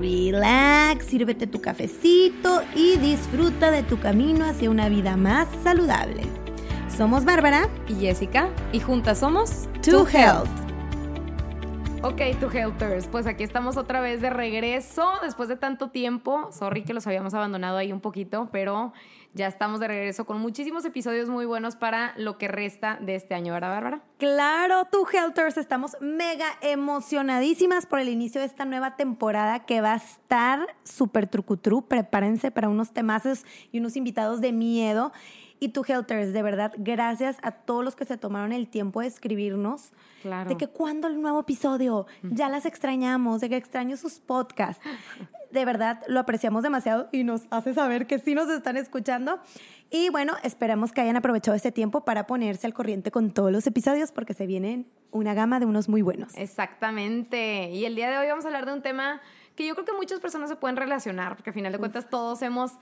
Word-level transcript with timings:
relax, 0.00 1.04
sírvete 1.04 1.46
tu 1.46 1.60
cafecito 1.60 2.62
y 2.74 2.96
disfruta 2.96 3.70
de 3.70 3.82
tu 3.82 4.00
camino 4.00 4.44
hacia 4.46 4.70
una 4.70 4.88
vida 4.88 5.16
más 5.16 5.46
saludable. 5.62 6.22
Somos 6.88 7.24
Bárbara 7.24 7.68
y 7.88 7.94
Jessica 7.94 8.48
y 8.72 8.80
juntas 8.80 9.18
somos 9.18 9.68
To 9.88 10.06
Health. 10.08 10.48
Ok, 12.02 12.22
To 12.40 12.50
Healthers, 12.50 13.06
pues 13.08 13.26
aquí 13.26 13.44
estamos 13.44 13.76
otra 13.76 14.00
vez 14.00 14.22
de 14.22 14.30
regreso 14.30 15.06
después 15.22 15.50
de 15.50 15.56
tanto 15.56 15.90
tiempo. 15.90 16.48
Sorry 16.50 16.82
que 16.82 16.94
los 16.94 17.06
habíamos 17.06 17.34
abandonado 17.34 17.76
ahí 17.76 17.92
un 17.92 18.00
poquito, 18.00 18.48
pero 18.50 18.94
ya 19.32 19.46
estamos 19.46 19.80
de 19.80 19.88
regreso 19.88 20.24
con 20.24 20.40
muchísimos 20.40 20.84
episodios 20.84 21.28
muy 21.28 21.46
buenos 21.46 21.76
para 21.76 22.14
lo 22.16 22.36
que 22.36 22.48
resta 22.48 22.98
de 23.00 23.14
este 23.14 23.34
año, 23.34 23.52
¿verdad, 23.52 23.70
Bárbara? 23.70 24.02
Claro, 24.18 24.86
tú, 24.90 25.06
Helters, 25.10 25.56
estamos 25.56 25.96
mega 26.00 26.46
emocionadísimas 26.62 27.86
por 27.86 28.00
el 28.00 28.08
inicio 28.08 28.40
de 28.40 28.46
esta 28.46 28.64
nueva 28.64 28.96
temporada 28.96 29.60
que 29.60 29.80
va 29.80 29.94
a 29.94 29.96
estar 29.96 30.66
súper 30.82 31.28
trucutru. 31.28 31.86
Prepárense 31.86 32.50
para 32.50 32.68
unos 32.68 32.92
temazos 32.92 33.44
y 33.70 33.78
unos 33.78 33.96
invitados 33.96 34.40
de 34.40 34.52
miedo. 34.52 35.12
Y 35.60 35.68
tú, 35.68 35.84
Helters, 35.86 36.32
de 36.32 36.42
verdad, 36.42 36.72
gracias 36.78 37.36
a 37.42 37.52
todos 37.52 37.84
los 37.84 37.94
que 37.94 38.06
se 38.06 38.16
tomaron 38.16 38.52
el 38.52 38.68
tiempo 38.68 39.00
de 39.00 39.06
escribirnos. 39.06 39.92
Claro. 40.22 40.48
De 40.48 40.56
que 40.56 40.68
cuando 40.68 41.08
el 41.08 41.20
nuevo 41.20 41.40
episodio, 41.40 42.06
ya 42.22 42.48
las 42.48 42.66
extrañamos, 42.66 43.40
de 43.40 43.48
que 43.48 43.56
extraño 43.56 43.96
sus 43.96 44.18
podcasts. 44.18 44.82
De 45.50 45.64
verdad, 45.64 46.02
lo 46.06 46.20
apreciamos 46.20 46.62
demasiado 46.62 47.08
y 47.10 47.24
nos 47.24 47.42
hace 47.50 47.74
saber 47.74 48.06
que 48.06 48.18
sí 48.18 48.34
nos 48.34 48.48
están 48.48 48.76
escuchando. 48.76 49.40
Y 49.90 50.08
bueno, 50.10 50.34
esperamos 50.44 50.92
que 50.92 51.00
hayan 51.00 51.16
aprovechado 51.16 51.56
este 51.56 51.72
tiempo 51.72 52.04
para 52.04 52.26
ponerse 52.26 52.66
al 52.66 52.74
corriente 52.74 53.10
con 53.10 53.32
todos 53.32 53.50
los 53.50 53.66
episodios 53.66 54.12
porque 54.12 54.34
se 54.34 54.46
vienen 54.46 54.86
una 55.10 55.34
gama 55.34 55.58
de 55.58 55.66
unos 55.66 55.88
muy 55.88 56.02
buenos. 56.02 56.36
Exactamente. 56.36 57.70
Y 57.70 57.84
el 57.84 57.96
día 57.96 58.10
de 58.10 58.18
hoy 58.18 58.28
vamos 58.28 58.44
a 58.44 58.48
hablar 58.48 58.66
de 58.66 58.74
un 58.74 58.82
tema 58.82 59.20
que 59.56 59.66
yo 59.66 59.74
creo 59.74 59.84
que 59.84 59.92
muchas 59.92 60.20
personas 60.20 60.48
se 60.48 60.56
pueden 60.56 60.76
relacionar, 60.76 61.34
porque 61.34 61.50
al 61.50 61.54
final 61.54 61.72
de 61.72 61.78
cuentas 61.78 62.08
todos 62.08 62.40
hemos 62.42 62.72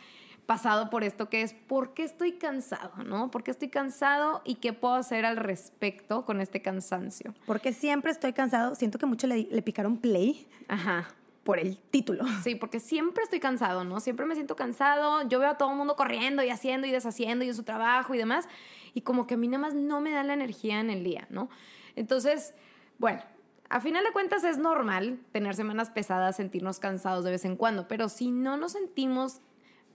pasado 0.49 0.89
por 0.89 1.05
esto 1.05 1.29
que 1.29 1.43
es 1.43 1.53
¿por 1.53 1.93
qué 1.93 2.05
estoy 2.05 2.33
cansado? 2.33 3.05
¿No? 3.05 3.31
¿Por 3.31 3.43
qué 3.43 3.51
estoy 3.51 3.69
cansado 3.69 4.41
y 4.47 4.55
qué 4.55 4.73
puedo 4.73 4.95
hacer 4.95 5.27
al 5.27 5.37
respecto 5.37 6.25
con 6.25 6.41
este 6.41 6.63
cansancio? 6.63 7.35
Porque 7.45 7.75
siempre 7.75 8.11
estoy 8.11 8.33
cansado, 8.33 8.75
siento 8.75 8.99
que 8.99 9.05
mucho 9.05 9.27
le, 9.27 9.43
le 9.43 9.61
picaron 9.61 9.99
play. 9.99 10.49
Ajá. 10.67 11.07
Por 11.45 11.59
el 11.59 11.77
título. 11.79 12.25
Sí, 12.43 12.55
porque 12.55 12.81
siempre 12.81 13.25
estoy 13.25 13.41
cansado, 13.41 13.85
¿no? 13.85 14.01
Siempre 14.01 14.25
me 14.25 14.35
siento 14.37 14.57
cansado. 14.57 15.29
Yo 15.29 15.39
veo 15.39 15.51
a 15.51 15.59
todo 15.59 15.71
el 15.71 15.77
mundo 15.77 15.97
corriendo 15.97 16.43
y 16.43 16.49
haciendo 16.49 16.87
y 16.87 16.93
deshaciendo 16.93 17.45
y 17.45 17.49
en 17.49 17.55
su 17.55 17.65
trabajo 17.65 18.15
y 18.15 18.19
demás. 18.19 18.49
Y 18.95 19.03
como 19.03 19.27
que 19.27 19.35
a 19.35 19.37
mí 19.37 19.49
nada 19.49 19.61
más 19.61 19.75
no 19.75 20.01
me 20.01 20.13
da 20.13 20.25
la 20.25 20.33
energía 20.33 20.81
en 20.81 20.89
el 20.89 21.05
día, 21.05 21.27
¿no? 21.29 21.51
Entonces, 21.95 22.55
bueno, 22.97 23.21
a 23.69 23.81
final 23.81 24.03
de 24.03 24.13
cuentas 24.13 24.45
es 24.45 24.57
normal 24.57 25.21
tener 25.31 25.55
semanas 25.55 25.91
pesadas, 25.91 26.37
sentirnos 26.37 26.79
cansados 26.79 27.23
de 27.23 27.33
vez 27.33 27.45
en 27.45 27.57
cuando, 27.57 27.87
pero 27.87 28.09
si 28.09 28.31
no 28.31 28.57
nos 28.57 28.73
sentimos 28.73 29.43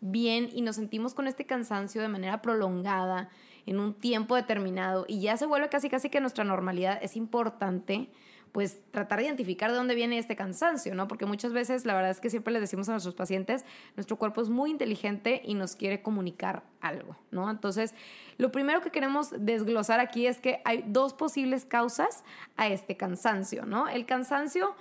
bien 0.03 0.49
y 0.51 0.61
nos 0.61 0.75
sentimos 0.75 1.13
con 1.13 1.27
este 1.27 1.45
cansancio 1.45 2.01
de 2.01 2.09
manera 2.09 2.41
prolongada 2.41 3.29
en 3.65 3.79
un 3.79 3.93
tiempo 3.93 4.35
determinado 4.35 5.05
y 5.07 5.21
ya 5.21 5.37
se 5.37 5.45
vuelve 5.45 5.69
casi 5.69 5.89
casi 5.89 6.09
que 6.09 6.19
nuestra 6.19 6.43
normalidad, 6.43 6.99
es 7.01 7.15
importante 7.15 8.09
pues 8.51 8.83
tratar 8.91 9.17
de 9.17 9.25
identificar 9.25 9.71
de 9.71 9.77
dónde 9.77 9.95
viene 9.95 10.19
este 10.19 10.35
cansancio, 10.35 10.93
¿no? 10.93 11.07
Porque 11.07 11.25
muchas 11.25 11.53
veces 11.53 11.85
la 11.85 11.95
verdad 11.95 12.11
es 12.11 12.19
que 12.19 12.29
siempre 12.29 12.53
les 12.53 12.61
decimos 12.61 12.87
a 12.87 12.91
nuestros 12.91 13.15
pacientes, 13.15 13.65
nuestro 13.95 14.17
cuerpo 14.17 14.43
es 14.43 14.49
muy 14.49 14.69
inteligente 14.69 15.41
y 15.43 15.55
nos 15.55 15.75
quiere 15.75 16.03
comunicar 16.03 16.61
algo, 16.79 17.17
¿no? 17.31 17.49
Entonces, 17.49 17.95
lo 18.37 18.51
primero 18.51 18.81
que 18.81 18.91
queremos 18.91 19.31
desglosar 19.39 19.99
aquí 19.99 20.27
es 20.27 20.39
que 20.39 20.61
hay 20.65 20.83
dos 20.85 21.15
posibles 21.15 21.65
causas 21.65 22.23
a 22.55 22.67
este 22.67 22.95
cansancio, 22.95 23.65
¿no? 23.65 23.87
El 23.87 24.05
cansancio 24.05 24.75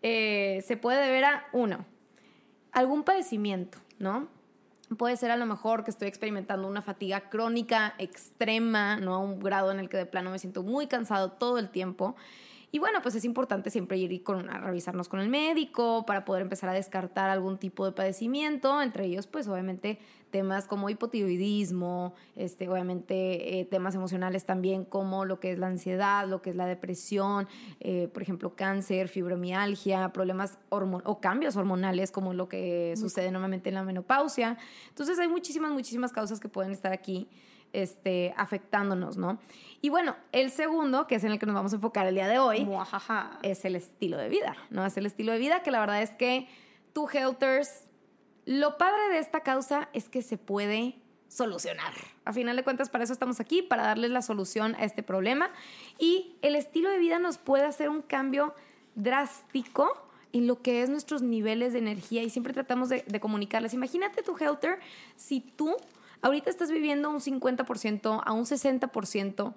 eh, 0.00 0.64
se 0.66 0.78
puede 0.78 1.04
deber 1.04 1.24
a, 1.24 1.44
uno, 1.52 1.84
algún 2.72 3.02
padecimiento, 3.02 3.76
¿no? 3.98 4.28
Puede 4.98 5.16
ser 5.16 5.30
a 5.30 5.36
lo 5.36 5.46
mejor 5.46 5.84
que 5.84 5.90
estoy 5.92 6.08
experimentando 6.08 6.66
una 6.66 6.82
fatiga 6.82 7.30
crónica 7.30 7.94
extrema, 7.98 8.96
¿no? 8.96 9.14
A 9.14 9.18
un 9.18 9.38
grado 9.38 9.70
en 9.70 9.78
el 9.78 9.88
que 9.88 9.96
de 9.96 10.06
plano 10.06 10.32
me 10.32 10.38
siento 10.40 10.64
muy 10.64 10.88
cansado 10.88 11.30
todo 11.30 11.58
el 11.58 11.70
tiempo. 11.70 12.16
Y 12.72 12.78
bueno, 12.78 13.02
pues 13.02 13.16
es 13.16 13.24
importante 13.24 13.70
siempre 13.70 13.98
ir 13.98 14.22
con, 14.22 14.48
a 14.48 14.58
revisarnos 14.58 15.08
con 15.08 15.20
el 15.20 15.28
médico 15.28 16.04
para 16.06 16.24
poder 16.24 16.42
empezar 16.42 16.70
a 16.70 16.72
descartar 16.72 17.28
algún 17.28 17.58
tipo 17.58 17.84
de 17.84 17.92
padecimiento, 17.92 18.80
entre 18.80 19.06
ellos 19.06 19.26
pues 19.26 19.48
obviamente 19.48 19.98
temas 20.30 20.68
como 20.68 20.88
hipotiroidismo, 20.88 22.14
este, 22.36 22.68
obviamente 22.68 23.58
eh, 23.58 23.64
temas 23.64 23.96
emocionales 23.96 24.44
también 24.44 24.84
como 24.84 25.24
lo 25.24 25.40
que 25.40 25.50
es 25.50 25.58
la 25.58 25.66
ansiedad, 25.66 26.28
lo 26.28 26.40
que 26.42 26.50
es 26.50 26.56
la 26.56 26.66
depresión, 26.66 27.48
eh, 27.80 28.08
por 28.12 28.22
ejemplo 28.22 28.54
cáncer, 28.54 29.08
fibromialgia, 29.08 30.12
problemas 30.12 30.58
o 30.68 31.20
cambios 31.20 31.56
hormonales 31.56 32.12
como 32.12 32.34
lo 32.34 32.48
que 32.48 32.94
sucede 32.96 33.32
normalmente 33.32 33.70
en 33.70 33.74
la 33.74 33.82
menopausia. 33.82 34.56
Entonces 34.88 35.18
hay 35.18 35.26
muchísimas, 35.26 35.72
muchísimas 35.72 36.12
causas 36.12 36.38
que 36.38 36.48
pueden 36.48 36.70
estar 36.70 36.92
aquí 36.92 37.28
este, 37.72 38.34
afectándonos, 38.36 39.16
¿no? 39.16 39.38
Y 39.82 39.88
bueno, 39.88 40.16
el 40.32 40.50
segundo, 40.50 41.06
que 41.06 41.14
es 41.14 41.24
en 41.24 41.32
el 41.32 41.38
que 41.38 41.46
nos 41.46 41.54
vamos 41.54 41.72
a 41.72 41.76
enfocar 41.76 42.06
el 42.06 42.14
día 42.14 42.28
de 42.28 42.38
hoy, 42.38 42.68
es 43.42 43.64
el 43.64 43.76
estilo 43.76 44.18
de 44.18 44.28
vida, 44.28 44.56
¿no? 44.68 44.84
Es 44.84 44.96
el 44.96 45.06
estilo 45.06 45.32
de 45.32 45.38
vida 45.38 45.62
que 45.62 45.70
la 45.70 45.80
verdad 45.80 46.02
es 46.02 46.10
que 46.10 46.48
tú, 46.92 47.08
Helters, 47.08 47.84
lo 48.44 48.76
padre 48.76 49.08
de 49.10 49.18
esta 49.18 49.40
causa 49.40 49.88
es 49.92 50.08
que 50.08 50.22
se 50.22 50.36
puede 50.36 50.96
solucionar. 51.28 51.92
A 52.24 52.32
final 52.32 52.56
de 52.56 52.64
cuentas, 52.64 52.90
para 52.90 53.04
eso 53.04 53.12
estamos 53.12 53.40
aquí, 53.40 53.62
para 53.62 53.84
darles 53.84 54.10
la 54.10 54.20
solución 54.20 54.74
a 54.74 54.84
este 54.84 55.02
problema. 55.02 55.50
Y 55.98 56.36
el 56.42 56.56
estilo 56.56 56.90
de 56.90 56.98
vida 56.98 57.18
nos 57.18 57.38
puede 57.38 57.64
hacer 57.64 57.88
un 57.88 58.02
cambio 58.02 58.54
drástico 58.96 60.08
en 60.32 60.46
lo 60.46 60.60
que 60.62 60.82
es 60.82 60.90
nuestros 60.90 61.22
niveles 61.22 61.72
de 61.72 61.78
energía 61.78 62.22
y 62.22 62.30
siempre 62.30 62.52
tratamos 62.52 62.88
de, 62.88 63.04
de 63.06 63.20
comunicarles. 63.20 63.72
Imagínate 63.74 64.22
tu 64.22 64.36
Helter 64.36 64.78
si 65.16 65.40
tú 65.40 65.76
ahorita 66.22 66.50
estás 66.50 66.70
viviendo 66.70 67.10
un 67.10 67.20
50%, 67.20 68.22
a 68.24 68.32
un 68.32 68.44
60% 68.44 69.54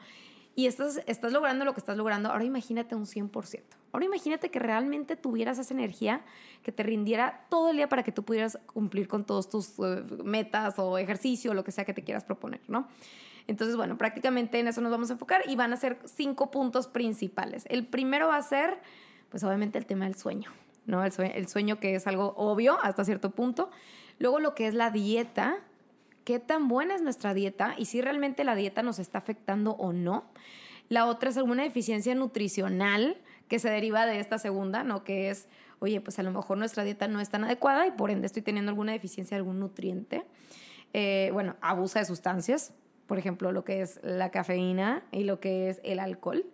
y 0.55 0.67
estás, 0.67 1.01
estás 1.07 1.31
logrando 1.31 1.65
lo 1.65 1.73
que 1.73 1.79
estás 1.79 1.97
logrando, 1.97 2.29
ahora 2.29 2.43
imagínate 2.43 2.95
un 2.95 3.05
100%. 3.05 3.61
Ahora 3.91 4.05
imagínate 4.05 4.49
que 4.49 4.59
realmente 4.59 5.15
tuvieras 5.15 5.59
esa 5.59 5.73
energía 5.73 6.21
que 6.63 6.71
te 6.71 6.83
rindiera 6.83 7.45
todo 7.49 7.69
el 7.69 7.77
día 7.77 7.89
para 7.89 8.03
que 8.03 8.11
tú 8.11 8.23
pudieras 8.23 8.57
cumplir 8.67 9.07
con 9.07 9.23
todos 9.23 9.49
tus 9.49 9.77
eh, 9.79 10.03
metas 10.23 10.75
o 10.77 10.97
ejercicio 10.97 11.51
o 11.51 11.53
lo 11.53 11.63
que 11.63 11.71
sea 11.71 11.85
que 11.85 11.93
te 11.93 12.03
quieras 12.03 12.23
proponer, 12.23 12.61
¿no? 12.67 12.87
Entonces, 13.47 13.75
bueno, 13.75 13.97
prácticamente 13.97 14.59
en 14.59 14.67
eso 14.67 14.81
nos 14.81 14.91
vamos 14.91 15.09
a 15.09 15.13
enfocar 15.13 15.43
y 15.47 15.55
van 15.55 15.73
a 15.73 15.77
ser 15.77 15.99
cinco 16.05 16.49
puntos 16.49 16.87
principales. 16.87 17.65
El 17.67 17.85
primero 17.85 18.29
va 18.29 18.37
a 18.37 18.41
ser, 18.41 18.79
pues 19.29 19.43
obviamente 19.43 19.77
el 19.77 19.85
tema 19.85 20.05
del 20.05 20.15
sueño, 20.15 20.51
¿no? 20.85 21.09
Sueño, 21.11 21.33
el 21.35 21.47
sueño 21.47 21.79
que 21.79 21.95
es 21.95 22.07
algo 22.07 22.33
obvio 22.37 22.79
hasta 22.81 23.03
cierto 23.03 23.31
punto. 23.31 23.69
Luego 24.17 24.39
lo 24.39 24.55
que 24.55 24.67
es 24.67 24.73
la 24.73 24.91
dieta, 24.91 25.57
qué 26.23 26.39
tan 26.39 26.67
buena 26.67 26.95
es 26.95 27.01
nuestra 27.01 27.33
dieta 27.33 27.75
y 27.77 27.85
si 27.85 28.01
realmente 28.01 28.43
la 28.43 28.55
dieta 28.55 28.83
nos 28.83 28.99
está 28.99 29.17
afectando 29.17 29.71
o 29.71 29.93
no. 29.93 30.25
La 30.89 31.05
otra 31.05 31.29
es 31.29 31.37
alguna 31.37 31.63
deficiencia 31.63 32.13
nutricional 32.15 33.17
que 33.47 33.59
se 33.59 33.69
deriva 33.69 34.05
de 34.05 34.19
esta 34.19 34.37
segunda, 34.37 34.83
¿no? 34.83 35.03
Que 35.03 35.29
es, 35.29 35.47
oye, 35.79 36.01
pues 36.01 36.19
a 36.19 36.23
lo 36.23 36.31
mejor 36.31 36.57
nuestra 36.57 36.83
dieta 36.83 37.07
no 37.07 37.19
es 37.19 37.29
tan 37.29 37.43
adecuada 37.43 37.87
y 37.87 37.91
por 37.91 38.11
ende 38.11 38.27
estoy 38.27 38.41
teniendo 38.41 38.69
alguna 38.69 38.91
deficiencia 38.91 39.35
de 39.35 39.39
algún 39.39 39.59
nutriente. 39.59 40.23
Eh, 40.93 41.29
bueno, 41.33 41.55
abusa 41.61 41.99
de 41.99 42.05
sustancias, 42.05 42.73
por 43.07 43.17
ejemplo, 43.17 43.51
lo 43.51 43.63
que 43.63 43.81
es 43.81 43.99
la 44.03 44.29
cafeína 44.31 45.03
y 45.11 45.23
lo 45.23 45.39
que 45.39 45.69
es 45.69 45.81
el 45.83 45.99
alcohol. 45.99 46.45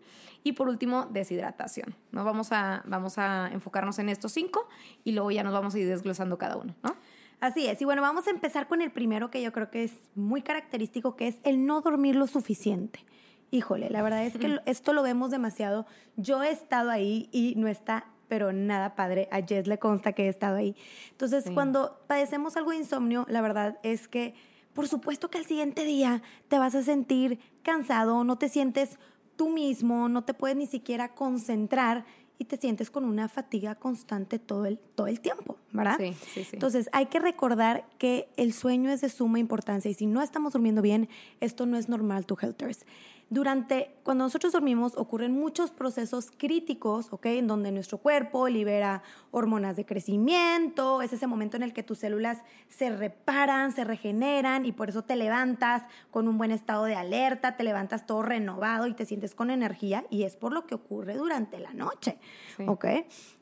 Y 0.43 0.53
por 0.53 0.69
último, 0.69 1.05
deshidratación. 1.05 1.95
¿no? 2.11 2.23
Vamos, 2.23 2.51
a, 2.51 2.81
vamos 2.85 3.17
a 3.17 3.49
enfocarnos 3.51 3.99
en 3.99 4.09
estos 4.09 4.31
cinco 4.31 4.67
y 5.03 5.11
luego 5.11 5.31
ya 5.31 5.43
nos 5.43 5.53
vamos 5.53 5.75
a 5.75 5.79
ir 5.79 5.87
desglosando 5.87 6.37
cada 6.37 6.55
uno, 6.57 6.75
¿no? 6.81 6.95
Así 7.39 7.67
es. 7.67 7.81
Y 7.81 7.85
bueno, 7.85 8.01
vamos 8.01 8.27
a 8.27 8.31
empezar 8.31 8.67
con 8.67 8.81
el 8.81 8.91
primero 8.91 9.31
que 9.31 9.41
yo 9.41 9.51
creo 9.51 9.69
que 9.69 9.85
es 9.85 9.93
muy 10.15 10.41
característico, 10.41 11.15
que 11.15 11.27
es 11.27 11.37
el 11.43 11.65
no 11.65 11.81
dormir 11.81 12.15
lo 12.15 12.27
suficiente. 12.27 13.05
Híjole, 13.51 13.89
la 13.89 14.01
verdad 14.01 14.25
es 14.25 14.37
que 14.37 14.59
esto 14.65 14.93
lo 14.93 15.01
vemos 15.01 15.31
demasiado. 15.31 15.87
Yo 16.17 16.43
he 16.43 16.51
estado 16.51 16.91
ahí 16.91 17.29
y 17.31 17.55
no 17.55 17.67
está, 17.67 18.05
pero 18.27 18.51
nada 18.53 18.95
padre. 18.95 19.27
A 19.31 19.41
Jess 19.41 19.67
le 19.67 19.79
consta 19.79 20.13
que 20.13 20.25
he 20.25 20.27
estado 20.27 20.57
ahí. 20.57 20.75
Entonces, 21.11 21.45
cuando 21.53 22.01
padecemos 22.07 22.57
algo 22.57 22.71
de 22.71 22.77
insomnio, 22.77 23.25
la 23.27 23.41
verdad 23.41 23.79
es 23.81 24.07
que, 24.07 24.35
por 24.73 24.87
supuesto 24.87 25.29
que 25.29 25.39
al 25.39 25.45
siguiente 25.45 25.83
día 25.83 26.21
te 26.47 26.59
vas 26.59 26.75
a 26.75 26.83
sentir 26.83 27.39
cansado, 27.63 28.23
no 28.23 28.37
te 28.37 28.49
sientes 28.49 28.99
tú 29.35 29.49
mismo, 29.49 30.09
no 30.09 30.23
te 30.25 30.33
puedes 30.33 30.57
ni 30.57 30.67
siquiera 30.67 31.15
concentrar 31.15 32.05
y 32.39 32.45
te 32.45 32.57
sientes 32.57 32.89
con 32.89 33.03
una 33.03 33.27
fatiga 33.27 33.75
constante 33.75 34.39
todo 34.39 34.65
el, 34.65 34.79
todo 34.79 35.07
el 35.07 35.19
tiempo, 35.19 35.57
¿verdad? 35.73 35.97
Sí, 35.99 36.13
sí, 36.33 36.43
sí. 36.45 36.49
Entonces 36.53 36.89
hay 36.93 37.07
que 37.07 37.19
recordar 37.19 37.85
que 37.99 38.29
el 38.37 38.53
sueño 38.53 38.89
es 38.89 39.01
de 39.01 39.09
suma 39.09 39.39
importancia 39.39 39.91
y 39.91 39.93
si 39.93 40.05
no 40.05 40.21
estamos 40.21 40.53
durmiendo 40.53 40.81
bien, 40.81 41.09
esto 41.41 41.65
no 41.65 41.77
es 41.77 41.89
normal 41.89 42.25
to 42.25 42.37
healthers. 42.41 42.85
Durante, 43.31 43.95
cuando 44.03 44.23
nosotros 44.23 44.53
dormimos, 44.53 44.97
ocurren 44.97 45.33
muchos 45.33 45.69
procesos 45.69 46.31
críticos, 46.35 47.09
¿ok? 47.11 47.27
En 47.27 47.47
donde 47.47 47.71
nuestro 47.71 47.99
cuerpo 47.99 48.47
libera 48.47 49.03
hormonas 49.29 49.75
de 49.75 49.85
crecimiento, 49.85 51.03
es 51.03 51.13
ese 51.13 51.27
momento 51.27 51.55
en 51.55 51.61
el 51.61 51.71
que 51.71 51.83
tus 51.83 51.99
células 51.99 52.39
se 52.69 52.89
reparan, 52.89 53.71
se 53.71 53.83
regeneran 53.83 54.65
y 54.65 54.71
por 54.71 54.89
eso 54.89 55.03
te 55.03 55.15
levantas 55.15 55.83
con 56.09 56.27
un 56.27 56.39
buen 56.39 56.49
estado 56.49 56.85
de 56.85 56.95
alerta, 56.95 57.55
te 57.55 57.63
levantas 57.63 58.07
todo 58.07 58.23
renovado 58.23 58.87
y 58.87 58.95
te 58.95 59.05
sientes 59.05 59.35
con 59.35 59.51
energía 59.51 60.05
y 60.09 60.23
es 60.23 60.35
por 60.35 60.51
lo 60.51 60.65
que 60.65 60.73
ocurre 60.73 61.15
durante 61.15 61.59
la 61.59 61.73
noche, 61.73 62.17
¿ok? 62.65 62.85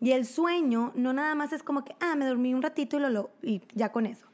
Y 0.01 0.11
el 0.11 0.25
sueño 0.25 0.91
no 0.95 1.13
nada 1.13 1.33
más 1.33 1.53
es 1.53 1.63
como 1.63 1.85
que, 1.85 1.95
ah, 2.01 2.15
me 2.17 2.25
dormí 2.25 2.53
un 2.53 2.61
ratito 2.61 2.97
y, 2.97 2.99
lo, 2.99 3.31
y 3.41 3.61
ya 3.73 3.93
con 3.93 4.05
eso 4.05 4.26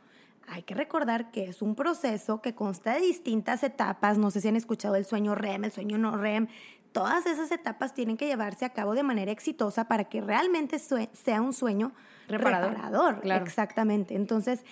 hay 0.47 0.63
que 0.63 0.73
recordar 0.73 1.31
que 1.31 1.45
es 1.45 1.61
un 1.61 1.75
proceso 1.75 2.41
que 2.41 2.55
consta 2.55 2.93
de 2.93 3.01
distintas 3.01 3.63
etapas. 3.63 4.17
No 4.17 4.31
sé 4.31 4.41
si 4.41 4.47
han 4.47 4.55
escuchado 4.55 4.95
el 4.95 5.05
sueño 5.05 5.35
REM, 5.35 5.65
el 5.65 5.71
sueño 5.71 5.97
no 5.97 6.17
REM. 6.17 6.47
Todas 6.91 7.25
esas 7.25 7.51
etapas 7.51 7.93
tienen 7.93 8.17
que 8.17 8.27
llevarse 8.27 8.65
a 8.65 8.69
cabo 8.69 8.93
de 8.93 9.03
manera 9.03 9.31
exitosa 9.31 9.87
para 9.87 10.05
que 10.05 10.21
realmente 10.21 10.77
sea 10.79 11.41
un 11.41 11.53
sueño 11.53 11.91
reparador. 12.27 13.21
Exactamente. 13.23 14.15
Entonces, 14.15 14.63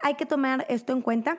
hay 0.00 0.14
que 0.14 0.26
tomar 0.26 0.66
esto 0.68 0.92
en 0.92 1.00
cuenta. 1.00 1.38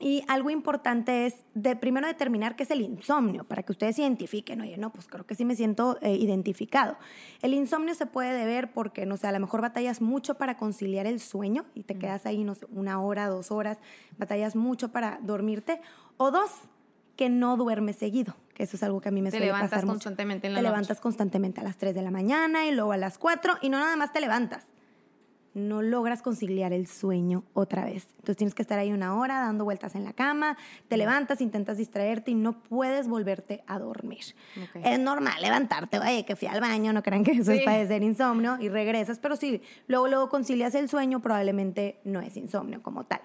Y 0.00 0.22
algo 0.28 0.50
importante 0.50 1.26
es 1.26 1.44
de 1.54 1.74
primero 1.74 2.06
determinar 2.06 2.54
qué 2.54 2.62
es 2.62 2.70
el 2.70 2.82
insomnio, 2.82 3.44
para 3.44 3.64
que 3.64 3.72
ustedes 3.72 3.98
identifiquen, 3.98 4.60
oye, 4.60 4.76
no, 4.76 4.92
pues 4.92 5.08
creo 5.08 5.26
que 5.26 5.34
sí 5.34 5.44
me 5.44 5.56
siento 5.56 5.98
eh, 6.02 6.14
identificado. 6.14 6.96
El 7.42 7.52
insomnio 7.52 7.94
se 7.94 8.06
puede 8.06 8.32
deber 8.32 8.72
porque, 8.72 9.06
no 9.06 9.16
sé, 9.16 9.26
a 9.26 9.32
lo 9.32 9.40
mejor 9.40 9.60
batallas 9.60 10.00
mucho 10.00 10.36
para 10.36 10.56
conciliar 10.56 11.06
el 11.06 11.18
sueño 11.18 11.64
y 11.74 11.82
te 11.82 11.98
quedas 11.98 12.26
ahí, 12.26 12.44
no 12.44 12.54
sé, 12.54 12.66
una 12.70 13.00
hora, 13.02 13.26
dos 13.26 13.50
horas, 13.50 13.78
batallas 14.18 14.54
mucho 14.54 14.92
para 14.92 15.18
dormirte. 15.22 15.80
O 16.16 16.30
dos, 16.30 16.50
que 17.16 17.28
no 17.28 17.56
duermes 17.56 17.96
seguido, 17.96 18.36
que 18.54 18.62
eso 18.62 18.76
es 18.76 18.82
algo 18.84 19.00
que 19.00 19.08
a 19.08 19.12
mí 19.12 19.20
me 19.20 19.32
te 19.32 19.38
suele 19.38 19.50
pasar 19.50 19.84
constantemente 19.84 20.46
en 20.46 20.54
la 20.54 20.60
Te 20.60 20.62
levantas 20.62 21.00
constantemente 21.00 21.60
a 21.60 21.64
las 21.64 21.76
3 21.76 21.96
de 21.96 22.02
la 22.02 22.12
mañana 22.12 22.66
y 22.66 22.70
luego 22.70 22.92
a 22.92 22.96
las 22.96 23.18
4 23.18 23.54
y 23.62 23.68
no 23.68 23.80
nada 23.80 23.96
más 23.96 24.12
te 24.12 24.20
levantas 24.20 24.64
no 25.58 25.82
logras 25.82 26.22
conciliar 26.22 26.72
el 26.72 26.86
sueño 26.86 27.44
otra 27.52 27.84
vez. 27.84 28.06
Entonces 28.18 28.36
tienes 28.36 28.54
que 28.54 28.62
estar 28.62 28.78
ahí 28.78 28.92
una 28.92 29.16
hora 29.16 29.40
dando 29.40 29.64
vueltas 29.64 29.94
en 29.94 30.04
la 30.04 30.12
cama, 30.12 30.56
te 30.88 30.96
levantas, 30.96 31.40
intentas 31.40 31.76
distraerte 31.76 32.30
y 32.30 32.34
no 32.34 32.62
puedes 32.62 33.08
volverte 33.08 33.62
a 33.66 33.78
dormir. 33.78 34.24
Es 34.82 34.98
normal 34.98 35.40
levantarte, 35.42 35.98
oye, 35.98 36.24
que 36.24 36.36
fui 36.36 36.48
al 36.48 36.60
baño, 36.60 36.92
no 36.92 37.02
crean 37.02 37.24
que 37.24 37.32
eso 37.32 37.52
es 37.52 37.64
padecer 37.64 38.02
insomnio 38.02 38.58
y 38.60 38.68
regresas, 38.68 39.18
pero 39.18 39.36
si 39.36 39.62
luego, 39.86 40.08
luego 40.08 40.28
concilias 40.28 40.74
el 40.74 40.88
sueño, 40.88 41.20
probablemente 41.20 41.98
no 42.04 42.20
es 42.20 42.36
insomnio 42.36 42.82
como 42.82 43.04
tal. 43.04 43.20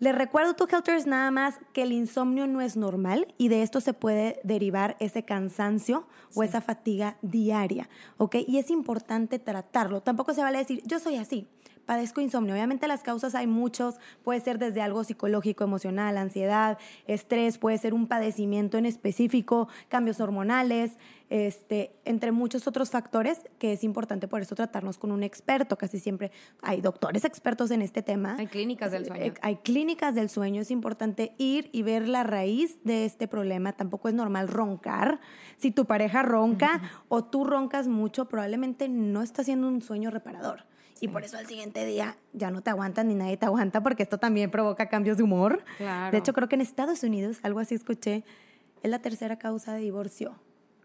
Les 0.00 0.14
recuerdo, 0.14 0.54
tu 0.54 0.64
Helters, 0.64 1.06
nada 1.06 1.30
más 1.30 1.54
que 1.72 1.82
el 1.82 1.92
insomnio 1.92 2.46
no 2.46 2.60
es 2.60 2.76
normal 2.76 3.32
y 3.38 3.48
de 3.48 3.62
esto 3.62 3.80
se 3.80 3.94
puede 3.94 4.40
derivar 4.42 4.96
ese 4.98 5.24
cansancio 5.24 6.06
o 6.34 6.42
esa 6.42 6.60
fatiga 6.60 7.16
diaria, 7.22 7.88
¿ok? 8.16 8.36
Y 8.46 8.58
es 8.58 8.70
importante 8.70 9.38
tratarlo. 9.38 10.02
Tampoco 10.02 10.34
se 10.34 10.42
vale 10.42 10.58
decir, 10.58 10.82
yo 10.84 10.98
soy 10.98 11.16
así 11.16 11.48
padezco 11.84 12.20
insomnio. 12.20 12.54
Obviamente 12.54 12.88
las 12.88 13.02
causas 13.02 13.34
hay 13.34 13.46
muchos, 13.46 13.96
puede 14.22 14.40
ser 14.40 14.58
desde 14.58 14.82
algo 14.82 15.04
psicológico, 15.04 15.64
emocional, 15.64 16.16
ansiedad, 16.16 16.78
estrés, 17.06 17.58
puede 17.58 17.78
ser 17.78 17.94
un 17.94 18.06
padecimiento 18.06 18.78
en 18.78 18.86
específico, 18.86 19.68
cambios 19.88 20.20
hormonales, 20.20 20.98
este, 21.30 21.96
entre 22.04 22.32
muchos 22.32 22.66
otros 22.66 22.90
factores 22.90 23.40
que 23.58 23.72
es 23.72 23.82
importante 23.82 24.28
por 24.28 24.42
eso 24.42 24.54
tratarnos 24.54 24.98
con 24.98 25.10
un 25.10 25.22
experto. 25.22 25.76
Casi 25.76 25.98
siempre 25.98 26.30
hay 26.62 26.80
doctores 26.80 27.24
expertos 27.24 27.70
en 27.70 27.82
este 27.82 28.02
tema. 28.02 28.36
Hay 28.38 28.46
clínicas 28.46 28.92
del 28.92 29.06
sueño. 29.06 29.34
Hay 29.40 29.56
clínicas 29.56 30.14
del 30.14 30.28
sueño. 30.28 30.62
Es 30.62 30.70
importante 30.70 31.34
ir 31.38 31.70
y 31.72 31.82
ver 31.82 32.08
la 32.08 32.22
raíz 32.22 32.78
de 32.84 33.04
este 33.04 33.26
problema. 33.26 33.72
Tampoco 33.72 34.08
es 34.08 34.14
normal 34.14 34.48
roncar. 34.48 35.20
Si 35.56 35.70
tu 35.70 35.86
pareja 35.86 36.22
ronca 36.22 36.82
o 37.08 37.24
tú 37.24 37.44
roncas 37.44 37.88
mucho, 37.88 38.26
probablemente 38.26 38.88
no 38.88 39.22
está 39.22 39.42
haciendo 39.42 39.68
un 39.68 39.82
sueño 39.82 40.10
reparador. 40.10 40.64
Y 41.00 41.08
por 41.08 41.24
eso 41.24 41.36
al 41.36 41.46
siguiente 41.46 41.84
día 41.84 42.16
ya 42.32 42.50
no 42.50 42.62
te 42.62 42.70
aguantan 42.70 43.08
ni 43.08 43.14
nadie 43.14 43.36
te 43.36 43.46
aguanta 43.46 43.82
porque 43.82 44.02
esto 44.02 44.18
también 44.18 44.50
provoca 44.50 44.88
cambios 44.88 45.16
de 45.16 45.22
humor. 45.22 45.64
De 45.78 46.16
hecho, 46.16 46.32
creo 46.32 46.48
que 46.48 46.54
en 46.54 46.60
Estados 46.60 47.02
Unidos, 47.02 47.40
algo 47.42 47.60
así 47.60 47.74
escuché, 47.74 48.24
es 48.82 48.90
la 48.90 49.00
tercera 49.00 49.38
causa 49.38 49.74
de 49.74 49.80
divorcio. 49.80 50.34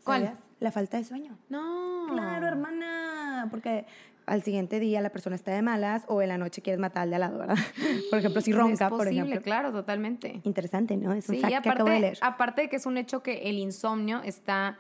¿Cuál? 0.04 0.34
La 0.60 0.72
falta 0.72 0.98
de 0.98 1.04
sueño. 1.04 1.38
No. 1.50 2.08
Claro, 2.12 2.48
hermana. 2.48 3.48
Porque 3.52 3.86
al 4.26 4.44
siguiente 4.44 4.80
día 4.80 5.02
la 5.02 5.10
persona 5.10 5.36
está 5.36 5.52
de 5.52 5.62
malas 5.62 6.04
o 6.08 6.22
en 6.22 6.30
la 6.30 6.38
noche 6.38 6.62
quieres 6.62 6.80
matar 6.80 7.04
al 7.04 7.10
de 7.10 7.16
al 7.16 7.22
lado, 7.22 7.40
¿verdad? 7.40 7.58
por 8.10 8.20
ejemplo, 8.20 8.42
si 8.42 8.52
ronca, 8.52 8.86
es 8.86 8.90
posible, 8.90 8.98
por 8.98 9.08
ejemplo. 9.08 9.42
claro, 9.42 9.72
totalmente. 9.72 10.42
Interesante, 10.44 10.98
¿no? 10.98 11.14
Es 11.14 11.30
un 11.30 11.36
sí, 11.36 11.42
aparte, 11.42 11.62
que 11.62 11.70
acabo 11.70 11.90
de 11.90 12.00
leer. 12.00 12.18
aparte 12.22 12.62
de 12.64 12.70
que 12.70 12.76
es 12.76 12.86
un 12.86 12.98
hecho 12.98 13.22
que 13.24 13.50
el 13.50 13.58
insomnio 13.58 14.22
está... 14.24 14.78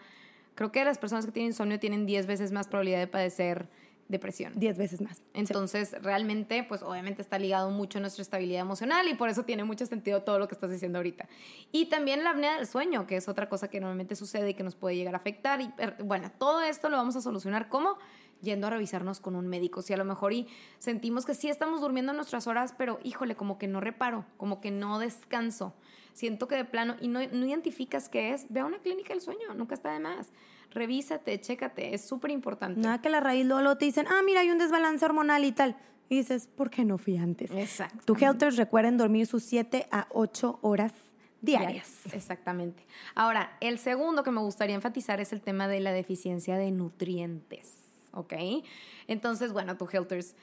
Creo 0.56 0.72
que 0.72 0.84
las 0.84 0.98
personas 0.98 1.26
que 1.26 1.32
tienen 1.32 1.52
insomnio 1.52 1.80
tienen 1.80 2.06
10 2.06 2.28
veces 2.28 2.52
más 2.52 2.68
probabilidad 2.68 3.00
de 3.00 3.08
padecer 3.08 3.70
depresión. 4.10 4.54
Diez 4.56 4.78
veces 4.78 5.02
más. 5.02 5.22
Entonces, 5.34 5.96
realmente, 6.02 6.64
pues 6.64 6.82
obviamente 6.82 7.22
está 7.22 7.40
ligado 7.40 7.70
mucho 7.70 8.00
a 8.00 8.02
nuestra 8.02 8.24
estabilidad 8.24 8.62
emocional 8.62 9.08
y 9.08 9.14
por 9.14 9.30
eso 9.30 9.44
tiene 9.44 9.64
mucho 9.64 9.86
sentido 9.86 10.24
todo 10.24 10.40
lo 10.40 10.48
que 10.48 10.56
estás 10.56 10.72
diciendo 10.72 10.98
ahorita. 10.98 11.30
Y 11.72 11.86
también 11.86 12.24
la 12.24 12.32
apnea 12.32 12.58
del 12.58 12.68
sueño, 12.68 13.08
que 13.08 13.16
es 13.16 13.30
otra 13.30 13.48
cosa 13.48 13.70
que 13.70 13.80
normalmente 13.80 14.16
sucede 14.16 14.50
y 14.50 14.54
que 14.56 14.64
nos 14.64 14.76
puede 14.76 14.96
llegar 14.98 15.14
a 15.14 15.18
afectar. 15.18 15.62
Y 15.62 15.72
bueno, 16.04 16.32
todo 16.38 16.62
esto 16.62 16.90
lo 16.90 16.98
vamos 16.98 17.16
a 17.16 17.22
solucionar 17.22 17.70
¿cómo? 17.70 17.98
yendo 18.42 18.68
a 18.68 18.70
revisarnos 18.72 19.20
con 19.20 19.36
un 19.36 19.48
médico. 19.48 19.82
Si 19.82 19.94
a 19.94 19.98
lo 19.98 20.06
mejor 20.06 20.34
y 20.34 20.48
sentimos 20.80 21.26
que 21.26 21.36
sí 21.36 21.50
estamos 21.50 21.82
durmiendo 21.82 22.12
nuestras 22.14 22.48
horas, 22.48 22.74
pero 22.78 23.00
híjole, 23.04 23.36
como 23.36 23.58
que 23.58 23.68
no 23.68 23.80
reparo, 23.80 24.26
como 24.38 24.60
que 24.60 24.72
no 24.72 24.98
descanso. 24.98 25.74
Siento 26.14 26.48
que 26.48 26.56
de 26.56 26.66
plano, 26.66 26.96
y 27.00 27.08
no, 27.08 27.20
no 27.32 27.46
identificas 27.46 28.10
qué 28.10 28.34
es, 28.34 28.48
ve 28.50 28.62
a 28.62 28.66
una 28.66 28.80
clínica 28.80 29.14
del 29.14 29.22
sueño, 29.22 29.54
nunca 29.56 29.76
está 29.76 29.92
de 29.94 30.00
más 30.00 30.32
revísate, 30.72 31.40
chécate, 31.40 31.94
es 31.94 32.08
súper 32.08 32.32
importante. 32.32 32.80
Nada 32.80 33.02
que 33.02 33.10
la 33.10 33.20
raíz 33.20 33.46
luego 33.46 33.78
te 33.78 33.86
dicen, 33.86 34.06
ah, 34.10 34.22
mira, 34.24 34.42
hay 34.42 34.52
un 34.52 34.58
desbalance 34.58 35.06
hormonal 35.06 35.44
y 35.46 35.52
tal. 35.52 35.76
Y 36.10 36.18
dices, 36.18 36.48
¿por 36.48 36.70
qué 36.70 36.86
no 36.86 36.98
fui 36.98 37.18
antes? 37.18 37.52
Exacto. 37.52 38.00
Tu 38.06 38.26
Helters 38.26 38.58
recuerden 38.58 38.98
dormir 38.98 39.28
sus 39.28 39.44
7 39.44 39.88
a 39.92 40.08
8 40.12 40.60
horas 40.62 40.94
diarias. 41.42 42.02
Exactamente. 42.12 42.86
Ahora, 43.16 43.56
el 43.62 43.78
segundo 43.78 44.24
que 44.24 44.32
me 44.32 44.42
gustaría 44.42 44.76
enfatizar 44.76 45.20
es 45.22 45.34
el 45.34 45.42
tema 45.42 45.68
de 45.68 45.80
la 45.80 45.92
deficiencia 45.92 46.58
de 46.58 46.72
nutrientes, 46.72 47.76
¿ok? 48.12 48.34
Entonces, 49.08 49.54
bueno, 49.54 49.78
tu 49.78 49.88
Helters... 49.92 50.36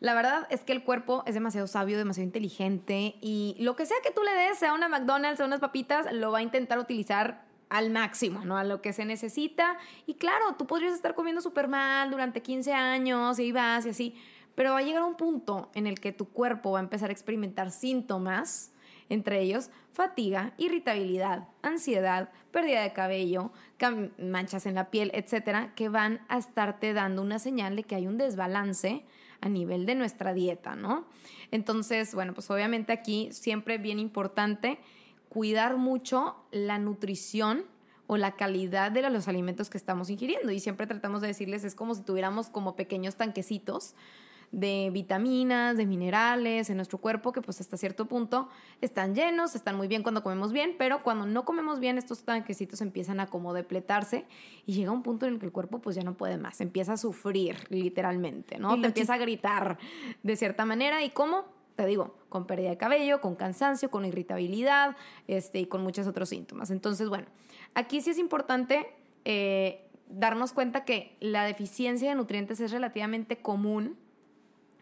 La 0.00 0.14
verdad 0.14 0.46
es 0.48 0.60
que 0.60 0.72
el 0.72 0.84
cuerpo 0.84 1.24
es 1.26 1.34
demasiado 1.34 1.66
sabio, 1.66 1.98
demasiado 1.98 2.24
inteligente 2.24 3.16
y 3.20 3.56
lo 3.58 3.74
que 3.74 3.84
sea 3.84 3.96
que 4.00 4.12
tú 4.12 4.22
le 4.22 4.30
des, 4.30 4.56
sea 4.56 4.72
una 4.72 4.88
McDonald's, 4.88 5.38
sea 5.38 5.46
unas 5.46 5.58
papitas, 5.58 6.12
lo 6.12 6.30
va 6.30 6.38
a 6.38 6.42
intentar 6.42 6.78
utilizar 6.78 7.47
al 7.68 7.90
máximo, 7.90 8.44
¿no? 8.44 8.56
A 8.56 8.64
lo 8.64 8.80
que 8.80 8.92
se 8.92 9.04
necesita. 9.04 9.76
Y 10.06 10.14
claro, 10.14 10.54
tú 10.56 10.66
podrías 10.66 10.94
estar 10.94 11.14
comiendo 11.14 11.40
súper 11.40 11.68
mal 11.68 12.10
durante 12.10 12.42
15 12.42 12.72
años 12.72 13.38
y 13.38 13.52
vas 13.52 13.86
y 13.86 13.90
así, 13.90 14.14
pero 14.54 14.72
va 14.72 14.78
a 14.78 14.82
llegar 14.82 15.02
un 15.02 15.16
punto 15.16 15.70
en 15.74 15.86
el 15.86 16.00
que 16.00 16.12
tu 16.12 16.28
cuerpo 16.28 16.72
va 16.72 16.80
a 16.80 16.82
empezar 16.82 17.10
a 17.10 17.12
experimentar 17.12 17.70
síntomas, 17.70 18.72
entre 19.08 19.40
ellos 19.40 19.70
fatiga, 19.92 20.52
irritabilidad, 20.58 21.48
ansiedad, 21.60 22.30
pérdida 22.52 22.82
de 22.82 22.92
cabello, 22.92 23.50
manchas 24.18 24.66
en 24.66 24.76
la 24.76 24.90
piel, 24.90 25.10
etcétera, 25.12 25.72
que 25.74 25.88
van 25.88 26.20
a 26.28 26.38
estarte 26.38 26.92
dando 26.92 27.22
una 27.22 27.40
señal 27.40 27.74
de 27.74 27.82
que 27.82 27.96
hay 27.96 28.06
un 28.06 28.16
desbalance 28.16 29.04
a 29.40 29.48
nivel 29.48 29.86
de 29.86 29.96
nuestra 29.96 30.34
dieta, 30.34 30.76
¿no? 30.76 31.04
Entonces, 31.50 32.14
bueno, 32.14 32.32
pues 32.32 32.48
obviamente 32.50 32.92
aquí 32.92 33.28
siempre 33.32 33.78
bien 33.78 33.98
importante 33.98 34.78
cuidar 35.28 35.76
mucho 35.76 36.36
la 36.50 36.78
nutrición 36.78 37.64
o 38.06 38.16
la 38.16 38.36
calidad 38.36 38.90
de 38.90 39.08
los 39.08 39.28
alimentos 39.28 39.70
que 39.70 39.78
estamos 39.78 40.10
ingiriendo. 40.10 40.50
Y 40.50 40.60
siempre 40.60 40.86
tratamos 40.86 41.20
de 41.20 41.28
decirles, 41.28 41.62
es 41.64 41.74
como 41.74 41.94
si 41.94 42.02
tuviéramos 42.02 42.48
como 42.48 42.74
pequeños 42.74 43.16
tanquecitos 43.16 43.94
de 44.50 44.88
vitaminas, 44.92 45.76
de 45.76 45.84
minerales 45.84 46.70
en 46.70 46.76
nuestro 46.76 46.98
cuerpo 46.98 47.32
que 47.32 47.42
pues 47.42 47.60
hasta 47.60 47.76
cierto 47.76 48.06
punto 48.06 48.48
están 48.80 49.14
llenos, 49.14 49.54
están 49.54 49.76
muy 49.76 49.88
bien 49.88 50.02
cuando 50.02 50.22
comemos 50.22 50.52
bien, 50.52 50.74
pero 50.78 51.02
cuando 51.02 51.26
no 51.26 51.44
comemos 51.44 51.80
bien 51.80 51.98
estos 51.98 52.24
tanquecitos 52.24 52.80
empiezan 52.80 53.20
a 53.20 53.26
como 53.26 53.52
depletarse 53.52 54.24
y 54.64 54.72
llega 54.72 54.90
un 54.90 55.02
punto 55.02 55.26
en 55.26 55.34
el 55.34 55.38
que 55.38 55.46
el 55.46 55.52
cuerpo 55.52 55.80
pues 55.80 55.96
ya 55.96 56.02
no 56.02 56.16
puede 56.16 56.38
más, 56.38 56.62
empieza 56.62 56.94
a 56.94 56.96
sufrir 56.96 57.56
literalmente, 57.68 58.58
¿no? 58.58 58.80
Te 58.80 58.86
empieza 58.86 59.14
a 59.14 59.18
gritar 59.18 59.78
de 60.22 60.36
cierta 60.36 60.64
manera 60.64 61.04
y 61.04 61.10
cómo 61.10 61.44
te 61.78 61.86
digo, 61.86 62.16
con 62.28 62.44
pérdida 62.44 62.70
de 62.70 62.76
cabello, 62.76 63.20
con 63.20 63.36
cansancio, 63.36 63.88
con 63.88 64.04
irritabilidad 64.04 64.96
este, 65.28 65.60
y 65.60 65.66
con 65.66 65.80
muchos 65.80 66.08
otros 66.08 66.28
síntomas. 66.28 66.72
Entonces, 66.72 67.08
bueno, 67.08 67.28
aquí 67.72 68.00
sí 68.00 68.10
es 68.10 68.18
importante 68.18 68.88
eh, 69.24 69.86
darnos 70.08 70.52
cuenta 70.52 70.84
que 70.84 71.14
la 71.20 71.44
deficiencia 71.44 72.08
de 72.08 72.16
nutrientes 72.16 72.58
es 72.58 72.72
relativamente 72.72 73.36
común 73.36 73.96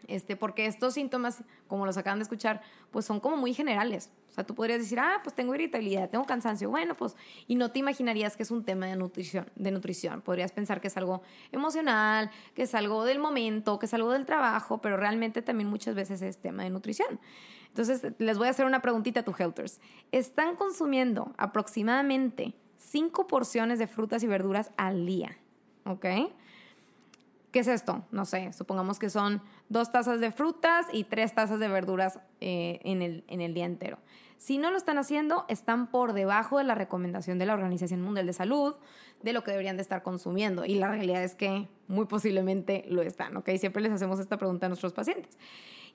Este, 0.07 0.35
porque 0.35 0.65
estos 0.65 0.93
síntomas, 0.93 1.43
como 1.67 1.85
los 1.85 1.97
acaban 1.97 2.19
de 2.19 2.23
escuchar, 2.23 2.61
pues 2.91 3.05
son 3.05 3.19
como 3.19 3.35
muy 3.35 3.53
generales. 3.53 4.11
O 4.29 4.33
sea, 4.33 4.45
tú 4.45 4.55
podrías 4.55 4.79
decir, 4.79 4.99
ah, 4.99 5.19
pues 5.23 5.35
tengo 5.35 5.53
irritabilidad, 5.55 6.09
tengo 6.09 6.25
cansancio. 6.25 6.69
Bueno, 6.69 6.95
pues, 6.95 7.15
y 7.47 7.55
no 7.55 7.71
te 7.71 7.79
imaginarías 7.79 8.37
que 8.37 8.43
es 8.43 8.51
un 8.51 8.63
tema 8.63 8.85
de 8.85 8.95
nutrición, 8.95 9.49
de 9.55 9.71
nutrición. 9.71 10.21
Podrías 10.21 10.51
pensar 10.51 10.79
que 10.79 10.87
es 10.87 10.97
algo 10.97 11.21
emocional, 11.51 12.31
que 12.53 12.63
es 12.63 12.75
algo 12.75 13.03
del 13.03 13.19
momento, 13.19 13.79
que 13.79 13.87
es 13.87 13.93
algo 13.93 14.11
del 14.11 14.25
trabajo, 14.25 14.79
pero 14.79 14.97
realmente 14.97 15.41
también 15.41 15.69
muchas 15.69 15.95
veces 15.95 16.21
es 16.21 16.37
tema 16.37 16.63
de 16.63 16.69
nutrición. 16.69 17.19
Entonces, 17.67 18.13
les 18.17 18.37
voy 18.37 18.47
a 18.47 18.51
hacer 18.51 18.65
una 18.65 18.81
preguntita 18.81 19.19
a 19.19 19.23
tu 19.23 19.33
Helters. 19.37 19.79
¿Están 20.11 20.55
consumiendo 20.55 21.33
aproximadamente 21.37 22.55
cinco 22.77 23.27
porciones 23.27 23.77
de 23.77 23.87
frutas 23.87 24.23
y 24.23 24.27
verduras 24.27 24.71
al 24.77 25.05
día? 25.05 25.37
¿Ok? 25.85 26.05
¿Qué 27.57 27.61
es 27.61 27.67
esto? 27.69 28.05
No 28.11 28.23
sé, 28.25 28.53
supongamos 28.53 28.99
que 28.99 29.09
son 29.09 29.41
dos 29.67 29.91
tazas 29.91 30.19
de 30.19 30.29
frutas 30.29 30.85
y 30.93 31.05
tres 31.05 31.33
tazas 31.33 31.59
de 31.59 31.67
verduras 31.67 32.19
eh, 32.39 32.79
en, 32.83 33.01
el, 33.01 33.23
en 33.27 33.41
el 33.41 33.55
día 33.55 33.65
entero. 33.65 33.97
Si 34.37 34.59
no 34.59 34.69
lo 34.69 34.77
están 34.77 34.99
haciendo, 34.99 35.43
están 35.47 35.89
por 35.89 36.13
debajo 36.13 36.59
de 36.59 36.65
la 36.65 36.75
recomendación 36.75 37.39
de 37.39 37.47
la 37.47 37.55
Organización 37.55 38.03
Mundial 38.03 38.27
de 38.27 38.33
Salud 38.33 38.75
de 39.23 39.33
lo 39.33 39.43
que 39.43 39.49
deberían 39.49 39.75
de 39.75 39.81
estar 39.81 40.03
consumiendo. 40.03 40.65
Y 40.65 40.75
la 40.75 40.89
realidad 40.89 41.23
es 41.23 41.33
que 41.33 41.67
muy 41.87 42.05
posiblemente 42.05 42.85
lo 42.89 43.01
están, 43.01 43.35
¿ok? 43.35 43.49
Siempre 43.57 43.81
les 43.81 43.91
hacemos 43.91 44.19
esta 44.19 44.37
pregunta 44.37 44.67
a 44.67 44.69
nuestros 44.69 44.93
pacientes. 44.93 45.35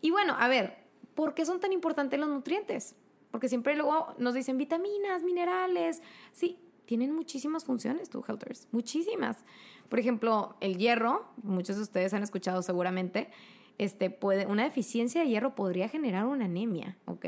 Y 0.00 0.10
bueno, 0.10 0.34
a 0.40 0.48
ver, 0.48 0.78
¿por 1.14 1.32
qué 1.32 1.46
son 1.46 1.60
tan 1.60 1.72
importantes 1.72 2.18
los 2.18 2.28
nutrientes? 2.28 2.96
Porque 3.30 3.48
siempre 3.48 3.76
luego 3.76 4.16
nos 4.18 4.34
dicen 4.34 4.58
vitaminas, 4.58 5.22
minerales. 5.22 6.02
Sí, 6.32 6.58
tienen 6.86 7.14
muchísimas 7.14 7.64
funciones, 7.64 8.10
tú, 8.10 8.24
Helters, 8.26 8.68
muchísimas. 8.72 9.44
Por 9.88 9.98
ejemplo, 9.98 10.56
el 10.60 10.78
hierro, 10.78 11.26
muchos 11.42 11.76
de 11.76 11.82
ustedes 11.82 12.14
han 12.14 12.22
escuchado 12.22 12.62
seguramente, 12.62 13.30
este, 13.78 14.10
puede, 14.10 14.46
una 14.46 14.64
deficiencia 14.64 15.22
de 15.22 15.28
hierro 15.28 15.54
podría 15.54 15.88
generar 15.88 16.26
una 16.26 16.44
anemia, 16.44 16.96
¿ok? 17.06 17.26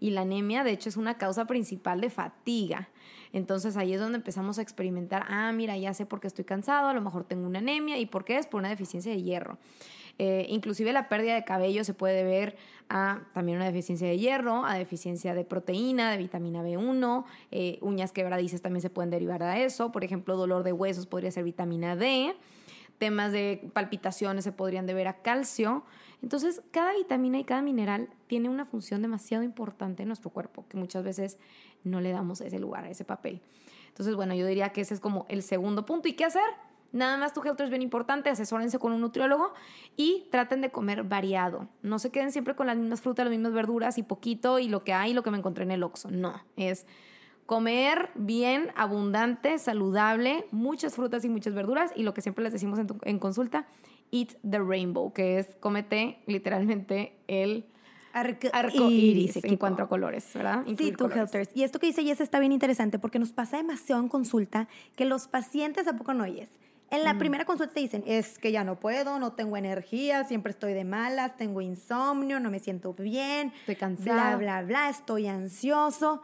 Y 0.00 0.10
la 0.10 0.22
anemia, 0.22 0.64
de 0.64 0.72
hecho, 0.72 0.88
es 0.88 0.96
una 0.96 1.18
causa 1.18 1.46
principal 1.46 2.00
de 2.00 2.10
fatiga. 2.10 2.88
Entonces 3.32 3.76
ahí 3.76 3.92
es 3.92 4.00
donde 4.00 4.18
empezamos 4.18 4.58
a 4.58 4.62
experimentar, 4.62 5.24
ah, 5.28 5.52
mira, 5.52 5.76
ya 5.76 5.92
sé 5.94 6.06
por 6.06 6.20
qué 6.20 6.26
estoy 6.26 6.44
cansado, 6.44 6.88
a 6.88 6.94
lo 6.94 7.00
mejor 7.00 7.24
tengo 7.24 7.46
una 7.46 7.58
anemia, 7.58 7.98
¿y 7.98 8.06
por 8.06 8.24
qué 8.24 8.38
es? 8.38 8.46
Por 8.46 8.60
una 8.60 8.68
deficiencia 8.68 9.12
de 9.12 9.22
hierro. 9.22 9.58
Eh, 10.18 10.46
inclusive 10.48 10.92
la 10.92 11.08
pérdida 11.08 11.34
de 11.34 11.44
cabello 11.44 11.84
se 11.84 11.92
puede 11.92 12.24
ver 12.24 12.56
a 12.88 13.20
también 13.34 13.58
una 13.58 13.66
deficiencia 13.66 14.08
de 14.08 14.16
hierro, 14.18 14.64
a 14.64 14.78
deficiencia 14.78 15.34
de 15.34 15.44
proteína, 15.44 16.10
de 16.10 16.16
vitamina 16.16 16.62
B1, 16.62 17.24
eh, 17.50 17.78
uñas 17.82 18.12
quebradizas 18.12 18.62
también 18.62 18.80
se 18.80 18.88
pueden 18.88 19.10
derivar 19.10 19.42
de 19.42 19.64
eso, 19.64 19.92
por 19.92 20.04
ejemplo, 20.04 20.36
dolor 20.36 20.62
de 20.62 20.72
huesos 20.72 21.06
podría 21.06 21.30
ser 21.30 21.44
vitamina 21.44 21.96
D, 21.96 22.34
temas 22.98 23.32
de 23.32 23.70
palpitaciones 23.72 24.44
se 24.44 24.52
podrían 24.52 24.86
deber 24.86 25.08
a 25.08 25.22
calcio. 25.22 25.84
Entonces, 26.22 26.62
cada 26.70 26.94
vitamina 26.94 27.38
y 27.38 27.44
cada 27.44 27.62
mineral 27.62 28.08
tiene 28.26 28.48
una 28.48 28.64
función 28.64 29.02
demasiado 29.02 29.44
importante 29.44 30.02
en 30.02 30.08
nuestro 30.08 30.30
cuerpo, 30.30 30.64
que 30.68 30.76
muchas 30.76 31.04
veces 31.04 31.38
no 31.84 32.00
le 32.00 32.10
damos 32.10 32.40
ese 32.40 32.58
lugar, 32.58 32.86
ese 32.86 33.04
papel. 33.04 33.40
Entonces, 33.88 34.14
bueno, 34.14 34.34
yo 34.34 34.46
diría 34.46 34.70
que 34.70 34.80
ese 34.80 34.94
es 34.94 35.00
como 35.00 35.26
el 35.28 35.42
segundo 35.42 35.86
punto. 35.86 36.08
¿Y 36.08 36.14
qué 36.14 36.24
hacer? 36.24 36.42
Nada 36.92 37.16
más 37.18 37.34
tu 37.34 37.42
health 37.42 37.60
es 37.60 37.70
bien 37.70 37.82
importante, 37.82 38.30
asesórense 38.30 38.78
con 38.78 38.92
un 38.92 39.00
nutriólogo 39.00 39.52
y 39.96 40.26
traten 40.30 40.60
de 40.60 40.70
comer 40.70 41.02
variado. 41.02 41.68
No 41.82 41.98
se 41.98 42.10
queden 42.10 42.32
siempre 42.32 42.54
con 42.54 42.66
las 42.66 42.76
mismas 42.76 43.00
frutas, 43.00 43.26
las 43.26 43.32
mismas 43.32 43.52
verduras 43.52 43.98
y 43.98 44.02
poquito 44.02 44.58
y 44.58 44.68
lo 44.68 44.84
que 44.84 44.92
hay, 44.92 45.12
lo 45.12 45.22
que 45.22 45.30
me 45.30 45.38
encontré 45.38 45.64
en 45.64 45.72
el 45.72 45.82
Oxxo. 45.82 46.10
No, 46.10 46.42
es 46.56 46.86
comer 47.46 48.10
bien, 48.16 48.70
abundante, 48.74 49.58
saludable, 49.58 50.46
muchas 50.50 50.94
frutas 50.94 51.24
y 51.24 51.28
muchas 51.28 51.54
verduras 51.54 51.92
y 51.94 52.02
lo 52.02 52.12
que 52.12 52.20
siempre 52.20 52.44
les 52.44 52.52
decimos 52.52 52.78
en, 53.02 53.18
consulta, 53.18 53.66
eat 54.10 54.30
the 54.48 54.58
rainbow, 54.58 55.12
que 55.12 55.38
es 55.38 55.56
cómete 55.60 56.18
literalmente 56.26 57.16
el 57.28 57.66
arco, 58.12 58.90
iris, 58.90 59.44
en 59.44 59.56
cuanto 59.56 59.82
a 59.82 59.88
colores, 59.88 60.28
¿verdad? 60.34 60.64
sí, 60.66 60.92
tu 60.92 61.06
Helters. 61.06 61.50
Y 61.54 61.62
esto 61.62 61.78
que 61.78 61.86
dice 61.86 62.02
Jess 62.02 62.20
está 62.20 62.40
bien 62.40 62.52
interesante 62.52 62.98
porque 62.98 63.18
nos 63.18 63.32
pasa 63.32 63.58
demasiado 63.58 64.02
en 64.02 64.08
consulta 64.08 64.68
que 64.96 65.04
los 65.04 65.28
pacientes, 65.28 65.86
¿a 65.86 65.96
poco 65.96 66.14
no 66.14 66.24
oyes? 66.24 66.48
En 66.88 67.02
la 67.02 67.18
primera 67.18 67.44
consulta 67.44 67.74
te 67.74 67.80
dicen, 67.80 68.04
es 68.06 68.38
que 68.38 68.52
ya 68.52 68.62
no 68.62 68.78
puedo, 68.78 69.18
no 69.18 69.32
tengo 69.32 69.56
energía, 69.56 70.22
siempre 70.22 70.52
estoy 70.52 70.72
de 70.72 70.84
malas, 70.84 71.36
tengo 71.36 71.60
insomnio, 71.60 72.38
no 72.38 72.48
me 72.48 72.60
siento 72.60 72.94
bien. 72.94 73.52
Estoy 73.60 73.74
cansada. 73.74 74.36
Bla, 74.36 74.60
bla, 74.60 74.62
bla, 74.62 74.88
estoy 74.88 75.26
ansioso. 75.26 76.22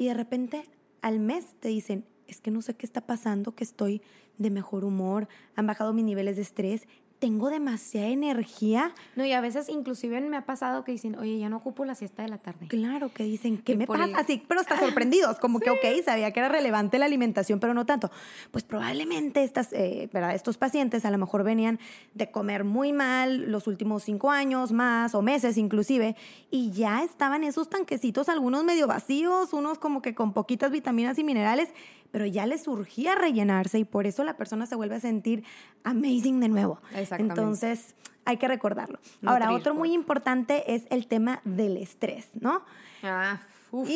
Y 0.00 0.06
de 0.06 0.14
repente 0.14 0.64
al 1.02 1.20
mes 1.20 1.54
te 1.60 1.68
dicen, 1.68 2.06
es 2.26 2.40
que 2.40 2.50
no 2.50 2.62
sé 2.62 2.72
qué 2.72 2.86
está 2.86 3.02
pasando, 3.02 3.54
que 3.54 3.64
estoy 3.64 4.00
de 4.38 4.48
mejor 4.48 4.82
humor, 4.82 5.28
han 5.56 5.66
bajado 5.66 5.92
mis 5.92 6.06
niveles 6.06 6.36
de 6.36 6.42
estrés 6.42 6.88
tengo 7.20 7.50
demasiada 7.50 8.08
energía. 8.08 8.92
No, 9.14 9.24
y 9.24 9.32
a 9.32 9.40
veces 9.40 9.68
inclusive 9.68 10.20
me 10.22 10.36
ha 10.38 10.46
pasado 10.46 10.84
que 10.84 10.92
dicen, 10.92 11.16
oye, 11.16 11.38
ya 11.38 11.50
no 11.50 11.58
ocupo 11.58 11.84
la 11.84 11.94
siesta 11.94 12.22
de 12.22 12.28
la 12.30 12.38
tarde. 12.38 12.66
Claro, 12.66 13.12
que 13.12 13.24
dicen, 13.24 13.58
¿qué 13.58 13.76
me 13.76 13.86
pasa? 13.86 14.08
Así, 14.16 14.42
pero 14.48 14.62
están 14.62 14.80
sorprendidos, 14.80 15.38
como 15.38 15.60
que, 15.60 15.70
ok, 15.70 15.84
sabía 16.02 16.32
que 16.32 16.40
era 16.40 16.48
relevante 16.48 16.98
la 16.98 17.04
alimentación, 17.04 17.60
pero 17.60 17.74
no 17.74 17.84
tanto. 17.84 18.10
Pues 18.50 18.64
probablemente 18.64 19.44
estas, 19.44 19.72
eh, 19.72 20.08
¿verdad? 20.12 20.34
estos 20.34 20.56
pacientes 20.56 21.04
a 21.04 21.10
lo 21.10 21.18
mejor 21.18 21.44
venían 21.44 21.78
de 22.14 22.30
comer 22.30 22.64
muy 22.64 22.92
mal 22.94 23.50
los 23.50 23.66
últimos 23.66 24.02
cinco 24.02 24.30
años 24.30 24.72
más 24.72 25.14
o 25.14 25.20
meses 25.20 25.58
inclusive, 25.58 26.16
y 26.50 26.70
ya 26.70 27.04
estaban 27.04 27.44
esos 27.44 27.68
tanquecitos, 27.68 28.30
algunos 28.30 28.64
medio 28.64 28.86
vacíos, 28.86 29.52
unos 29.52 29.78
como 29.78 30.00
que 30.00 30.14
con 30.14 30.32
poquitas 30.32 30.70
vitaminas 30.70 31.18
y 31.18 31.24
minerales, 31.24 31.68
pero 32.10 32.26
ya 32.26 32.46
les 32.46 32.64
surgía 32.64 33.14
rellenarse 33.14 33.78
y 33.78 33.84
por 33.84 34.06
eso 34.06 34.24
la 34.24 34.36
persona 34.36 34.66
se 34.66 34.76
vuelve 34.76 34.96
a 34.96 35.00
sentir 35.00 35.44
amazing 35.84 36.40
de 36.40 36.48
nuevo. 36.48 36.80
Exactamente. 36.94 37.40
Entonces, 37.40 37.94
hay 38.24 38.36
que 38.36 38.48
recordarlo. 38.48 38.98
Ahora, 39.24 39.52
otro 39.52 39.74
muy 39.74 39.92
importante 39.92 40.74
es 40.74 40.84
el 40.90 41.06
tema 41.06 41.40
del 41.44 41.76
estrés, 41.76 42.28
¿no? 42.40 42.62
Ah, 43.02 43.40
uf. 43.70 43.88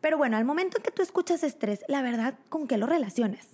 Pero 0.00 0.18
bueno, 0.18 0.36
al 0.36 0.44
momento 0.44 0.78
en 0.78 0.82
que 0.82 0.90
tú 0.90 1.02
escuchas 1.02 1.42
estrés, 1.42 1.84
la 1.88 2.02
verdad, 2.02 2.34
¿con 2.48 2.66
qué 2.66 2.78
lo 2.78 2.86
relacionas? 2.86 3.46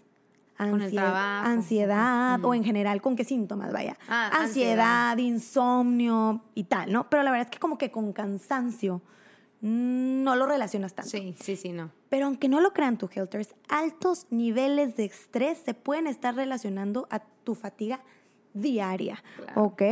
Ansiedad, 0.59 1.45
ansiedad 1.45 2.43
o 2.43 2.55
en 2.55 2.65
general 2.65 3.03
con 3.03 3.15
qué 3.15 3.25
síntomas, 3.25 3.73
vaya. 3.75 3.99
Ah, 4.09 4.31
ansiedad, 4.33 5.15
insomnio 5.19 6.41
y 6.55 6.65
tal, 6.65 6.91
¿no? 6.91 7.11
Pero 7.11 7.23
la 7.23 7.31
verdad 7.31 7.49
es 7.49 7.51
que 7.51 7.59
como 7.59 7.77
que 7.77 7.91
con 7.91 8.15
cansancio 8.15 9.03
no 9.67 10.37
lo 10.37 10.47
relacionas 10.47 10.95
tanto. 10.95 11.11
Sí, 11.11 11.35
sí, 11.41 11.57
sí, 11.57 11.73
no. 11.73 11.91
Pero 12.09 12.27
aunque 12.27 12.49
no 12.49 12.61
lo 12.61 12.73
crean 12.73 12.99
tu 12.99 13.09
Helters, 13.13 13.55
altos 13.69 14.27
niveles 14.31 14.97
de 14.97 15.07
estrés 15.07 15.59
se 15.59 15.75
pueden 15.75 16.07
estar 16.07 16.37
relacionando 16.37 17.09
a 17.11 17.19
tu 17.19 17.55
fatiga 17.57 18.01
diaria, 18.55 19.23
¿ok? 19.55 19.83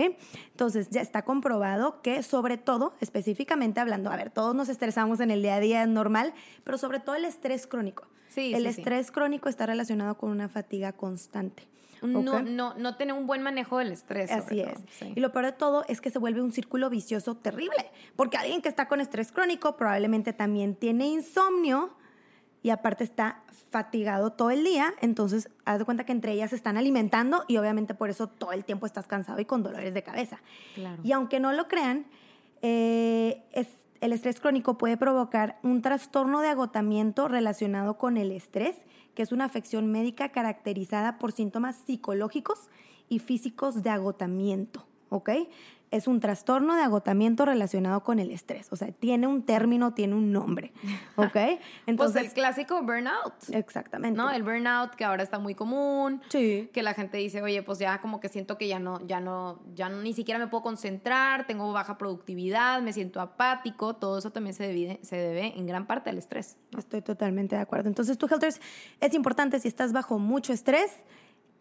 Entonces 0.52 0.88
ya 0.90 1.02
está 1.02 1.22
comprobado 1.22 2.00
que 2.02 2.22
sobre 2.22 2.56
todo, 2.56 2.94
específicamente 3.00 3.80
hablando, 3.80 4.10
a 4.10 4.16
ver, 4.16 4.30
todos 4.30 4.54
nos 4.54 4.68
estresamos 4.68 5.20
en 5.20 5.30
el 5.30 5.42
día 5.42 5.56
a 5.56 5.60
día 5.60 5.86
normal, 5.86 6.32
pero 6.62 6.78
sobre 6.78 7.00
todo 7.00 7.16
el 7.16 7.24
estrés 7.24 7.66
crónico. 7.66 8.06
Sí, 8.28 8.54
el 8.54 8.66
estrés 8.66 9.10
crónico 9.10 9.48
está 9.48 9.66
relacionado 9.66 10.16
con 10.16 10.30
una 10.30 10.48
fatiga 10.48 10.92
constante. 10.92 11.68
No, 12.06 12.42
no, 12.42 12.74
no 12.74 12.96
tener 12.96 13.14
un 13.14 13.26
buen 13.26 13.42
manejo 13.42 13.78
del 13.78 13.92
estrés. 13.92 14.30
Así 14.30 14.60
es. 14.60 14.78
Y 15.14 15.20
lo 15.20 15.32
peor 15.32 15.46
de 15.46 15.52
todo 15.52 15.84
es 15.88 16.00
que 16.00 16.10
se 16.10 16.18
vuelve 16.18 16.42
un 16.42 16.52
círculo 16.52 16.90
vicioso 16.90 17.36
terrible, 17.36 17.90
porque 18.16 18.36
alguien 18.36 18.62
que 18.62 18.68
está 18.68 18.88
con 18.88 19.00
estrés 19.00 19.32
crónico 19.32 19.76
probablemente 19.76 20.32
también 20.32 20.74
tiene 20.74 21.06
insomnio 21.06 21.94
y 22.62 22.70
aparte 22.70 23.04
está 23.04 23.42
fatigado 23.70 24.32
todo 24.32 24.50
el 24.50 24.64
día, 24.64 24.94
entonces 25.00 25.50
haz 25.64 25.80
de 25.80 25.84
cuenta 25.84 26.04
que 26.04 26.12
entre 26.12 26.32
ellas 26.32 26.50
se 26.50 26.56
están 26.56 26.76
alimentando 26.76 27.44
y 27.48 27.56
obviamente 27.56 27.92
por 27.92 28.08
eso 28.08 28.28
todo 28.28 28.52
el 28.52 28.64
tiempo 28.64 28.86
estás 28.86 29.06
cansado 29.06 29.40
y 29.40 29.44
con 29.44 29.62
dolores 29.62 29.92
de 29.92 30.02
cabeza. 30.02 30.38
Y 31.02 31.12
aunque 31.12 31.40
no 31.40 31.52
lo 31.52 31.68
crean, 31.68 32.06
eh, 32.62 33.42
el 34.04 34.12
estrés 34.12 34.38
crónico 34.38 34.76
puede 34.76 34.98
provocar 34.98 35.58
un 35.62 35.80
trastorno 35.80 36.42
de 36.42 36.48
agotamiento 36.48 37.26
relacionado 37.26 37.96
con 37.96 38.18
el 38.18 38.32
estrés 38.32 38.76
que 39.14 39.22
es 39.22 39.32
una 39.32 39.46
afección 39.46 39.90
médica 39.90 40.28
caracterizada 40.28 41.18
por 41.18 41.32
síntomas 41.32 41.76
psicológicos 41.86 42.68
y 43.08 43.20
físicos 43.20 43.82
de 43.82 43.88
agotamiento, 43.88 44.86
¿ok? 45.08 45.30
Es 45.94 46.08
un 46.08 46.18
trastorno 46.18 46.74
de 46.74 46.82
agotamiento 46.82 47.44
relacionado 47.44 48.02
con 48.02 48.18
el 48.18 48.32
estrés, 48.32 48.66
o 48.72 48.76
sea, 48.76 48.90
tiene 48.90 49.28
un 49.28 49.44
término, 49.44 49.94
tiene 49.94 50.14
un 50.14 50.32
nombre, 50.32 50.72
¿ok? 51.16 51.36
Entonces, 51.86 52.22
pues 52.22 52.26
el 52.26 52.32
clásico 52.32 52.82
burnout. 52.82 53.34
Exactamente. 53.50 54.16
¿No? 54.16 54.28
El 54.30 54.42
burnout 54.42 54.96
que 54.96 55.04
ahora 55.04 55.22
está 55.22 55.38
muy 55.38 55.54
común, 55.54 56.20
sí. 56.30 56.68
que 56.72 56.82
la 56.82 56.94
gente 56.94 57.18
dice, 57.18 57.42
oye, 57.42 57.62
pues 57.62 57.78
ya 57.78 58.00
como 58.00 58.18
que 58.18 58.28
siento 58.28 58.58
que 58.58 58.66
ya 58.66 58.80
no, 58.80 58.98
ya 59.06 59.20
no, 59.20 59.60
ya 59.74 59.88
no, 59.88 60.02
ni 60.02 60.14
siquiera 60.14 60.40
me 60.40 60.48
puedo 60.48 60.64
concentrar, 60.64 61.46
tengo 61.46 61.72
baja 61.72 61.96
productividad, 61.96 62.82
me 62.82 62.92
siento 62.92 63.20
apático, 63.20 63.94
todo 63.94 64.18
eso 64.18 64.32
también 64.32 64.54
se 64.54 64.66
debe, 64.66 64.98
se 65.02 65.16
debe 65.16 65.56
en 65.56 65.64
gran 65.64 65.86
parte 65.86 66.10
al 66.10 66.18
estrés. 66.18 66.56
Estoy 66.76 67.02
totalmente 67.02 67.54
de 67.54 67.62
acuerdo. 67.62 67.88
Entonces, 67.88 68.18
tu 68.18 68.26
Helters, 68.26 68.60
es 69.00 69.14
importante 69.14 69.60
si 69.60 69.68
estás 69.68 69.92
bajo 69.92 70.18
mucho 70.18 70.52
estrés, 70.52 70.90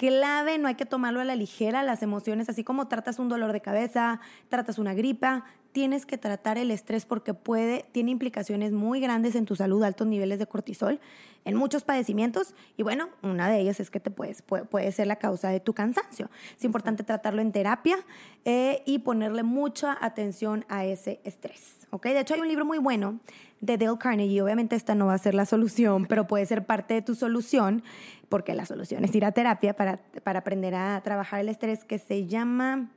clave, 0.04 0.58
no 0.58 0.68
hay 0.68 0.76
que 0.76 0.86
tomarlo 0.86 1.22
a 1.22 1.24
la 1.24 1.38
ligera, 1.38 1.82
las 1.82 2.04
emociones, 2.04 2.50
así 2.50 2.66
como 2.66 2.90
tratas 2.90 3.20
un 3.20 3.30
dolor 3.30 3.54
de 3.54 3.62
cabeza, 3.62 4.20
tratas 4.50 4.78
una 4.78 4.94
gripa, 4.94 5.46
tienes 5.72 6.06
que 6.06 6.18
tratar 6.18 6.58
el 6.58 6.72
estrés 6.72 7.06
porque 7.06 7.34
puede, 7.34 7.86
tiene 7.94 8.12
implicaciones 8.12 8.74
muy 8.74 9.00
grandes 9.00 9.34
en 9.36 9.46
tu 9.46 9.56
salud, 9.56 9.82
altos 9.82 10.06
niveles 10.06 10.40
de 10.40 10.46
cortisol, 10.46 11.00
en 11.46 11.56
muchos 11.56 11.86
padecimientos 11.86 12.54
y 12.76 12.84
bueno, 12.84 13.08
una 13.22 13.48
de 13.48 13.62
ellas 13.62 13.80
es 13.80 13.90
que 13.90 14.02
te 14.02 14.12
puedes, 14.12 14.42
puede, 14.42 14.92
ser 14.92 15.08
la 15.08 15.16
causa 15.16 15.48
de 15.52 15.62
tu 15.62 15.74
cansancio. 15.74 16.30
Es 16.58 16.66
importante 16.66 17.06
tratarlo 17.06 17.42
en 17.42 17.54
terapia 17.54 17.96
eh, 18.44 18.84
y 18.86 19.00
ponerle 19.00 19.44
mucha 19.44 19.98
atención 20.02 20.66
a 20.68 20.84
ese 20.84 21.22
estrés. 21.24 21.83
¿Ok? 21.94 22.08
De 22.08 22.20
hecho, 22.22 22.34
hay 22.34 22.42
un 22.42 22.48
libro 22.48 22.66
muy 22.66 22.80
bueno 22.80 23.20
de 23.62 23.78
Dale 23.78 23.98
Carnegie. 24.00 24.42
Obviamente 24.42 24.76
esta 24.76 24.96
no 24.96 25.06
va 25.06 25.14
a 25.14 25.18
ser 25.20 25.36
la 25.36 25.46
solución, 25.46 26.08
pero 26.08 26.26
puede 26.26 26.46
ser 26.48 26.66
parte 26.66 26.96
de 26.96 27.04
tu 27.04 27.14
solución, 27.14 27.84
porque 28.30 28.56
la 28.56 28.66
solución 28.66 29.06
es 29.06 29.14
ir 29.14 29.24
a 29.26 29.32
terapia 29.32 29.76
para, 29.76 29.98
para 30.24 30.40
aprender 30.40 30.74
a 30.74 31.00
trabajar 31.04 31.40
el 31.40 31.50
estrés, 31.50 31.86
que 31.86 32.00
se 32.00 32.26
llama 32.26 32.90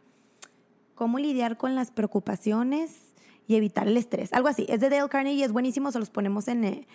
¿Cómo 0.94 1.18
lidiar 1.18 1.58
con 1.58 1.74
las 1.74 1.90
preocupaciones 1.90 3.12
y 3.46 3.56
evitar 3.56 3.86
el 3.86 3.98
estrés? 3.98 4.32
Algo 4.32 4.48
así. 4.48 4.64
Es 4.70 4.80
de 4.80 4.88
Dale 4.88 5.10
Carnegie, 5.10 5.44
es 5.44 5.52
buenísimo, 5.52 5.92
se 5.92 5.98
los 5.98 6.10
ponemos 6.10 6.48
en... 6.48 6.86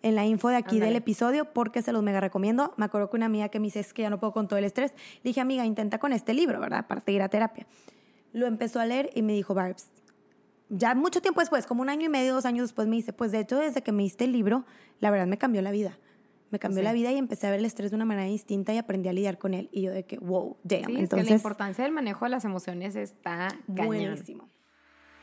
En 0.00 0.14
la 0.14 0.24
info 0.24 0.48
de 0.48 0.54
aquí 0.54 0.78
del 0.78 0.94
episodio 0.94 1.52
porque 1.52 1.82
se 1.82 1.90
los 1.90 2.04
mega 2.04 2.20
recomiendo. 2.20 2.72
Me 2.76 2.84
acuerdo 2.84 3.10
que 3.10 3.16
una 3.16 3.26
amiga 3.26 3.48
que 3.48 3.58
me 3.58 3.64
dice 3.64 3.80
es 3.80 3.92
que 3.92 4.02
ya 4.02 4.10
no 4.10 4.20
puedo 4.20 4.32
con 4.32 4.46
todo 4.46 4.56
el 4.56 4.64
estrés. 4.64 4.92
Le 5.24 5.30
dije, 5.30 5.40
amiga, 5.40 5.66
intenta 5.66 5.98
con 5.98 6.12
este 6.12 6.34
libro, 6.34 6.60
¿verdad? 6.60 6.86
Para 6.86 7.02
ir 7.08 7.20
a 7.20 7.28
terapia. 7.28 7.66
Lo 8.32 8.46
empezó 8.46 8.78
a 8.78 8.86
leer 8.86 9.10
y 9.16 9.22
me 9.22 9.32
dijo, 9.32 9.54
Barbs, 9.54 9.88
ya 10.68 10.94
mucho 10.94 11.20
tiempo 11.20 11.40
después, 11.40 11.66
como 11.66 11.82
un 11.82 11.88
año 11.88 12.06
y 12.06 12.08
medio, 12.08 12.34
dos 12.34 12.44
años 12.44 12.64
después, 12.64 12.88
me 12.88 12.96
dice, 12.96 13.12
pues 13.12 13.32
de 13.32 13.40
hecho, 13.40 13.58
desde 13.58 13.82
que 13.82 13.92
me 13.92 14.02
diste 14.02 14.24
el 14.24 14.32
libro, 14.32 14.64
la 15.00 15.10
verdad 15.10 15.26
me 15.26 15.38
cambió 15.38 15.62
la 15.62 15.70
vida. 15.70 15.98
Me 16.50 16.58
cambió 16.58 16.82
la 16.82 16.94
vida 16.94 17.12
y 17.12 17.18
empecé 17.18 17.46
a 17.46 17.50
ver 17.50 17.60
el 17.60 17.66
estrés 17.66 17.90
de 17.90 17.96
una 17.96 18.06
manera 18.06 18.26
distinta 18.26 18.72
y 18.72 18.78
aprendí 18.78 19.08
a 19.10 19.12
lidiar 19.12 19.36
con 19.36 19.52
él. 19.52 19.68
Y 19.70 19.82
yo 19.82 19.92
de 19.92 20.04
que, 20.04 20.16
wow, 20.18 20.56
damn. 20.62 20.86
Sí, 20.86 20.96
Entonces, 20.96 21.02
es 21.02 21.10
que 21.10 21.30
la 21.30 21.36
importancia 21.36 21.84
del 21.84 21.92
manejo 21.92 22.24
de 22.24 22.30
las 22.30 22.44
emociones 22.46 22.96
está 22.96 23.48
buenísimo. 23.66 24.48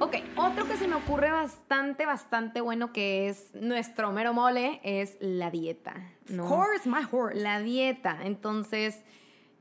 Ok, 0.00 0.16
otro 0.36 0.66
que 0.66 0.76
se 0.76 0.88
me 0.88 0.96
ocurre 0.96 1.30
bastante, 1.30 2.04
bastante 2.04 2.60
bueno 2.60 2.92
que 2.92 3.28
es 3.28 3.54
nuestro 3.54 4.10
mero 4.10 4.34
mole 4.34 4.80
es 4.82 5.16
la 5.20 5.50
dieta. 5.50 5.94
¿no? 6.28 6.44
Of 6.44 6.48
course, 6.48 6.88
my 6.88 7.06
horse. 7.10 7.40
La 7.40 7.60
dieta. 7.60 8.18
Entonces, 8.24 9.04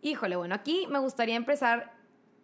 híjole, 0.01 0.35
bueno, 0.35 0.55
aquí 0.55 0.87
me 0.89 0.97
gustaría 0.97 1.35
empezar 1.35 1.93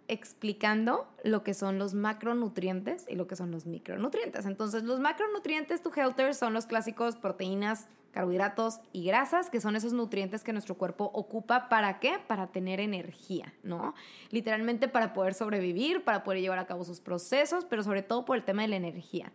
explicando 0.08 1.08
lo 1.24 1.44
que 1.44 1.54
son 1.54 1.80
los 1.80 1.94
macronutrientes 1.94 3.06
y 3.10 3.16
lo 3.16 3.28
que 3.28 3.36
son 3.36 3.50
los 3.52 3.66
micronutrientes. 3.66 4.46
Entonces, 4.46 4.84
los 4.84 5.00
macronutrientes 5.00 5.82
to 5.82 5.92
Helter 5.96 6.36
son 6.36 6.54
los 6.54 6.68
clásicos 6.68 7.16
proteínas, 7.16 7.88
carbohidratos 8.12 8.80
y 8.92 9.06
grasas, 9.06 9.50
que 9.50 9.62
son 9.62 9.76
esos 9.76 9.94
nutrientes 9.94 10.44
que 10.44 10.54
nuestro 10.54 10.76
cuerpo 10.76 11.12
ocupa 11.14 11.70
para 11.70 12.00
qué? 12.00 12.20
Para 12.28 12.48
tener 12.48 12.80
energía, 12.80 13.54
¿no? 13.64 13.94
Literalmente 14.32 14.88
para 14.88 15.14
poder 15.14 15.34
sobrevivir, 15.34 16.04
para 16.04 16.24
poder 16.24 16.42
llevar 16.42 16.60
a 16.60 16.66
cabo 16.66 16.84
sus 16.84 17.00
procesos, 17.00 17.66
pero 17.66 17.84
sobre 17.84 18.02
todo 18.02 18.26
por 18.26 18.38
el 18.38 18.44
tema 18.44 18.64
de 18.64 18.70
la 18.70 18.76
energía. 18.76 19.32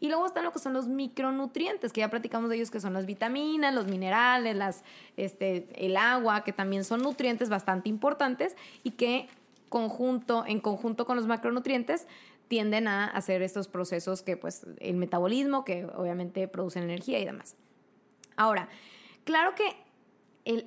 Y 0.00 0.08
luego 0.08 0.26
están 0.26 0.44
lo 0.44 0.52
que 0.52 0.58
son 0.58 0.72
los 0.72 0.88
micronutrientes, 0.88 1.92
que 1.92 2.00
ya 2.00 2.10
platicamos 2.10 2.50
de 2.50 2.56
ellos, 2.56 2.70
que 2.70 2.80
son 2.80 2.92
las 2.92 3.06
vitaminas, 3.06 3.74
los 3.74 3.86
minerales, 3.86 4.56
las, 4.56 4.84
este, 5.16 5.68
el 5.76 5.96
agua, 5.96 6.44
que 6.44 6.52
también 6.52 6.84
son 6.84 7.02
nutrientes 7.02 7.48
bastante 7.48 7.88
importantes 7.88 8.56
y 8.82 8.92
que 8.92 9.28
conjunto, 9.68 10.44
en 10.46 10.60
conjunto 10.60 11.06
con 11.06 11.16
los 11.16 11.26
macronutrientes, 11.26 12.06
tienden 12.48 12.88
a 12.88 13.06
hacer 13.06 13.42
estos 13.42 13.68
procesos 13.68 14.22
que, 14.22 14.36
pues, 14.36 14.66
el 14.78 14.96
metabolismo, 14.96 15.64
que 15.64 15.86
obviamente 15.86 16.46
producen 16.48 16.82
energía 16.82 17.18
y 17.18 17.24
demás. 17.24 17.56
Ahora, 18.36 18.68
claro 19.24 19.54
que 19.54 19.76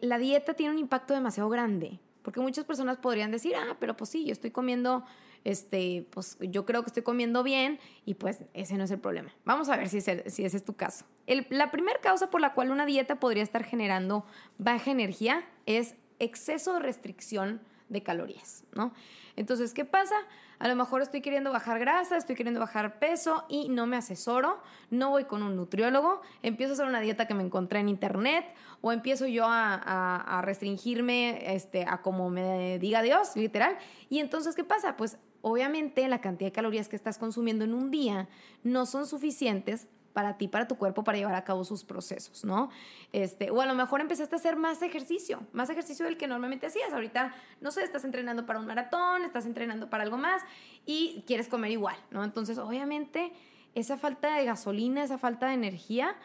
la 0.02 0.18
dieta 0.18 0.54
tiene 0.54 0.74
un 0.74 0.80
impacto 0.80 1.14
demasiado 1.14 1.50
grande, 1.50 2.00
porque 2.24 2.40
muchas 2.40 2.66
personas 2.66 2.98
podrían 2.98 3.32
decir, 3.32 3.56
ah, 3.56 3.78
pero 3.80 3.96
pues 3.96 4.10
sí, 4.10 4.26
yo 4.26 4.32
estoy 4.32 4.52
comiendo, 4.52 5.06
este, 5.44 6.08
pues 6.12 6.38
yo 6.42 6.66
creo 6.66 6.84
que 6.84 6.88
estoy 6.88 7.04
comiendo 7.04 7.44
bien 7.44 7.80
y 8.06 8.16
pues 8.16 8.44
ese 8.54 8.78
no 8.78 8.84
es 8.84 8.92
el 8.92 9.00
problema. 9.00 9.34
Vamos 9.46 9.70
a 9.70 9.78
ver 9.78 9.88
si 9.88 9.98
ese, 9.98 10.30
si 10.30 10.44
ese 10.44 10.58
es 10.58 10.66
tu 10.66 10.76
caso. 10.76 11.06
la 11.50 11.72
primera 11.72 12.00
causa 12.02 12.30
por 12.30 12.42
la 12.42 12.54
cual 12.54 12.72
una 12.72 12.86
dieta 12.86 13.20
podría 13.20 13.44
estar 13.44 13.64
generando 13.64 14.26
baja 14.58 14.92
energía 14.92 15.46
es 15.66 15.96
exceso 16.20 16.74
de 16.74 16.80
restricción 16.80 17.62
de 17.90 18.04
calorías, 18.04 18.64
¿no? 18.74 18.94
Entonces, 19.36 19.74
¿qué 19.74 19.86
pasa? 19.86 20.16
A 20.60 20.68
lo 20.68 20.76
mejor 20.76 21.02
estoy 21.02 21.22
queriendo 21.22 21.52
bajar 21.52 21.78
grasa, 21.78 22.18
estoy 22.18 22.36
queriendo 22.36 22.60
bajar 22.60 22.98
peso 22.98 23.46
y 23.48 23.70
no 23.70 23.86
me 23.86 23.96
asesoro, 23.96 24.60
no 24.90 25.12
voy 25.12 25.26
con 25.26 25.44
un 25.44 25.56
nutriólogo, 25.56 26.22
empiezo 26.42 26.72
a 26.72 26.74
hacer 26.74 26.86
una 26.88 27.00
dieta 27.00 27.28
que 27.28 27.36
me 27.36 27.44
encontré 27.44 27.80
en 27.80 27.90
internet 27.90 28.46
o 28.82 28.92
empiezo 28.92 29.28
yo 29.28 29.46
a, 29.48 30.42
restringirme 30.44 31.56
este, 31.56 31.86
a 31.88 32.02
como 32.02 32.30
me 32.30 32.80
diga 32.80 33.04
Dios, 33.04 33.36
literal. 33.36 33.78
Y 34.10 34.20
entonces, 34.20 34.56
¿qué 34.56 34.64
pasa? 34.64 34.98
Pues 34.98 35.18
obviamente 35.42 36.08
la 36.08 36.20
cantidad 36.20 36.48
de 36.48 36.54
calorías 36.54 36.90
que 36.90 36.96
estás 36.96 37.20
consumiendo 37.20 37.64
en 37.64 37.76
un 37.76 37.92
día 37.92 38.28
no 38.64 38.88
son 38.88 39.06
suficientes 39.06 39.88
para 40.18 40.36
ti, 40.36 40.48
para 40.48 40.68
tu 40.68 40.78
cuerpo, 40.78 41.04
para 41.04 41.20
llevar 41.20 41.36
a 41.36 41.44
cabo 41.44 41.64
sus 41.64 41.84
procesos, 41.84 42.44
¿no? 42.44 42.72
Este, 43.14 43.52
o 43.52 43.62
a 43.62 43.68
lo 43.68 43.76
mejor 43.76 44.02
empezaste 44.02 44.34
a 44.34 44.40
hacer 44.40 44.56
más 44.56 44.82
ejercicio, 44.82 45.46
más 45.54 45.70
ejercicio 45.70 46.06
del 46.06 46.18
que 46.18 46.26
normalmente 46.26 46.66
hacías. 46.66 46.92
Ahorita, 46.92 47.36
no 47.62 47.70
sé, 47.70 47.84
estás 47.84 48.04
entrenando 48.04 48.48
para 48.48 48.58
un 48.58 48.66
maratón, 48.66 49.22
estás 49.26 49.46
entrenando 49.46 49.92
para 49.92 50.02
algo 50.02 50.18
más 50.18 50.42
y 50.88 51.24
quieres 51.28 51.50
comer 51.50 51.70
igual, 51.70 51.96
¿no? 52.10 52.24
Entonces, 52.24 52.58
obviamente, 52.58 53.32
esa 53.76 53.96
falta 53.96 54.38
de 54.38 54.46
gasolina, 54.46 55.04
esa 55.04 55.20
falta 55.20 55.50
de 55.50 55.54
energía, 55.54 56.16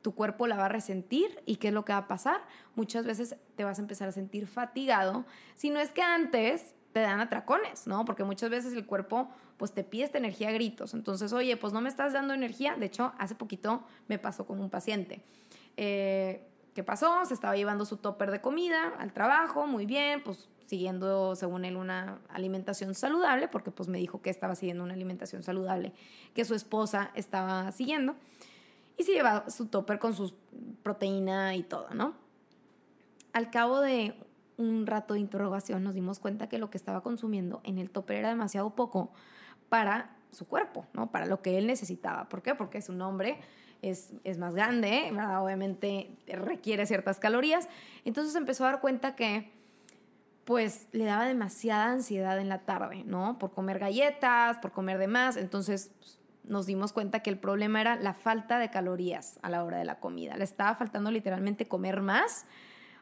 tu 0.00 0.14
cuerpo 0.14 0.46
la 0.46 0.56
va 0.56 0.66
a 0.66 0.68
resentir 0.68 1.42
y 1.44 1.56
¿qué 1.56 1.68
es 1.68 1.74
lo 1.74 1.84
que 1.84 1.92
va 1.92 1.98
a 1.98 2.06
pasar? 2.06 2.40
Muchas 2.76 3.04
veces 3.04 3.34
te 3.56 3.64
vas 3.64 3.80
a 3.80 3.82
empezar 3.82 4.06
a 4.06 4.12
sentir 4.12 4.46
fatigado, 4.46 5.24
si 5.56 5.70
no 5.70 5.80
es 5.80 5.90
que 5.90 6.02
antes 6.02 6.72
te 6.92 7.00
dan 7.00 7.20
atracones, 7.20 7.86
¿no? 7.86 8.04
Porque 8.04 8.24
muchas 8.24 8.50
veces 8.50 8.72
el 8.72 8.86
cuerpo 8.86 9.28
pues 9.56 9.72
te 9.72 9.84
pide 9.84 10.04
esta 10.04 10.18
energía 10.18 10.48
a 10.48 10.52
gritos. 10.52 10.94
Entonces, 10.94 11.32
oye, 11.32 11.56
pues 11.56 11.72
no 11.72 11.80
me 11.80 11.88
estás 11.88 12.12
dando 12.12 12.34
energía. 12.34 12.74
De 12.76 12.86
hecho, 12.86 13.12
hace 13.18 13.34
poquito 13.34 13.82
me 14.08 14.18
pasó 14.18 14.46
con 14.46 14.60
un 14.60 14.70
paciente. 14.70 15.22
Eh, 15.76 16.46
¿Qué 16.74 16.84
pasó? 16.84 17.24
Se 17.24 17.34
estaba 17.34 17.56
llevando 17.56 17.84
su 17.84 17.96
topper 17.96 18.30
de 18.30 18.40
comida 18.40 18.94
al 18.98 19.12
trabajo, 19.12 19.66
muy 19.66 19.86
bien, 19.86 20.22
pues 20.22 20.48
siguiendo, 20.66 21.34
según 21.34 21.64
él, 21.64 21.76
una 21.76 22.20
alimentación 22.28 22.94
saludable, 22.94 23.48
porque 23.48 23.72
pues 23.72 23.88
me 23.88 23.98
dijo 23.98 24.22
que 24.22 24.30
estaba 24.30 24.54
siguiendo 24.54 24.84
una 24.84 24.94
alimentación 24.94 25.42
saludable 25.42 25.92
que 26.32 26.44
su 26.44 26.54
esposa 26.54 27.10
estaba 27.14 27.72
siguiendo. 27.72 28.14
Y 28.96 29.02
se 29.02 29.12
llevaba 29.12 29.50
su 29.50 29.66
topper 29.66 29.98
con 29.98 30.14
su 30.14 30.32
proteína 30.82 31.56
y 31.56 31.62
todo, 31.64 31.88
¿no? 31.92 32.14
Al 33.32 33.50
cabo 33.50 33.80
de 33.80 34.14
un 34.60 34.86
rato 34.86 35.14
de 35.14 35.20
interrogación 35.20 35.82
nos 35.82 35.94
dimos 35.94 36.20
cuenta 36.20 36.48
que 36.48 36.58
lo 36.58 36.70
que 36.70 36.78
estaba 36.78 37.02
consumiendo 37.02 37.60
en 37.64 37.78
el 37.78 37.90
topper 37.90 38.18
era 38.18 38.28
demasiado 38.28 38.74
poco 38.76 39.10
para 39.68 40.16
su 40.30 40.46
cuerpo, 40.46 40.86
¿no? 40.92 41.10
Para 41.10 41.26
lo 41.26 41.42
que 41.42 41.58
él 41.58 41.66
necesitaba. 41.66 42.28
¿Por 42.28 42.42
qué? 42.42 42.54
Porque 42.54 42.82
su 42.82 42.92
hombre, 43.02 43.38
es, 43.82 44.12
es 44.24 44.38
más 44.38 44.54
grande, 44.54 45.08
¿verdad? 45.12 45.42
Obviamente 45.42 46.10
requiere 46.26 46.86
ciertas 46.86 47.18
calorías. 47.18 47.68
Entonces 48.04 48.34
empezó 48.34 48.64
a 48.64 48.72
dar 48.72 48.80
cuenta 48.80 49.14
que 49.16 49.50
pues 50.44 50.88
le 50.92 51.04
daba 51.04 51.26
demasiada 51.26 51.92
ansiedad 51.92 52.38
en 52.38 52.48
la 52.48 52.60
tarde, 52.60 53.04
¿no? 53.04 53.38
Por 53.38 53.52
comer 53.52 53.78
galletas, 53.78 54.58
por 54.58 54.72
comer 54.72 54.98
de 54.98 55.06
más. 55.06 55.36
Entonces 55.36 55.92
pues, 55.98 56.18
nos 56.44 56.66
dimos 56.66 56.92
cuenta 56.92 57.20
que 57.20 57.30
el 57.30 57.38
problema 57.38 57.80
era 57.80 57.96
la 57.96 58.14
falta 58.14 58.58
de 58.58 58.70
calorías 58.70 59.38
a 59.42 59.50
la 59.50 59.64
hora 59.64 59.78
de 59.78 59.84
la 59.84 60.00
comida. 60.00 60.36
Le 60.36 60.44
estaba 60.44 60.74
faltando 60.74 61.10
literalmente 61.10 61.68
comer 61.68 62.00
más 62.00 62.46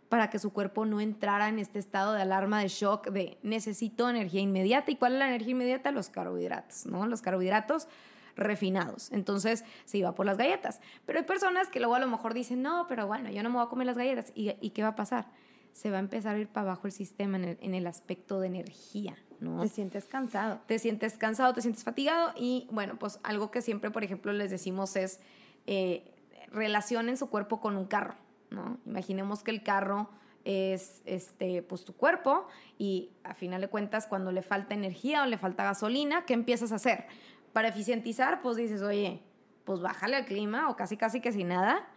para 0.08 0.30
que 0.30 0.38
su 0.38 0.52
cuerpo 0.52 0.86
no 0.86 1.00
entrara 1.00 1.48
en 1.48 1.58
este 1.58 1.78
estado 1.78 2.12
de 2.12 2.22
alarma, 2.22 2.60
de 2.60 2.68
shock, 2.68 3.08
de 3.10 3.38
necesito 3.42 4.08
energía 4.08 4.40
inmediata. 4.40 4.90
¿Y 4.90 4.96
cuál 4.96 5.14
es 5.14 5.18
la 5.18 5.28
energía 5.28 5.52
inmediata? 5.52 5.90
Los 5.90 6.08
carbohidratos, 6.08 6.86
¿no? 6.86 7.06
Los 7.06 7.20
carbohidratos 7.20 7.88
refinados. 8.36 9.12
Entonces 9.12 9.64
se 9.84 9.98
iba 9.98 10.14
por 10.14 10.24
las 10.24 10.38
galletas. 10.38 10.80
Pero 11.04 11.18
hay 11.18 11.24
personas 11.24 11.68
que 11.68 11.80
luego 11.80 11.94
a 11.94 11.98
lo 11.98 12.06
mejor 12.06 12.32
dicen, 12.32 12.62
no, 12.62 12.86
pero 12.88 13.06
bueno, 13.06 13.30
yo 13.30 13.42
no 13.42 13.50
me 13.50 13.56
voy 13.56 13.66
a 13.66 13.68
comer 13.68 13.86
las 13.86 13.98
galletas. 13.98 14.32
¿Y, 14.34 14.70
qué 14.70 14.82
va 14.82 14.88
a 14.88 14.96
pasar? 14.96 15.26
Se 15.72 15.90
va 15.90 15.98
a 15.98 16.00
empezar 16.00 16.36
a 16.36 16.38
ir 16.38 16.48
para 16.48 16.70
abajo 16.70 16.86
el 16.86 16.92
sistema 16.92 17.36
en 17.36 17.74
el, 17.74 17.86
aspecto 17.86 18.40
de 18.40 18.46
energía, 18.46 19.16
¿no? 19.40 19.60
Te 19.60 19.68
sientes 19.68 20.06
cansado. 20.06 20.60
Te 20.66 20.78
sientes 20.78 21.18
cansado, 21.18 21.52
te 21.52 21.60
sientes 21.60 21.84
fatigado. 21.84 22.32
Y 22.36 22.66
bueno, 22.70 22.98
pues 22.98 23.20
algo 23.22 23.50
que 23.50 23.60
siempre, 23.60 23.90
por 23.90 24.04
ejemplo, 24.04 24.32
les 24.32 24.50
decimos 24.50 24.96
es 24.96 25.20
eh, 25.66 26.14
relacionen 26.50 27.16
su 27.16 27.28
cuerpo 27.28 27.60
con 27.60 27.76
un 27.76 27.86
carro. 27.86 28.14
¿No? 28.50 28.78
Imaginemos 28.86 29.42
que 29.42 29.50
el 29.50 29.62
carro 29.62 30.10
es 30.44 31.02
este, 31.04 31.62
pues 31.62 31.84
tu 31.84 31.94
cuerpo 31.94 32.46
y 32.78 33.10
a 33.24 33.34
final 33.34 33.60
de 33.60 33.68
cuentas 33.68 34.06
cuando 34.06 34.32
le 34.32 34.42
falta 34.42 34.74
energía 34.74 35.22
o 35.22 35.26
le 35.26 35.36
falta 35.36 35.64
gasolina, 35.64 36.24
¿qué 36.24 36.34
empiezas 36.34 36.72
a 36.72 36.76
hacer? 36.76 37.06
para 37.52 37.68
eficientizar, 37.68 38.40
pues 38.40 38.56
dices, 38.56 38.82
oye, 38.82 39.20
pues 39.64 39.80
bájale 39.80 40.16
al 40.16 40.24
clima 40.24 40.68
o 40.70 40.76
casi 40.76 40.96
casi 40.96 41.20
que 41.20 41.32
sin 41.32 41.48
nada. 41.48 41.88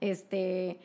Este, 0.00 0.78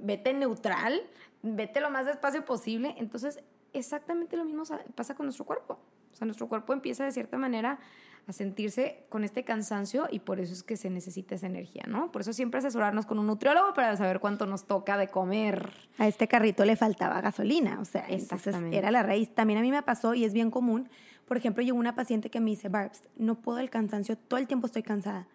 vete 0.00 0.32
neutral, 0.32 1.02
vete 1.42 1.80
lo 1.80 1.90
más 1.90 2.06
despacio 2.06 2.44
posible. 2.44 2.94
Entonces, 2.98 3.40
exactamente 3.72 4.36
lo 4.36 4.44
mismo 4.44 4.62
pasa 4.94 5.14
con 5.14 5.26
nuestro 5.26 5.44
cuerpo. 5.44 5.78
O 6.12 6.16
sea, 6.16 6.24
nuestro 6.24 6.48
cuerpo 6.48 6.72
empieza 6.72 7.04
de 7.04 7.12
cierta 7.12 7.36
manera 7.36 7.78
a 8.26 8.32
sentirse 8.32 9.04
con 9.10 9.22
este 9.22 9.44
cansancio 9.44 10.08
y 10.10 10.20
por 10.20 10.40
eso 10.40 10.52
es 10.52 10.62
que 10.62 10.76
se 10.76 10.88
necesita 10.88 11.34
esa 11.34 11.46
energía, 11.46 11.84
¿no? 11.86 12.10
Por 12.10 12.22
eso 12.22 12.32
siempre 12.32 12.58
asesorarnos 12.58 13.04
con 13.04 13.18
un 13.18 13.26
nutriólogo 13.26 13.74
para 13.74 13.96
saber 13.96 14.20
cuánto 14.20 14.46
nos 14.46 14.64
toca 14.64 14.96
de 14.96 15.08
comer. 15.08 15.72
A 15.98 16.08
este 16.08 16.26
carrito 16.26 16.64
le 16.64 16.76
faltaba 16.76 17.20
gasolina, 17.20 17.78
o 17.80 17.84
sea, 17.84 18.06
entonces 18.08 18.56
era 18.72 18.90
la 18.90 19.02
raíz. 19.02 19.34
También 19.34 19.58
a 19.58 19.62
mí 19.62 19.70
me 19.70 19.82
pasó 19.82 20.14
y 20.14 20.24
es 20.24 20.32
bien 20.32 20.50
común. 20.50 20.88
Por 21.26 21.36
ejemplo, 21.36 21.62
llegó 21.62 21.78
una 21.78 21.94
paciente 21.94 22.30
que 22.30 22.40
me 22.40 22.50
dice, 22.50 22.68
Barbs, 22.68 23.02
no 23.16 23.36
puedo 23.36 23.58
el 23.58 23.70
cansancio, 23.70 24.16
todo 24.16 24.38
el 24.38 24.46
tiempo 24.46 24.66
estoy 24.66 24.82
cansada. 24.82 25.26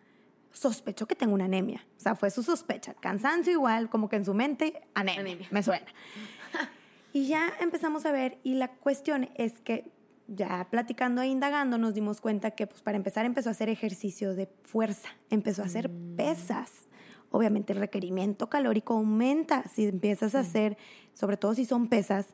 Sospecho 0.52 1.08
que 1.08 1.16
tengo 1.16 1.36
una 1.36 1.46
anemia. 1.46 1.86
O 1.98 2.00
sea, 2.00 2.16
fue 2.16 2.32
su 2.32 2.42
sospecha. 2.42 2.96
Cansancio 2.96 3.54
igual, 3.54 3.90
como 3.90 4.10
que 4.10 4.16
en 4.16 4.26
su 4.26 4.34
mente, 4.34 4.82
anemia. 4.96 5.22
anemia. 5.22 5.48
Me 5.52 5.62
suena. 5.62 5.86
y 7.14 7.28
ya 7.28 7.54
empezamos 7.60 8.06
a 8.08 8.12
ver 8.12 8.40
y 8.44 8.56
la 8.56 8.70
cuestión 8.70 9.30
es 9.36 9.60
que 9.60 9.92
ya 10.36 10.68
platicando 10.70 11.22
e 11.22 11.28
indagando 11.28 11.78
nos 11.78 11.94
dimos 11.94 12.22
cuenta 12.22 12.52
que 12.52 12.68
pues 12.68 12.82
para 12.82 12.98
empezar 12.98 13.26
empezó 13.26 13.50
a 13.50 13.52
hacer 13.52 13.70
ejercicio 13.70 14.36
de 14.36 14.48
fuerza, 14.64 15.10
empezó 15.30 15.64
a 15.64 15.66
hacer 15.66 15.90
mm. 15.90 16.16
pesas. 16.16 16.88
Obviamente 17.32 17.74
el 17.74 17.80
requerimiento 17.80 18.50
calórico 18.50 18.96
aumenta 18.96 19.68
si 19.68 19.86
empiezas 19.86 20.36
a 20.36 20.40
hacer, 20.40 20.78
sobre 21.14 21.38
todo 21.38 21.54
si 21.54 21.66
son 21.66 21.88
pesas, 21.88 22.34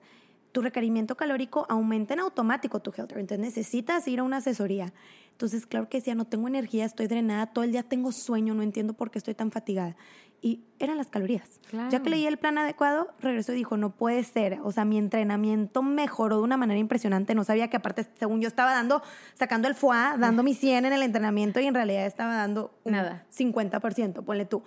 tu 0.55 0.61
requerimiento 0.61 1.17
calórico 1.17 1.65
aumenta 1.67 2.13
en 2.13 2.21
automático 2.21 2.79
tu 2.79 2.93
health. 2.95 3.11
Entonces 3.11 3.39
necesitas 3.39 4.07
ir 4.07 4.19
a 4.19 4.23
una 4.23 4.37
asesoría. 4.37 4.93
Entonces, 5.31 5.65
claro 5.65 5.89
que 5.89 5.97
decía, 5.97 6.15
no 6.15 6.23
tengo 6.23 6.47
energía, 6.47 6.85
estoy 6.85 7.07
drenada, 7.07 7.47
todo 7.47 7.65
el 7.65 7.73
día 7.73 7.83
tengo 7.83 8.13
sueño, 8.13 8.53
no 8.53 8.63
entiendo 8.63 8.93
por 8.93 9.11
qué 9.11 9.17
estoy 9.17 9.33
tan 9.33 9.51
fatigada. 9.51 9.97
Y 10.41 10.63
eran 10.79 10.97
las 10.97 11.07
calorías. 11.07 11.59
Ya 11.89 12.03
que 12.03 12.09
leí 12.09 12.25
el 12.27 12.37
plan 12.37 12.57
adecuado, 12.57 13.07
regresó 13.19 13.53
y 13.53 13.55
dijo, 13.55 13.77
no 13.77 13.91
puede 13.91 14.23
ser. 14.23 14.59
O 14.63 14.71
sea, 14.71 14.85
mi 14.85 14.97
entrenamiento 14.97 15.81
mejoró 15.81 16.37
de 16.37 16.43
una 16.43 16.57
manera 16.57 16.79
impresionante. 16.79 17.33
No 17.33 17.43
sabía 17.43 17.69
que 17.69 17.77
aparte, 17.77 18.05
según 18.19 18.41
yo 18.41 18.47
estaba 18.47 18.71
dando, 18.71 19.01
sacando 19.33 19.67
el 19.67 19.75
foie, 19.75 20.17
dando 20.19 20.43
mi 20.43 20.53
100 20.53 20.85
en 20.85 20.93
el 20.93 21.01
entrenamiento 21.01 21.59
y 21.59 21.65
en 21.65 21.73
realidad 21.73 22.05
estaba 22.05 22.35
dando 22.35 22.77
un 22.83 22.93
Nada. 22.93 23.25
50%, 23.35 24.23
ponle 24.23 24.45
tú. 24.45 24.63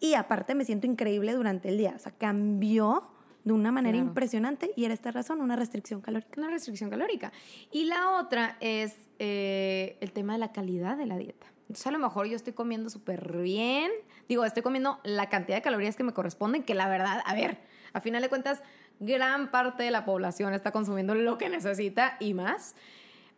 Y 0.00 0.14
aparte 0.14 0.54
me 0.54 0.64
siento 0.64 0.86
increíble 0.86 1.32
durante 1.34 1.68
el 1.68 1.78
día. 1.78 1.92
O 1.94 1.98
sea, 1.98 2.12
cambió 2.12 3.10
de 3.44 3.52
una 3.52 3.72
manera 3.72 3.96
impresionante 3.96 4.72
y 4.76 4.84
era 4.84 4.94
esta 4.94 5.10
razón, 5.10 5.40
una 5.40 5.56
restricción 5.56 6.00
calórica. 6.00 6.40
Una 6.40 6.50
restricción 6.50 6.90
calórica. 6.90 7.32
Y 7.70 7.84
la 7.84 8.18
otra 8.18 8.56
es 8.60 8.94
eh, 9.18 9.96
el 10.00 10.12
tema 10.12 10.34
de 10.34 10.38
la 10.38 10.52
calidad 10.52 10.96
de 10.96 11.06
la 11.06 11.16
dieta. 11.16 11.46
Entonces 11.70 11.86
a 11.86 11.92
lo 11.92 12.00
mejor 12.00 12.26
yo 12.26 12.34
estoy 12.34 12.52
comiendo 12.52 12.90
súper 12.90 13.42
bien, 13.42 13.92
digo, 14.28 14.44
estoy 14.44 14.60
comiendo 14.60 14.98
la 15.04 15.28
cantidad 15.28 15.56
de 15.56 15.62
calorías 15.62 15.94
que 15.94 16.02
me 16.02 16.12
corresponden, 16.12 16.64
que 16.64 16.74
la 16.74 16.88
verdad, 16.88 17.22
a 17.24 17.32
ver, 17.32 17.58
a 17.92 18.00
final 18.00 18.22
de 18.22 18.28
cuentas, 18.28 18.60
gran 18.98 19.52
parte 19.52 19.84
de 19.84 19.92
la 19.92 20.04
población 20.04 20.52
está 20.52 20.72
consumiendo 20.72 21.14
lo 21.14 21.38
que 21.38 21.48
necesita 21.48 22.16
y 22.18 22.34
más, 22.34 22.74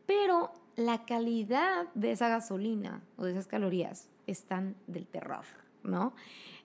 pero 0.06 0.50
la 0.76 1.04
calidad 1.04 1.88
de 1.92 2.12
esa 2.12 2.30
gasolina 2.30 3.02
o 3.18 3.26
de 3.26 3.32
esas 3.32 3.46
calorías 3.46 4.08
están 4.26 4.76
del 4.86 5.06
terror, 5.06 5.44
¿no? 5.84 6.14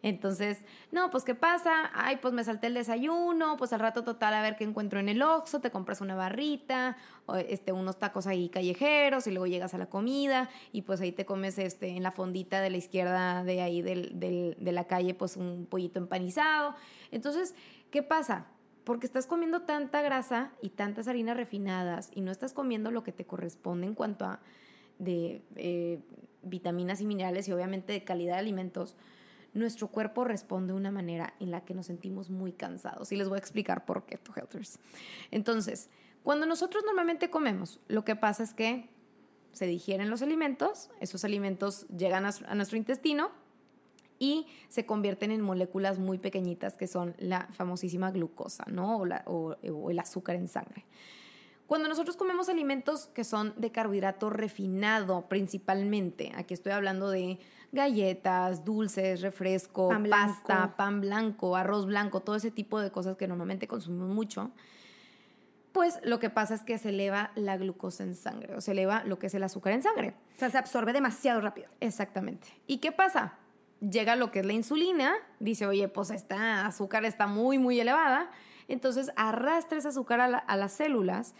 Entonces, 0.03 0.63
no, 0.91 1.09
pues 1.09 1.23
¿qué 1.23 1.33
pasa? 1.33 1.89
Ay, 1.93 2.17
pues 2.17 2.33
me 2.33 2.43
salté 2.43 2.67
el 2.67 2.75
desayuno, 2.75 3.57
pues 3.57 3.73
al 3.73 3.79
rato 3.79 4.03
total 4.03 4.33
a 4.35 4.41
ver 4.41 4.55
qué 4.55 4.63
encuentro 4.63 4.99
en 4.99 5.09
el 5.09 5.21
Oxxo, 5.21 5.59
te 5.59 5.71
compras 5.71 6.01
una 6.01 6.15
barrita, 6.15 6.97
o 7.25 7.35
este, 7.35 7.71
unos 7.71 7.97
tacos 7.97 8.27
ahí 8.27 8.49
callejeros 8.49 9.25
y 9.25 9.31
luego 9.31 9.47
llegas 9.47 9.73
a 9.73 9.77
la 9.77 9.87
comida 9.87 10.49
y 10.71 10.83
pues 10.83 11.01
ahí 11.01 11.11
te 11.11 11.25
comes 11.25 11.57
este, 11.57 11.89
en 11.89 12.03
la 12.03 12.11
fondita 12.11 12.61
de 12.61 12.69
la 12.69 12.77
izquierda 12.77 13.43
de 13.43 13.61
ahí 13.61 13.81
del, 13.81 14.19
del, 14.19 14.55
de 14.59 14.71
la 14.71 14.85
calle 14.85 15.15
pues 15.15 15.35
un 15.35 15.65
pollito 15.65 15.99
empanizado. 15.99 16.75
Entonces, 17.11 17.55
¿qué 17.89 18.03
pasa? 18.03 18.45
Porque 18.83 19.07
estás 19.07 19.25
comiendo 19.25 19.63
tanta 19.63 20.01
grasa 20.01 20.51
y 20.61 20.69
tantas 20.69 21.07
harinas 21.07 21.35
refinadas 21.35 22.11
y 22.13 22.21
no 22.21 22.31
estás 22.31 22.53
comiendo 22.53 22.91
lo 22.91 23.03
que 23.03 23.11
te 23.11 23.25
corresponde 23.25 23.87
en 23.87 23.95
cuanto 23.95 24.25
a 24.25 24.39
de 24.99 25.43
eh, 25.55 25.99
vitaminas 26.43 27.01
y 27.01 27.05
minerales 27.05 27.47
y 27.47 27.51
obviamente 27.51 27.93
de 27.93 28.03
calidad 28.03 28.33
de 28.33 28.39
alimentos, 28.39 28.95
nuestro 29.53 29.87
cuerpo 29.87 30.23
responde 30.23 30.73
de 30.73 30.79
una 30.79 30.91
manera 30.91 31.33
en 31.39 31.51
la 31.51 31.65
que 31.65 31.73
nos 31.73 31.87
sentimos 31.87 32.29
muy 32.29 32.51
cansados. 32.53 33.11
Y 33.11 33.15
les 33.15 33.27
voy 33.27 33.37
a 33.37 33.39
explicar 33.39 33.85
por 33.85 34.05
qué. 34.05 34.19
Entonces, 35.31 35.89
cuando 36.23 36.45
nosotros 36.45 36.83
normalmente 36.85 37.29
comemos, 37.29 37.79
lo 37.87 38.03
que 38.03 38.15
pasa 38.15 38.43
es 38.43 38.53
que 38.53 38.89
se 39.51 39.65
digieren 39.65 40.09
los 40.09 40.21
alimentos, 40.21 40.89
esos 40.99 41.23
alimentos 41.23 41.87
llegan 41.87 42.25
a, 42.25 42.55
nuestro 42.55 42.77
intestino 42.77 43.31
y 44.19 44.45
se 44.67 44.85
convierten 44.85 45.31
en 45.31 45.41
moléculas 45.41 45.99
muy 45.99 46.17
pequeñitas 46.17 46.77
que 46.77 46.87
son 46.87 47.15
la 47.17 47.47
famosísima 47.53 48.11
glucosa, 48.11 48.65
¿no? 48.67 48.97
o 48.97 49.89
el 49.89 49.99
azúcar 49.99 50.35
en 50.35 50.47
sangre. 50.47 50.85
Cuando 51.67 51.89
nosotros 51.89 52.15
comemos 52.15 52.47
alimentos 52.47 53.07
que 53.07 53.25
son 53.25 53.53
de 53.57 53.71
carbohidrato 53.71 54.29
refinado 54.29 55.27
principalmente, 55.27 56.31
aquí 56.35 56.53
estoy 56.53 56.71
hablando 56.71 57.09
de 57.09 57.39
galletas, 57.73 58.63
dulces, 58.63 59.21
refresco, 59.21 59.89
pasta, 60.09 60.77
pan 60.77 61.01
blanco, 61.01 61.57
arroz 61.57 61.85
blanco, 61.85 62.21
todo 62.21 62.37
ese 62.37 62.51
tipo 62.51 62.79
de 62.79 62.89
cosas 62.91 63.17
que 63.17 63.27
normalmente 63.27 63.67
consumimos 63.67 64.09
mucho, 64.09 64.51
pues 65.73 65.99
lo 66.03 66.19
que 66.19 66.29
pasa 66.29 66.55
es 66.55 66.63
que 66.63 66.77
se 66.77 66.89
eleva 66.89 67.31
la 67.35 67.57
glucosa 67.57 68.03
en 68.03 68.15
sangre, 68.15 68.55
o 68.55 68.61
se 68.61 68.71
eleva 68.71 69.03
lo 69.03 69.19
que 69.19 69.27
es 69.27 69.33
el 69.33 69.43
azúcar 69.43 69.73
en 69.73 69.83
sangre. 69.83 70.15
O 70.35 70.39
sea, 70.39 70.49
se 70.49 70.57
absorbe 70.57 70.93
demasiado 70.93 71.41
rápido. 71.41 71.69
Exactamente. 71.81 72.47
¿Y 72.65 72.77
qué 72.77 72.93
pasa? 72.93 73.33
Llega 73.81 74.15
lo 74.15 74.31
que 74.31 74.39
es 74.39 74.45
la 74.45 74.53
insulina, 74.53 75.13
dice, 75.39 75.67
oye, 75.67 75.87
pues 75.89 76.09
esta 76.11 76.65
azúcar 76.65 77.03
está 77.03 77.27
muy, 77.27 77.59
muy 77.59 77.79
elevada, 77.79 78.31
entonces 78.69 79.11
arrastra 79.17 79.77
ese 79.77 79.89
azúcar 79.89 80.21
a, 80.21 80.37
a 80.37 80.57
las 80.57 80.71
células, 80.71 81.35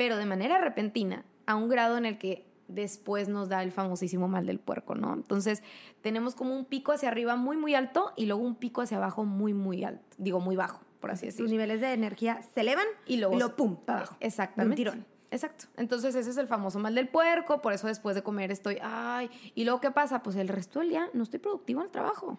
pero 0.00 0.16
de 0.16 0.24
manera 0.24 0.56
repentina, 0.56 1.26
a 1.44 1.56
un 1.56 1.68
grado 1.68 1.98
en 1.98 2.06
el 2.06 2.16
que 2.16 2.46
después 2.68 3.28
nos 3.28 3.50
da 3.50 3.62
el 3.62 3.70
famosísimo 3.70 4.28
mal 4.28 4.46
del 4.46 4.58
puerco, 4.58 4.94
¿no? 4.94 5.12
Entonces, 5.12 5.62
tenemos 6.00 6.34
como 6.34 6.56
un 6.56 6.64
pico 6.64 6.92
hacia 6.92 7.10
arriba 7.10 7.36
muy, 7.36 7.58
muy 7.58 7.74
alto 7.74 8.14
y 8.16 8.24
luego 8.24 8.42
un 8.42 8.54
pico 8.54 8.80
hacia 8.80 8.96
abajo 8.96 9.26
muy, 9.26 9.52
muy 9.52 9.84
alto, 9.84 10.16
digo, 10.16 10.40
muy 10.40 10.56
bajo, 10.56 10.80
por 11.00 11.10
así 11.10 11.26
decirlo. 11.26 11.44
Los 11.44 11.52
niveles 11.52 11.82
de 11.82 11.92
energía 11.92 12.40
se 12.40 12.62
elevan 12.62 12.86
y 13.04 13.18
luego, 13.18 13.38
lo 13.38 13.56
pum, 13.56 13.76
para 13.76 13.98
abajo. 13.98 14.16
Exactamente. 14.20 14.72
Un 14.72 14.76
tirón. 14.76 15.06
Exacto. 15.30 15.66
Entonces 15.76 16.14
ese 16.14 16.30
es 16.30 16.38
el 16.38 16.46
famoso 16.46 16.78
mal 16.78 16.94
del 16.94 17.10
puerco, 17.10 17.60
por 17.60 17.74
eso 17.74 17.86
después 17.86 18.16
de 18.16 18.22
comer 18.22 18.50
estoy, 18.50 18.78
ay, 18.80 19.28
y 19.54 19.64
luego 19.64 19.82
¿qué 19.82 19.90
pasa? 19.90 20.22
Pues 20.22 20.34
el 20.36 20.48
resto 20.48 20.78
del 20.78 20.88
día 20.88 21.10
no 21.12 21.24
estoy 21.24 21.40
productivo 21.40 21.80
en 21.80 21.88
el 21.88 21.92
trabajo 21.92 22.38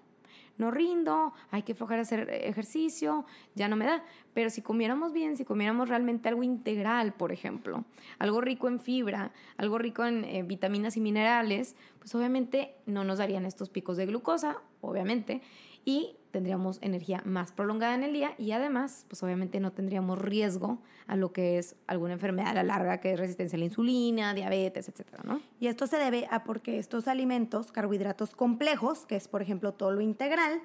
no 0.57 0.71
rindo, 0.71 1.33
hay 1.49 1.63
que 1.63 1.73
flojar 1.73 1.99
a 1.99 2.01
hacer 2.03 2.29
ejercicio, 2.29 3.25
ya 3.55 3.67
no 3.67 3.75
me 3.75 3.85
da. 3.85 4.03
Pero 4.33 4.49
si 4.49 4.61
comiéramos 4.61 5.13
bien, 5.13 5.37
si 5.37 5.45
comiéramos 5.45 5.89
realmente 5.89 6.29
algo 6.29 6.43
integral, 6.43 7.13
por 7.13 7.31
ejemplo, 7.31 7.85
algo 8.19 8.41
rico 8.41 8.67
en 8.67 8.79
fibra, 8.79 9.31
algo 9.57 9.77
rico 9.77 10.05
en 10.05 10.23
eh, 10.23 10.43
vitaminas 10.43 10.97
y 10.97 11.01
minerales, 11.01 11.75
pues 11.99 12.13
obviamente 12.15 12.75
no 12.85 13.03
nos 13.03 13.17
darían 13.17 13.45
estos 13.45 13.69
picos 13.69 13.97
de 13.97 14.05
glucosa, 14.05 14.61
obviamente, 14.81 15.41
y 15.85 16.15
tendríamos 16.31 16.79
energía 16.81 17.21
más 17.25 17.51
prolongada 17.51 17.95
en 17.95 18.03
el 18.03 18.13
día 18.13 18.33
y 18.37 18.51
además, 18.51 19.05
pues 19.07 19.21
obviamente 19.23 19.59
no 19.59 19.71
tendríamos 19.71 20.19
riesgo 20.19 20.79
a 21.07 21.15
lo 21.15 21.31
que 21.33 21.57
es 21.57 21.75
alguna 21.87 22.13
enfermedad 22.13 22.49
a 22.49 22.53
la 22.53 22.63
larga, 22.63 22.99
que 22.99 23.13
es 23.13 23.19
resistencia 23.19 23.57
a 23.57 23.59
la 23.59 23.65
insulina, 23.65 24.33
diabetes, 24.33 24.87
etcétera, 24.89 25.23
¿no? 25.25 25.41
Y 25.59 25.67
esto 25.67 25.87
se 25.87 25.97
debe 25.97 26.27
a 26.31 26.43
porque 26.43 26.79
estos 26.79 27.07
alimentos, 27.07 27.71
carbohidratos 27.71 28.33
complejos, 28.35 29.05
que 29.05 29.15
es 29.15 29.27
por 29.27 29.41
ejemplo 29.41 29.73
todo 29.73 29.91
lo 29.91 30.01
integral, 30.01 30.61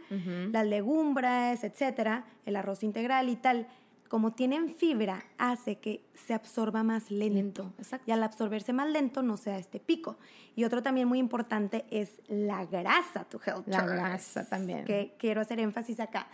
las 0.53 0.67
legumbres, 0.67 1.65
etcétera, 1.65 2.25
el 2.45 2.57
arroz 2.57 2.83
integral 2.83 3.29
y 3.29 3.37
tal, 3.37 3.67
como 4.09 4.33
tienen 4.33 4.75
fibra, 4.75 5.25
hace 5.39 5.77
que 5.77 6.05
se 6.15 6.35
absorba 6.35 6.83
más 6.83 7.11
lento. 7.11 7.73
Y 8.07 8.11
al 8.13 8.23
absorberse 8.23 8.73
más 8.73 8.89
lento 8.89 9.23
no 9.23 9.37
se 9.37 9.51
da 9.51 9.59
este 9.59 9.81
pico. 9.81 10.17
Y 10.55 10.65
otro 10.65 10.83
también 10.83 11.09
muy 11.09 11.19
importante 11.19 11.85
es 11.91 12.21
la 12.29 12.65
grasa, 12.67 13.25
tu 13.25 13.41
health. 13.45 13.67
La 13.67 13.85
grasa 13.85 14.49
también. 14.49 14.85
Que 14.85 15.15
quiero 15.19 15.41
hacer 15.41 15.61
énfasis 15.61 16.01
acá. 16.01 16.29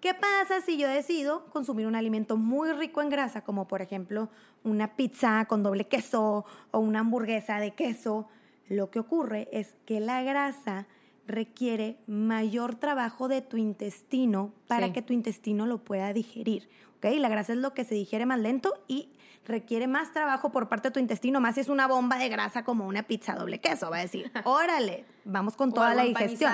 ¿Qué 0.00 0.12
pasa 0.12 0.60
si 0.60 0.76
yo 0.76 0.86
decido 0.86 1.46
consumir 1.46 1.86
un 1.86 1.94
alimento 1.94 2.36
muy 2.36 2.72
rico 2.72 3.00
en 3.00 3.08
grasa, 3.08 3.42
como 3.42 3.66
por 3.66 3.80
ejemplo 3.80 4.28
una 4.62 4.96
pizza 4.96 5.46
con 5.46 5.62
doble 5.62 5.86
queso 5.86 6.44
o 6.72 6.78
una 6.78 7.00
hamburguesa 7.00 7.58
de 7.58 7.70
queso? 7.70 8.28
Lo 8.68 8.90
que 8.90 8.98
ocurre 8.98 9.48
es 9.50 9.74
que 9.86 10.00
la 10.00 10.22
grasa 10.22 10.86
requiere 11.26 11.96
mayor 12.06 12.74
trabajo 12.74 13.28
de 13.28 13.40
tu 13.40 13.56
intestino 13.56 14.52
para 14.68 14.92
que 14.92 15.02
tu 15.02 15.12
intestino 15.12 15.66
lo 15.66 15.78
pueda 15.78 16.12
digerir. 16.12 16.68
La 17.04 17.28
grasa 17.28 17.52
es 17.52 17.58
lo 17.58 17.74
que 17.74 17.84
se 17.84 17.94
digiere 17.94 18.24
más 18.24 18.38
lento 18.38 18.72
y 18.88 19.10
requiere 19.44 19.86
más 19.86 20.12
trabajo 20.12 20.50
por 20.50 20.70
parte 20.70 20.88
de 20.88 20.92
tu 20.92 21.00
intestino, 21.00 21.38
más 21.38 21.56
si 21.56 21.60
es 21.60 21.68
una 21.68 21.86
bomba 21.86 22.16
de 22.16 22.30
grasa 22.30 22.64
como 22.64 22.86
una 22.86 23.02
pizza 23.02 23.34
doble 23.34 23.60
queso, 23.60 23.90
va 23.90 23.98
a 23.98 24.00
decir, 24.00 24.32
órale, 24.44 25.04
vamos 25.24 25.54
con 25.54 25.72
toda 25.72 25.94
la 25.94 26.04
digestión. 26.04 26.52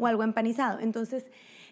O 0.00 0.06
algo 0.08 0.24
empanizado. 0.24 0.80
Entonces, 0.80 1.30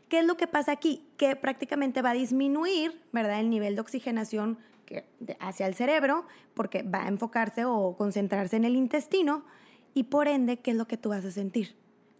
¿qué 0.09 0.21
es 0.21 0.25
lo 0.25 0.37
que 0.37 0.47
pasa 0.47 0.71
aquí? 0.71 1.05
Que 1.16 1.35
prácticamente 1.35 2.03
va 2.03 2.11
a 2.11 2.14
disminuir, 2.14 3.03
¿verdad?, 3.11 3.40
el 3.40 3.51
nivel 3.51 3.75
de 3.75 3.81
oxigenación 3.81 4.59
que, 4.87 5.05
hacia 5.40 5.66
el 5.66 5.75
cerebro, 5.75 6.25
porque 6.55 6.83
va 6.83 7.05
a 7.05 7.09
enfocarse 7.09 7.64
o 7.64 7.97
concentrarse 7.97 8.57
en 8.57 8.64
el 8.64 8.77
intestino 8.77 9.45
Y 9.93 10.05
por 10.05 10.29
ende, 10.29 10.61
¿qué 10.61 10.71
es 10.71 10.77
lo 10.77 10.87
que 10.87 10.97
tú 10.97 11.09
vas 11.09 11.25
a 11.25 11.33
sentir? 11.33 11.75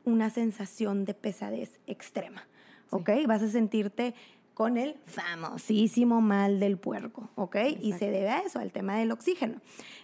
Una 0.05 0.29
sensación 0.29 1.05
de 1.05 1.15
pesadez 1.15 1.79
extrema, 1.87 2.49
¿ok? 2.91 3.11
Vas 3.29 3.43
a 3.43 3.49
sentirte 3.49 4.17
con 4.61 4.77
el 4.77 4.97
famosísimo 5.07 6.21
mal 6.21 6.61
del 6.61 6.77
puerco, 6.77 7.31
¿ok? 7.35 7.57
Y 7.81 7.95
se 7.95 8.11
debe 8.11 8.29
a 8.29 8.41
eso, 8.41 8.59
al 8.59 8.73
tema 8.73 8.95
del 8.99 9.11
oxígeno. 9.11 9.59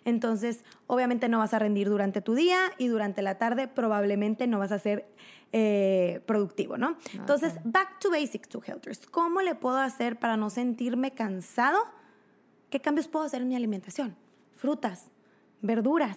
Entonces, 0.07 0.64
obviamente 0.87 1.29
no 1.29 1.40
vas 1.40 1.53
a 1.53 1.59
rendir 1.59 1.90
durante 1.90 2.23
tu 2.23 2.35
día 2.35 2.73
y 2.79 2.87
durante 2.87 3.21
la 3.21 3.37
tarde 3.37 3.69
probablemente 3.69 4.47
no 4.47 4.59
vas 4.59 4.73
a 4.73 4.79
ser 4.79 5.11
eh, 5.53 6.23
productivo, 6.25 6.79
¿no? 6.79 6.97
Entonces, 7.12 7.53
back 7.64 7.99
to 7.99 8.11
basics 8.11 8.49
to 8.49 8.62
Helters. 8.66 9.07
¿Cómo 9.07 9.42
le 9.42 9.55
puedo 9.57 9.77
hacer 9.77 10.19
para 10.19 10.38
no 10.38 10.49
sentirme 10.49 11.11
cansado? 11.11 11.79
¿Qué 12.71 12.81
cambios 12.81 13.09
puedo 13.09 13.27
hacer 13.27 13.42
en 13.42 13.49
mi 13.49 13.57
alimentación? 13.57 14.16
Frutas, 14.55 15.11
verduras, 15.61 16.16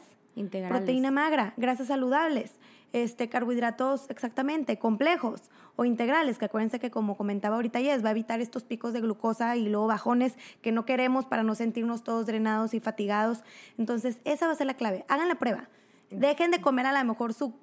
proteína 0.70 1.12
magra, 1.12 1.54
grasas 1.58 1.88
saludables, 1.88 2.54
este, 2.94 3.30
carbohidratos 3.30 4.10
exactamente, 4.10 4.80
complejos 4.80 5.44
o 5.76 5.86
integrales, 5.86 6.38
que 6.38 6.46
acuérdense 6.46 6.80
que 6.80 6.92
como 6.92 7.16
comentaba 7.16 7.56
ahorita 7.56 7.80
Yes, 7.80 8.04
va 8.04 8.10
a 8.10 8.12
evitar 8.12 8.42
estos 8.42 8.64
picos 8.64 8.94
de 8.94 9.02
glucosa 9.02 9.56
y 9.56 9.70
luego 9.70 9.88
bajones 9.88 10.36
que 10.62 10.72
no 10.72 10.86
queremos 10.86 11.26
para 11.26 11.44
no 11.44 11.56
sentirnos 11.56 12.04
todos 12.04 12.26
drenados 12.26 12.74
y 12.74 12.80
fatigados. 12.80 13.44
Entonces, 13.78 14.20
esa 14.26 14.48
va 14.48 14.54
a 14.54 14.56
ser 14.56 14.68
la 14.68 14.74
clave. 14.74 15.06
Hagan 15.08 15.28
la 15.28 15.36
prueba. 15.36 15.70
Dejen 16.10 16.52
de 16.52 16.62
comer 16.62 16.86
a 16.86 16.92
lo 16.92 17.08
mejor 17.08 17.34
su 17.34 17.54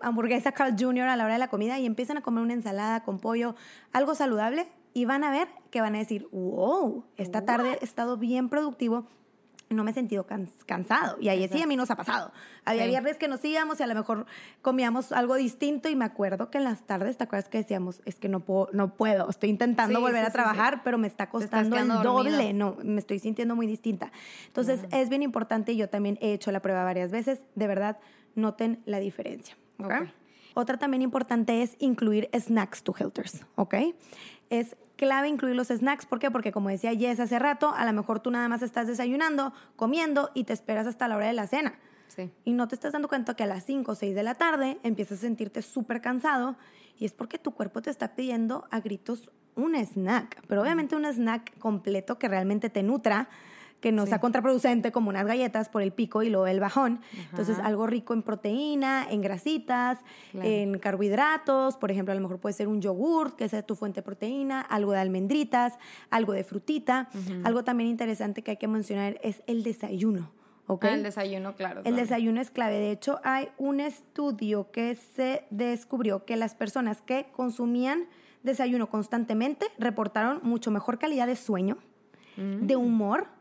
hamburguesa 0.00 0.52
Carl 0.52 0.74
Jr. 0.78 1.08
a 1.08 1.16
la 1.16 1.24
hora 1.24 1.34
de 1.34 1.38
la 1.38 1.48
comida 1.48 1.78
y 1.78 1.86
empiezan 1.86 2.18
a 2.18 2.22
comer 2.22 2.42
una 2.42 2.52
ensalada 2.52 3.02
con 3.02 3.18
pollo, 3.18 3.54
algo 3.92 4.14
saludable, 4.14 4.66
y 4.92 5.04
van 5.04 5.24
a 5.24 5.30
ver 5.30 5.48
que 5.70 5.80
van 5.80 5.94
a 5.94 5.98
decir, 5.98 6.26
wow, 6.32 7.04
esta 7.16 7.44
tarde 7.44 7.78
he 7.80 7.84
estado 7.84 8.16
bien 8.16 8.48
productivo, 8.48 9.06
no 9.68 9.82
me 9.84 9.90
he 9.90 9.94
sentido 9.94 10.26
cansado. 10.66 11.16
Y 11.20 11.28
ahí 11.28 11.48
sí 11.48 11.60
a 11.60 11.66
mí 11.66 11.76
nos 11.76 11.90
ha 11.90 11.96
pasado. 11.96 12.32
Había 12.64 12.86
viernes 12.86 13.16
que 13.16 13.28
nos 13.28 13.44
íbamos 13.44 13.80
y 13.80 13.82
a 13.82 13.86
lo 13.86 13.94
mejor 13.94 14.26
comíamos 14.62 15.12
algo 15.12 15.34
distinto 15.34 15.88
y 15.88 15.96
me 15.96 16.04
acuerdo 16.04 16.50
que 16.50 16.58
en 16.58 16.64
las 16.64 16.82
tardes, 16.82 17.16
¿te 17.16 17.24
acuerdas 17.24 17.48
que 17.48 17.58
decíamos, 17.58 18.00
es 18.04 18.16
que 18.16 18.28
no 18.28 18.40
puedo, 18.40 18.68
no 18.72 18.94
puedo 18.94 19.28
estoy 19.28 19.50
intentando 19.50 20.00
volver 20.00 20.24
a 20.24 20.30
trabajar, 20.30 20.82
pero 20.84 20.98
me 20.98 21.08
está 21.08 21.28
costando 21.28 21.76
el 21.76 21.88
doble, 22.02 22.52
no, 22.52 22.76
me 22.82 23.00
estoy 23.00 23.18
sintiendo 23.18 23.56
muy 23.56 23.66
distinta. 23.66 24.12
Entonces 24.46 24.80
es 24.92 25.08
bien 25.08 25.22
importante, 25.22 25.76
yo 25.76 25.88
también 25.88 26.18
he 26.20 26.32
hecho 26.32 26.52
la 26.52 26.60
prueba 26.60 26.84
varias 26.84 27.10
veces, 27.10 27.40
de 27.54 27.66
verdad, 27.66 27.98
noten 28.34 28.82
la 28.84 29.00
diferencia. 29.00 29.56
Otra 30.58 30.78
también 30.78 31.02
importante 31.02 31.60
es 31.62 31.76
incluir 31.80 32.30
snacks 32.32 32.82
to 32.82 32.94
helters, 32.98 33.44
¿ok? 33.56 33.74
Es 34.50 34.76
clave 34.96 35.28
incluir 35.28 35.54
los 35.54 35.68
snacks. 35.68 36.06
¿Por 36.06 36.18
qué? 36.18 36.30
Porque 36.30 36.52
como 36.52 36.68
decía 36.68 36.94
Jess 36.94 37.20
hace 37.20 37.38
rato, 37.38 37.72
a 37.74 37.84
lo 37.84 37.92
mejor 37.92 38.20
tú 38.20 38.30
nada 38.30 38.48
más 38.48 38.62
estás 38.62 38.86
desayunando, 38.86 39.52
comiendo 39.76 40.30
y 40.34 40.44
te 40.44 40.52
esperas 40.52 40.86
hasta 40.86 41.08
la 41.08 41.16
hora 41.16 41.26
de 41.26 41.32
la 41.32 41.46
cena. 41.46 41.74
Sí. 42.08 42.30
Y 42.44 42.52
no 42.52 42.68
te 42.68 42.74
estás 42.74 42.92
dando 42.92 43.08
cuenta 43.08 43.34
que 43.34 43.42
a 43.42 43.46
las 43.46 43.64
5 43.64 43.92
o 43.92 43.94
6 43.94 44.14
de 44.14 44.22
la 44.22 44.34
tarde 44.34 44.78
empiezas 44.82 45.18
a 45.18 45.22
sentirte 45.22 45.60
súper 45.62 46.00
cansado 46.00 46.56
y 46.98 47.04
es 47.04 47.12
porque 47.12 47.38
tu 47.38 47.52
cuerpo 47.52 47.82
te 47.82 47.90
está 47.90 48.14
pidiendo 48.14 48.66
a 48.70 48.80
gritos 48.80 49.30
un 49.54 49.74
snack, 49.74 50.42
pero 50.46 50.62
obviamente 50.62 50.96
un 50.96 51.04
snack 51.04 51.58
completo 51.58 52.18
que 52.18 52.28
realmente 52.28 52.70
te 52.70 52.82
nutra, 52.82 53.28
que 53.80 53.92
no 53.92 54.06
sea 54.06 54.20
contraproducente 54.20 54.90
como 54.90 55.10
unas 55.10 55.26
galletas 55.26 55.68
por 55.68 55.82
el 55.82 55.92
pico 55.92 56.22
y 56.22 56.30
luego 56.30 56.46
el 56.46 56.60
bajón. 56.60 57.00
Entonces, 57.30 57.58
algo 57.58 57.86
rico 57.86 58.14
en 58.14 58.22
proteína, 58.22 59.06
en 59.10 59.20
grasitas, 59.20 59.98
en 60.34 60.78
carbohidratos, 60.78 61.76
por 61.76 61.90
ejemplo, 61.90 62.12
a 62.12 62.14
lo 62.14 62.22
mejor 62.22 62.38
puede 62.38 62.54
ser 62.54 62.68
un 62.68 62.80
yogur, 62.80 63.36
que 63.36 63.48
sea 63.48 63.62
tu 63.62 63.76
fuente 63.76 64.00
de 64.00 64.04
proteína, 64.04 64.60
algo 64.60 64.92
de 64.92 64.98
almendritas, 64.98 65.74
algo 66.10 66.32
de 66.32 66.44
frutita. 66.44 67.08
Algo 67.44 67.64
también 67.64 67.90
interesante 67.90 68.42
que 68.42 68.52
hay 68.52 68.56
que 68.56 68.68
mencionar 68.68 69.18
es 69.22 69.42
el 69.46 69.62
desayuno. 69.62 70.30
¿Okay? 70.68 70.90
Ah, 70.90 70.94
el 70.94 71.02
desayuno, 71.04 71.54
claro. 71.54 71.82
El 71.84 71.94
desayuno 71.94 72.40
es 72.40 72.50
clave. 72.50 72.74
De 72.74 72.90
hecho, 72.90 73.20
hay 73.22 73.50
un 73.56 73.78
estudio 73.78 74.70
que 74.72 74.96
se 74.96 75.44
descubrió 75.50 76.24
que 76.24 76.36
las 76.36 76.56
personas 76.56 77.02
que 77.02 77.26
consumían 77.32 78.06
desayuno 78.42 78.88
constantemente 78.88 79.66
reportaron 79.78 80.40
mucho 80.42 80.70
mejor 80.70 80.98
calidad 80.98 81.26
de 81.26 81.36
sueño, 81.36 81.78
de 82.36 82.76
mm. 82.76 82.80
humor 82.80 83.35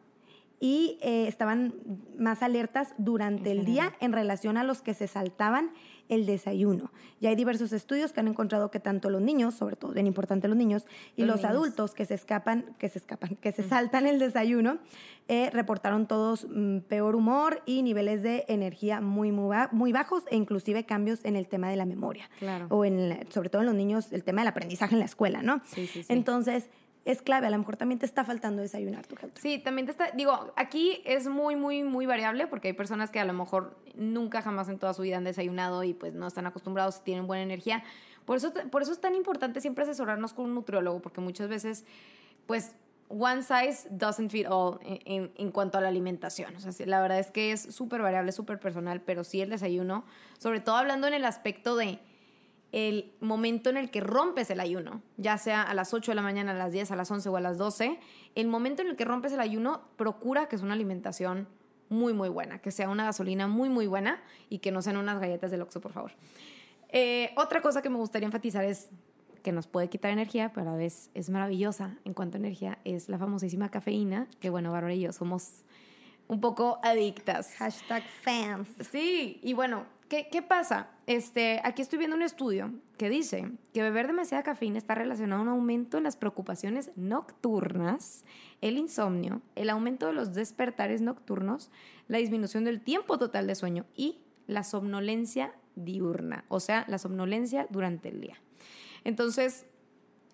y 0.65 0.97
eh, 1.04 1.28
estaban 1.28 1.75
más 2.17 2.41
alertas 2.41 2.95
durante 2.97 3.51
el 3.51 3.65
día 3.65 3.93
en 3.99 4.13
relación 4.13 4.58
a 4.58 4.63
los 4.63 4.82
que 4.82 4.95
se 4.95 5.06
saltaban 5.06 5.69
el 6.10 6.25
desayuno. 6.25 6.91
Y 7.19 7.28
hay 7.28 7.36
diversos 7.36 7.71
estudios 7.71 8.13
que 8.13 8.21
han 8.21 8.28
encontrado 8.28 8.71
que 8.71 8.80
tanto 8.80 9.12
los 9.12 9.21
niños, 9.21 9.54
sobre 9.54 9.75
todo 9.75 9.91
bien 9.91 10.08
importante 10.08 10.47
los 10.47 10.58
niños, 10.58 10.88
y 11.15 11.25
los, 11.25 11.43
adultos 11.43 11.93
que 11.93 12.06
se 12.06 12.15
escapan, 12.15 12.75
que 12.80 12.89
se 12.89 12.97
escapan, 12.97 13.36
que 13.36 13.51
se 13.51 13.62
saltan 13.62 14.08
el 14.08 14.17
desayuno, 14.17 14.80
eh, 15.28 15.51
reportaron 15.51 16.08
todos 16.08 16.47
mm, 16.49 16.80
peor 16.80 17.15
humor 17.15 17.62
y 17.67 17.84
niveles 17.84 18.23
de 18.23 18.45
energía 18.47 19.01
muy, 19.01 19.32
muy, 19.32 19.91
bajos 19.91 20.23
e 20.32 20.36
inclusive 20.36 20.84
cambios 20.88 21.23
en 21.25 21.36
el 21.36 21.47
tema 21.47 21.69
de 21.69 21.75
la 21.75 21.86
memoria. 21.86 22.28
O 22.69 22.86
en, 22.86 23.28
sobre 23.30 23.49
todo 23.49 23.62
en 23.62 23.67
los 23.67 23.75
niños, 23.75 24.12
el 24.12 24.23
tema 24.23 24.41
del 24.41 24.47
aprendizaje 24.47 24.95
en 24.95 24.99
la 24.99 25.06
escuela, 25.06 25.43
¿no? 25.43 25.62
Sí, 25.65 25.86
sí, 25.86 26.01
sí. 26.01 26.12
Entonces, 26.12 26.71
es 27.06 27.22
clave. 27.22 27.48
A 27.48 27.50
lo 27.52 27.58
mejor 27.60 27.78
también 27.78 28.00
te 28.00 28.06
está 28.06 28.26
faltando 28.26 28.62
desayunar 28.62 29.06
tu 29.06 29.15
health. 29.15 29.38
Sí, 29.38 29.60
también 29.60 29.86
te 29.86 29.91
está, 29.91 30.12
digo, 30.12 30.52
aquí 30.56 31.02
es 31.06 31.28
muy, 31.28 31.56
muy, 31.56 31.84
muy 31.84 32.08
variable 32.08 32.48
porque 32.48 32.70
hay 32.70 32.74
personas 32.74 33.12
que 33.12 33.20
a 33.20 33.26
lo 33.26 33.34
mejor 33.34 33.78
nunca 33.96 34.41
jamás 34.41 34.68
en 34.68 34.80
toda 34.80 34.94
su 34.94 35.04
vida 35.04 35.18
han 35.18 35.24
desayunado 35.24 35.84
y 35.84 35.94
pues 35.94 36.13
no 36.13 36.28
están 36.28 36.48
acostumbrados 36.48 37.04
tienen 37.04 37.28
buena 37.28 37.44
energía. 37.44 37.84
Por 38.26 38.38
eso, 38.38 38.52
por 38.72 38.82
eso 38.82 38.91
es 38.91 39.00
tan 39.00 39.13
importante 39.13 39.62
siempre 39.62 39.84
asesorarnos 39.84 40.34
con 40.34 40.46
un 40.46 40.56
nutriólogo 40.56 41.00
porque 41.00 41.22
muchas 41.22 41.48
veces, 41.48 41.86
pues, 42.48 42.74
one 43.08 43.44
size 43.44 43.88
doesn't 43.91 44.32
fit 44.32 44.48
all 44.50 44.80
en, 44.82 45.32
en, 45.36 45.52
cuanto 45.52 45.78
a 45.78 45.82
la 45.82 45.89
alimentación. 45.89 46.56
O 46.56 46.60
sea, 46.60 46.72
la 46.88 47.02
verdad 47.02 47.20
es 47.20 47.30
que 47.30 47.52
es 47.52 47.62
súper 47.62 48.02
variable, 48.02 48.32
súper 48.32 48.60
personal, 48.60 49.00
pero 49.02 49.24
sí 49.24 49.41
el 49.41 49.52
desayuno, 49.52 50.06
sobre 50.39 50.60
todo 50.60 50.76
hablando 50.76 51.06
en 51.06 51.13
el 51.13 51.24
aspecto 51.24 51.76
de 51.76 52.00
el 52.76 53.14
momento 53.22 53.70
en 53.70 53.78
el 53.78 53.90
que 53.90 54.02
rompes 54.02 54.50
el 54.50 54.60
ayuno, 54.60 55.02
ya 55.16 55.38
sea 55.38 55.62
a 55.62 55.74
las 55.74 55.94
8 55.94 56.12
de 56.12 56.16
la 56.16 56.22
mañana, 56.22 56.52
a 56.52 56.56
las 56.56 56.74
10, 56.74 56.92
a 56.92 56.98
las 56.98 57.10
11 57.10 57.30
o 57.30 57.38
a 57.38 57.40
las 57.40 57.58
12, 57.58 57.98
el 58.36 58.48
momento 58.50 58.82
en 58.82 58.90
el 58.90 58.98
que 58.98 59.06
rompes 59.06 59.32
el 59.32 59.40
ayuno, 59.40 59.88
procura 59.96 60.50
que 60.50 60.58
es 60.58 60.62
una 60.62 60.74
alimentación 60.74 61.48
muy, 61.88 62.12
muy 62.12 62.28
buena, 62.28 62.60
que 62.60 62.72
sea 62.72 62.90
una 62.90 63.06
gasolina 63.06 63.48
muy, 63.48 63.70
muy 63.70 63.88
buena 63.88 64.22
y 64.50 64.60
que 64.60 64.74
no 64.74 64.82
sean 64.82 64.98
unas 64.98 65.22
galletas 65.22 65.52
de 65.52 65.62
Oxxo, 65.62 65.80
por 65.80 65.94
favor. 65.94 66.12
Eh, 66.90 67.32
otra 67.38 67.62
cosa 67.62 67.82
que 67.82 67.90
me 67.90 67.96
gustaría 67.96 68.26
enfatizar 68.26 68.66
es 68.66 68.90
que 69.42 69.54
nos 69.54 69.68
puede 69.68 69.88
quitar 69.88 70.12
energía, 70.12 70.52
pero 70.54 70.68
a 70.68 70.72
la 70.72 70.78
vez 70.78 71.12
es 71.14 71.30
maravillosa 71.30 71.96
en 72.04 72.14
cuanto 72.14 72.36
a 72.36 72.40
energía, 72.40 72.80
es 72.84 73.08
la 73.08 73.18
famosísima 73.18 73.70
cafeína, 73.72 74.28
que 74.42 74.50
bueno, 74.50 74.74
Bárbara 74.74 74.96
y 74.96 75.00
yo 75.00 75.14
somos 75.14 75.64
un 76.28 76.42
poco 76.42 76.80
adictas. 76.84 77.54
Hashtag 77.56 78.04
fans. 78.22 78.68
Sí, 78.92 79.40
y 79.44 79.54
bueno, 79.54 79.86
¿Qué, 80.10 80.28
¿Qué, 80.32 80.44
pasa? 80.44 80.89
Este, 81.08 81.62
aquí 81.63 81.82
estoy 81.82 81.98
viendo 81.98 82.15
un 82.15 82.22
estudio 82.22 82.72
que 82.98 83.10
dice 83.10 83.52
que 83.74 83.82
beber 83.82 84.06
demasiada 84.06 84.44
cafeína 84.44 84.78
está 84.78 84.94
relacionado 84.94 85.41
a 85.41 85.44
un 85.44 85.50
aumento 85.50 85.98
en 85.98 86.04
las 86.04 86.15
preocupaciones 86.15 86.91
nocturnas, 86.96 88.24
el 88.62 88.78
insomnio, 88.78 89.41
el 89.56 89.70
aumento 89.72 90.06
de 90.06 90.13
los 90.13 90.36
despertares 90.36 91.02
nocturnos, 91.02 91.72
la 92.08 92.20
disminución 92.20 92.65
del 92.65 92.82
tiempo 92.82 93.18
total 93.18 93.48
de 93.48 93.56
sueño 93.56 93.86
y 93.96 94.20
la 94.46 94.63
somnolencia 94.63 95.56
diurna, 95.76 96.46
o 96.50 96.60
sea, 96.60 96.86
la 96.88 97.00
somnolencia 97.00 97.68
durante 97.72 98.10
el 98.10 98.22
día. 98.22 98.39
Entonces, 99.04 99.65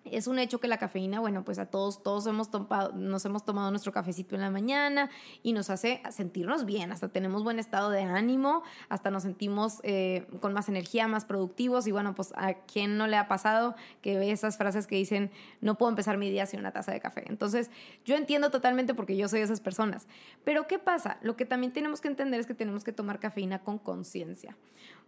es 0.04 0.26
un 0.26 0.38
hecho 0.38 0.60
que 0.60 0.68
la 0.68 0.78
cafeína, 0.78 1.20
bueno, 1.20 1.44
pues 1.44 1.58
a 1.58 1.66
todos, 1.66 2.02
todos 2.02 2.26
hemos 2.26 2.50
tomado, 2.50 2.92
nos 2.92 3.24
hemos 3.24 3.44
tomado 3.44 3.70
nuestro 3.70 3.92
cafecito 3.92 4.34
en 4.34 4.40
la 4.40 4.50
mañana 4.50 5.10
y 5.42 5.52
nos 5.52 5.70
hace 5.70 6.02
sentirnos 6.10 6.64
bien, 6.64 6.92
hasta 6.92 7.08
tenemos 7.08 7.44
buen 7.44 7.58
estado 7.58 7.90
de 7.90 8.02
ánimo, 8.02 8.62
hasta 8.88 9.10
nos 9.10 9.22
sentimos 9.22 9.80
eh, 9.82 10.26
con 10.40 10.52
más 10.52 10.68
energía, 10.68 11.06
más 11.08 11.24
productivos 11.24 11.86
y 11.86 11.92
bueno, 11.92 12.14
pues 12.14 12.32
a 12.36 12.54
quién 12.54 12.98
no 12.98 13.06
le 13.06 13.16
ha 13.16 13.28
pasado 13.28 13.74
que 14.00 14.18
ve 14.18 14.32
esas 14.32 14.56
frases 14.56 14.86
que 14.86 14.96
dicen, 14.96 15.30
no 15.60 15.78
puedo 15.78 15.90
empezar 15.90 16.18
mi 16.18 16.30
día 16.30 16.46
sin 16.46 16.60
una 16.60 16.72
taza 16.72 16.92
de 16.92 17.00
café. 17.00 17.24
Entonces, 17.28 17.70
yo 18.04 18.16
entiendo 18.16 18.50
totalmente 18.50 18.94
porque 18.94 19.16
yo 19.16 19.28
soy 19.28 19.38
de 19.38 19.44
esas 19.44 19.60
personas. 19.60 20.06
Pero 20.44 20.66
¿qué 20.66 20.78
pasa? 20.78 21.18
Lo 21.22 21.36
que 21.36 21.44
también 21.44 21.72
tenemos 21.72 22.00
que 22.00 22.08
entender 22.08 22.40
es 22.40 22.46
que 22.46 22.54
tenemos 22.54 22.84
que 22.84 22.92
tomar 22.92 23.20
cafeína 23.20 23.60
con 23.60 23.78
conciencia 23.78 24.56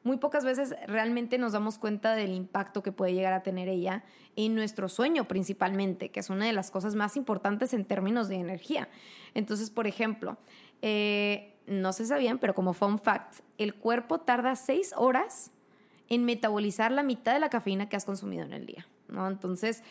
muy 0.05 0.19
pocas 0.19 0.45
veces 0.45 0.75
realmente 0.87 1.39
nos 1.39 1.53
damos 1.53 1.79
cuenta 1.79 2.15
del 2.15 2.33
impacto 2.33 2.83
que 2.83 2.93
puede 2.93 3.15
llegar 3.15 3.33
a 3.33 3.43
tener 3.43 3.69
ella 3.69 4.05
en 4.37 4.55
nuestro 4.55 4.89
sueño 4.89 5.25
principalmente, 5.25 6.11
que 6.11 6.21
es 6.21 6.31
una 6.31 6.47
de 6.47 6.53
las 6.53 6.71
cosas 6.71 6.95
más 6.95 7.17
importantes 7.17 7.73
en 7.73 7.87
términos 7.87 8.29
de 8.29 8.37
energía. 8.37 8.89
Entonces, 9.33 9.71
por 9.71 9.87
ejemplo, 9.87 10.37
eh, 10.83 11.57
no 11.67 11.95
se 11.95 12.05
sabían, 12.05 12.39
pero 12.39 12.55
como 12.55 12.75
fun 12.75 12.99
fact, 12.99 13.41
el 13.57 13.75
cuerpo 13.75 14.21
tarda 14.21 14.57
seis 14.57 14.93
horas 14.97 15.51
en 16.11 16.27
metabolizar 16.27 16.93
la 16.93 17.03
mitad 17.03 17.33
de 17.33 17.41
la 17.41 17.49
cafeína 17.49 17.89
que 17.89 17.97
has 17.97 18.05
consumido 18.05 18.45
en 18.45 18.53
el 18.53 18.67
día. 18.67 18.87
¿no? 19.09 19.27
Entonces, 19.27 19.83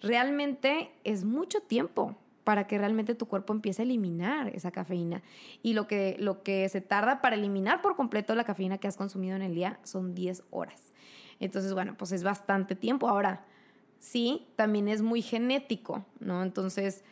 realmente 0.00 0.90
es 1.04 1.24
mucho 1.24 1.60
tiempo 1.60 2.16
para 2.48 2.66
que 2.66 2.78
realmente 2.78 3.14
tu 3.14 3.26
cuerpo 3.28 3.52
empiece 3.52 3.82
a 3.82 3.84
eliminar 3.84 4.48
esa 4.56 4.70
cafeína. 4.70 5.20
Y 5.62 5.74
lo 5.74 5.86
que, 5.86 6.16
lo 6.18 6.42
que 6.42 6.66
se 6.70 6.80
tarda 6.80 7.20
para 7.20 7.36
eliminar 7.36 7.82
por 7.82 7.94
completo 7.94 8.34
la 8.34 8.44
cafeína 8.44 8.78
que 8.78 8.88
has 8.88 8.96
consumido 8.96 9.36
en 9.36 9.42
el 9.42 9.54
día 9.54 9.78
son 9.82 10.14
10 10.14 10.44
horas. 10.48 10.94
Entonces, 11.40 11.74
bueno, 11.74 11.94
pues 11.98 12.10
es 12.10 12.22
bastante 12.22 12.74
tiempo. 12.74 13.06
Ahora, 13.06 13.44
sí, 13.98 14.46
también 14.56 14.88
es 14.88 15.02
muy 15.02 15.20
genético, 15.20 16.06
¿no? 16.20 16.42
Entonces, 16.42 17.04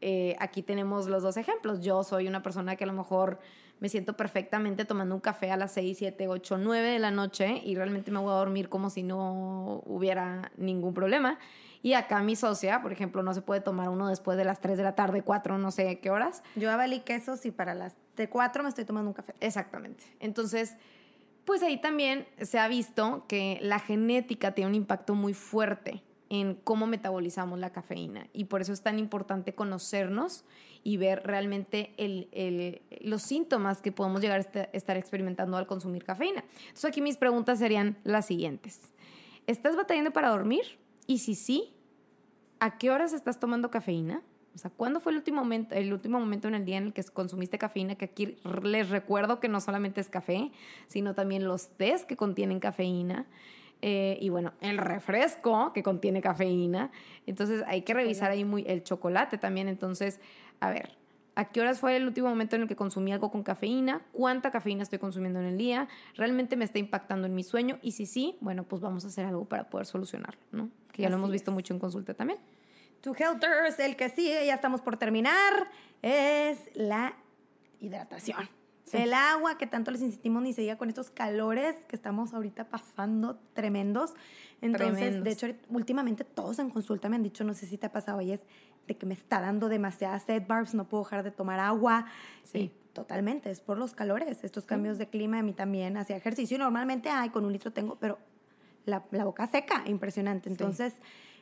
eh, 0.00 0.34
aquí 0.40 0.60
tenemos 0.60 1.06
los 1.06 1.22
dos 1.22 1.36
ejemplos. 1.36 1.80
Yo 1.80 2.02
soy 2.02 2.26
una 2.26 2.42
persona 2.42 2.74
que 2.74 2.82
a 2.82 2.88
lo 2.88 2.94
mejor 2.94 3.38
me 3.78 3.88
siento 3.88 4.16
perfectamente 4.16 4.84
tomando 4.84 5.14
un 5.14 5.20
café 5.20 5.52
a 5.52 5.56
las 5.56 5.70
6, 5.70 5.98
7, 5.98 6.26
8, 6.26 6.58
9 6.58 6.88
de 6.88 6.98
la 6.98 7.12
noche 7.12 7.62
y 7.64 7.76
realmente 7.76 8.10
me 8.10 8.18
voy 8.18 8.32
a 8.32 8.38
dormir 8.38 8.68
como 8.68 8.90
si 8.90 9.04
no 9.04 9.84
hubiera 9.86 10.50
ningún 10.56 10.94
problema. 10.94 11.38
Y 11.84 11.92
acá 11.92 12.22
mi 12.22 12.34
socia, 12.34 12.80
por 12.80 12.92
ejemplo, 12.92 13.22
no 13.22 13.34
se 13.34 13.42
puede 13.42 13.60
tomar 13.60 13.90
uno 13.90 14.08
después 14.08 14.38
de 14.38 14.44
las 14.46 14.58
3 14.58 14.78
de 14.78 14.84
la 14.84 14.94
tarde, 14.94 15.20
4, 15.20 15.58
no 15.58 15.70
sé 15.70 16.00
qué 16.00 16.10
horas. 16.10 16.42
Yo 16.56 16.70
avalí 16.72 17.00
quesos 17.00 17.44
y 17.44 17.50
para 17.50 17.74
las 17.74 17.94
de 18.16 18.26
4 18.30 18.62
me 18.62 18.70
estoy 18.70 18.86
tomando 18.86 19.10
un 19.10 19.12
café. 19.14 19.34
Exactamente. 19.40 20.02
Entonces, 20.18 20.78
pues 21.44 21.62
ahí 21.62 21.78
también 21.78 22.26
se 22.40 22.58
ha 22.58 22.68
visto 22.68 23.26
que 23.28 23.58
la 23.60 23.80
genética 23.80 24.52
tiene 24.52 24.70
un 24.70 24.74
impacto 24.76 25.14
muy 25.14 25.34
fuerte 25.34 26.02
en 26.30 26.54
cómo 26.54 26.86
metabolizamos 26.86 27.58
la 27.58 27.70
cafeína. 27.70 28.28
Y 28.32 28.44
por 28.44 28.62
eso 28.62 28.72
es 28.72 28.80
tan 28.80 28.98
importante 28.98 29.54
conocernos 29.54 30.46
y 30.84 30.96
ver 30.96 31.22
realmente 31.22 31.94
los 33.02 33.20
síntomas 33.20 33.82
que 33.82 33.92
podemos 33.92 34.22
llegar 34.22 34.38
a 34.38 34.40
este, 34.40 34.70
estar 34.72 34.96
experimentando 34.96 35.58
al 35.58 35.66
consumir 35.66 36.02
cafeína. 36.02 36.44
Entonces 36.60 36.86
aquí 36.86 37.02
mis 37.02 37.18
preguntas 37.18 37.58
serían 37.58 37.98
las 38.04 38.24
siguientes. 38.24 38.80
¿Estás 39.46 39.76
batallando 39.76 40.14
para 40.14 40.30
dormir? 40.30 40.82
Y 41.06 41.18
si 41.18 41.34
sí, 41.34 41.73
¿a 42.64 42.78
qué 42.78 42.90
horas 42.90 43.12
estás 43.12 43.38
tomando 43.38 43.70
cafeína? 43.70 44.22
O 44.54 44.58
sea, 44.58 44.70
¿cuándo 44.70 44.98
fue 44.98 45.12
el 45.12 45.18
último 45.18 45.42
momento, 45.42 45.74
el 45.74 45.92
último 45.92 46.18
momento 46.18 46.48
en 46.48 46.54
el 46.54 46.64
día 46.64 46.78
en 46.78 46.84
el 46.84 46.92
que 46.94 47.02
consumiste 47.04 47.58
cafeína? 47.58 47.96
Que 47.96 48.06
aquí 48.06 48.38
les 48.62 48.88
recuerdo 48.88 49.38
que 49.38 49.48
no 49.48 49.60
solamente 49.60 50.00
es 50.00 50.08
café, 50.08 50.50
sino 50.86 51.14
también 51.14 51.46
los 51.46 51.68
tés 51.76 52.06
que 52.06 52.16
contienen 52.16 52.60
cafeína. 52.60 53.26
Eh, 53.82 54.16
y 54.18 54.30
bueno, 54.30 54.54
el 54.62 54.78
refresco 54.78 55.74
que 55.74 55.82
contiene 55.82 56.22
cafeína. 56.22 56.90
Entonces 57.26 57.62
hay 57.66 57.82
que 57.82 57.92
revisar 57.92 58.30
ahí 58.30 58.46
muy 58.46 58.64
el 58.66 58.82
chocolate 58.82 59.36
también. 59.36 59.68
Entonces, 59.68 60.18
a 60.60 60.70
ver, 60.70 60.96
¿a 61.34 61.46
qué 61.46 61.60
horas 61.60 61.80
fue 61.80 61.96
el 61.96 62.06
último 62.06 62.28
momento 62.28 62.56
en 62.56 62.62
el 62.62 62.68
que 62.68 62.76
consumí 62.76 63.12
algo 63.12 63.30
con 63.30 63.42
cafeína? 63.42 64.02
¿Cuánta 64.12 64.50
cafeína 64.50 64.82
estoy 64.82 64.98
consumiendo 64.98 65.40
en 65.40 65.46
el 65.46 65.58
día? 65.58 65.88
¿Realmente 66.16 66.56
me 66.56 66.64
está 66.64 66.78
impactando 66.78 67.26
en 67.26 67.34
mi 67.34 67.42
sueño? 67.42 67.78
Y 67.82 67.92
si 67.92 68.06
sí, 68.06 68.36
bueno, 68.40 68.64
pues 68.64 68.80
vamos 68.80 69.04
a 69.04 69.08
hacer 69.08 69.26
algo 69.26 69.44
para 69.44 69.68
poder 69.70 69.86
solucionarlo, 69.86 70.40
¿no? 70.52 70.70
Que 70.92 71.02
ya 71.02 71.08
lo 71.08 71.16
hemos 71.16 71.30
visto 71.30 71.52
mucho 71.52 71.74
en 71.74 71.80
consulta 71.80 72.14
también. 72.14 72.38
To 73.00 73.14
Helters, 73.14 73.78
el 73.80 73.96
que 73.96 74.08
sí, 74.08 74.28
ya 74.28 74.54
estamos 74.54 74.80
por 74.80 74.96
terminar, 74.96 75.68
es 76.02 76.58
la 76.74 77.14
hidratación. 77.80 78.48
El 78.92 79.14
agua, 79.14 79.58
que 79.58 79.66
tanto 79.66 79.90
les 79.90 80.02
insistimos, 80.02 80.42
ni 80.42 80.52
se 80.52 80.60
diga 80.60 80.76
con 80.76 80.88
estos 80.88 81.10
calores 81.10 81.74
que 81.88 81.96
estamos 81.96 82.34
ahorita 82.34 82.68
pasando 82.68 83.36
tremendos. 83.52 84.14
Entonces, 84.60 85.24
de 85.24 85.30
hecho, 85.30 85.46
últimamente 85.68 86.24
todos 86.24 86.58
en 86.58 86.70
consulta 86.70 87.08
me 87.08 87.16
han 87.16 87.22
dicho, 87.22 87.44
no 87.44 87.54
sé 87.54 87.66
si 87.66 87.76
te 87.76 87.86
ha 87.86 87.92
pasado, 87.92 88.20
es 88.20 88.40
de 88.86 88.96
que 88.96 89.06
me 89.06 89.14
está 89.14 89.40
dando 89.40 89.68
demasiada 89.68 90.18
sed, 90.18 90.42
Barbs, 90.46 90.74
no 90.74 90.88
puedo 90.88 91.04
dejar 91.04 91.24
de 91.24 91.30
tomar 91.30 91.60
agua. 91.60 92.06
Sí. 92.44 92.70
totalmente, 92.92 93.50
es 93.50 93.60
por 93.60 93.76
los 93.76 93.92
calores, 93.92 94.44
estos 94.44 94.66
cambios 94.66 94.98
de 94.98 95.08
clima, 95.08 95.40
a 95.40 95.42
mí 95.42 95.52
también 95.52 95.96
hacía 95.96 96.16
ejercicio. 96.16 96.56
Normalmente, 96.58 97.08
ay, 97.08 97.30
con 97.30 97.44
un 97.44 97.52
litro 97.52 97.72
tengo, 97.72 97.96
pero 97.96 98.18
la, 98.84 99.00
boca 99.24 99.46
seca, 99.46 99.82
impresionante. 99.86 100.48
Entonces, 100.48 100.94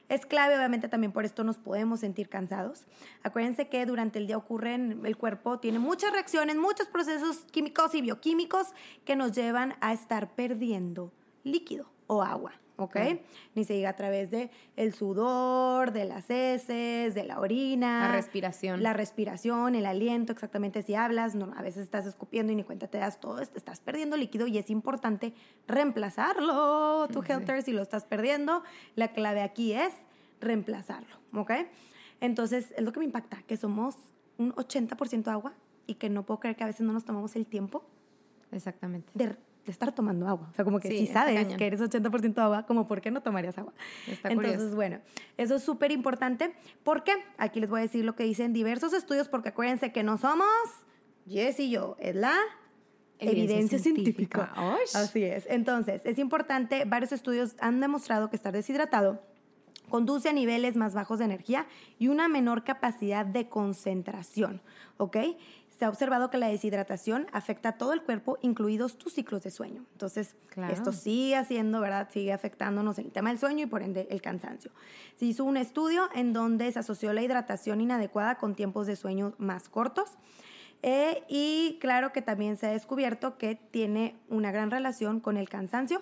es 0.09 0.27
clave, 0.27 0.57
obviamente, 0.57 0.89
también 0.89 1.13
por 1.13 1.25
esto 1.25 1.45
nos 1.45 1.59
podemos 1.59 2.01
sentir 2.01 2.29
cansados. 2.29 2.87
Acuérdense 3.23 3.69
que 3.69 3.85
durante 3.87 4.19
el 4.19 4.27
día 4.27 4.37
ocurren, 4.37 5.01
el 5.05 5.17
cuerpo 5.17 5.59
tiene 5.59 5.79
muchas 5.79 6.13
reacciones, 6.13 6.57
muchos 6.57 6.87
procesos 6.89 7.45
químicos 7.51 7.95
y 7.95 8.03
bioquímicos 8.03 8.69
que 9.05 9.17
nos 9.17 9.33
llevan 9.33 9.75
a 9.81 9.93
estar 9.93 10.35
perdiendo 10.35 11.13
líquido 11.45 11.91
o 12.07 12.23
agua. 12.23 12.62
¿Ok? 12.77 12.97
Ni 13.55 13.65
se 13.65 13.75
diga 13.75 13.91
a 13.91 13.97
través 13.97 14.31
de 14.31 14.51
el 14.77 14.95
sudor, 14.95 15.93
de 15.93 16.05
las 16.05 16.31
heces, 16.31 17.15
de 17.15 17.25
la 17.25 17.39
orina. 17.41 18.09
La 18.09 18.13
respiración. 18.13 18.83
La 18.83 18.93
respiración, 18.93 19.75
el 19.75 19.87
aliento, 19.87 20.33
exactamente 20.33 20.83
si 20.83 20.95
hablas, 20.95 21.35
no, 21.35 21.53
a 21.57 21.63
veces 21.63 21.83
estás 21.83 22.07
escupiendo 22.07 22.53
y 22.53 22.57
ni 22.57 22.65
cuenta 22.65 22.89
te 22.89 22.99
das 22.99 23.21
todo, 23.21 23.41
estás 23.41 23.81
perdiendo 23.81 24.17
líquido 24.17 24.47
y 24.47 24.59
es 24.59 24.71
importante 24.71 25.35
reemplazarlo, 25.67 27.09
tu 27.13 27.23
helter, 27.23 27.63
si 27.63 27.73
lo 27.73 27.83
estás 27.83 28.05
perdiendo. 28.05 28.63
La 28.95 29.09
clave 29.09 29.43
aquí 29.43 29.73
es 29.73 29.93
reemplazarlo, 30.41 31.17
¿ok? 31.35 31.53
Entonces, 32.21 32.73
es 32.77 32.83
lo 32.83 32.93
que 32.93 33.01
me 33.01 33.07
impacta, 33.07 33.43
que 33.47 33.57
somos 33.57 33.97
un 34.39 34.53
80% 34.55 35.29
agua 35.29 35.55
y 35.87 35.95
que 35.95 36.09
no 36.09 36.25
puedo 36.25 36.41
creer 36.41 36.57
que 36.57 36.65
a 36.65 36.67
veces 36.67 36.83
no 36.83 36.93
nos 36.93 37.05
tomamos 37.05 37.35
el 37.37 37.47
tiempo. 37.47 37.85
Exactamente. 38.53 39.11
De 39.15 39.37
de 39.65 39.71
estar 39.73 39.93
tomando 39.93 40.27
agua. 40.27 40.49
O 40.51 40.55
sea, 40.55 40.65
como 40.65 40.81
que 40.81 40.89
si 40.89 41.07
sabes 41.07 41.55
que 41.57 41.67
eres 41.67 41.81
80% 41.81 42.39
agua, 42.39 42.67
como 42.67 42.87
¿por 42.87 43.01
qué 43.01 43.11
no 43.11 43.23
tomarías 43.23 43.57
agua? 43.59 43.73
Está 44.09 44.31
Entonces, 44.31 44.75
bueno, 44.75 45.01
eso 45.37 45.57
es 45.57 45.63
súper 45.63 45.93
importante. 45.93 46.55
¿Por 46.83 47.05
qué? 47.05 47.13
Aquí 47.39 47.61
les 47.61 47.71
voy 47.71 47.81
a 47.81 47.83
decir 47.83 48.05
lo 48.05 48.17
que 48.17 48.25
dicen 48.25 48.53
diversos 48.53 48.93
estudios, 48.93 49.29
porque 49.29 49.51
acuérdense 49.51 49.93
que 49.93 50.03
no 50.03 50.19
somos 50.19 50.47
Jess 51.29 51.61
y 51.61 51.71
yo, 51.71 51.97
es 52.01 52.17
la 52.17 52.35
evidencia, 53.19 53.79
científica. 53.79 54.53
Así 54.95 55.23
es. 55.23 55.47
Entonces, 55.49 56.03
es 56.05 56.19
importante, 56.19 56.85
varios 56.85 57.13
estudios 57.13 57.55
han 57.61 57.81
demostrado 57.81 58.31
que 58.31 58.37
estar 58.37 58.53
deshidratado 58.53 59.23
conduce 59.89 60.31
a 60.31 60.33
niveles 60.33 60.75
más 60.75 60.95
bajos 60.95 61.19
de 61.19 61.27
energía 61.27 61.67
y 61.99 62.09
una 62.09 62.27
menor 62.27 62.65
capacidad 62.65 63.27
de 63.27 63.51
concentración, 63.51 64.63
¿ok? 64.97 65.19
Se 65.83 65.87
ha 65.87 65.89
observado 65.89 66.31
que 66.31 66.39
la 66.39 66.47
deshidratación 66.47 67.27
afecta 67.33 67.71
a 67.71 67.73
todo 67.73 67.93
el 67.93 68.03
cuerpo, 68.03 68.39
incluidos 68.41 68.99
tus 68.99 69.15
ciclos 69.15 69.43
de 69.43 69.51
sueño. 69.51 69.85
Entonces, 69.91 70.37
esto 70.71 70.93
sigue 70.93 71.35
haciendo, 71.35 71.81
¿verdad? 71.81 72.09
Sigue 72.09 72.33
afectándonos 72.33 73.01
en 73.01 73.07
el 73.07 73.11
tema 73.11 73.31
del 73.31 73.41
sueño 73.41 73.65
y 73.65 73.67
por 73.67 73.83
ende 73.83 74.07
el 74.09 74.23
cansancio. 74.23 74.71
Se 75.17 75.25
hizo 75.25 75.43
un 75.43 75.57
estudio 75.57 76.09
en 76.15 76.33
donde 76.33 76.71
se 76.71 76.79
asoció 76.79 77.13
la 77.13 77.23
hidratación 77.23 77.81
inadecuada 77.81 78.37
con 78.37 78.55
tiempos 78.55 78.87
de 78.87 78.95
sueño 78.95 79.35
más 79.39 79.69
cortos. 79.69 80.19
Eh, 80.83 81.25
y 81.29 81.79
claro 81.81 82.13
que 82.13 82.23
también 82.23 82.57
se 82.57 82.69
ha 82.69 82.71
descubierto 82.71 83.37
que 83.37 83.57
tiene 83.57 84.15
una 84.29 84.53
gran 84.53 84.71
relación 84.71 85.19
con 85.19 85.37
el 85.37 85.49
cansancio 85.49 86.01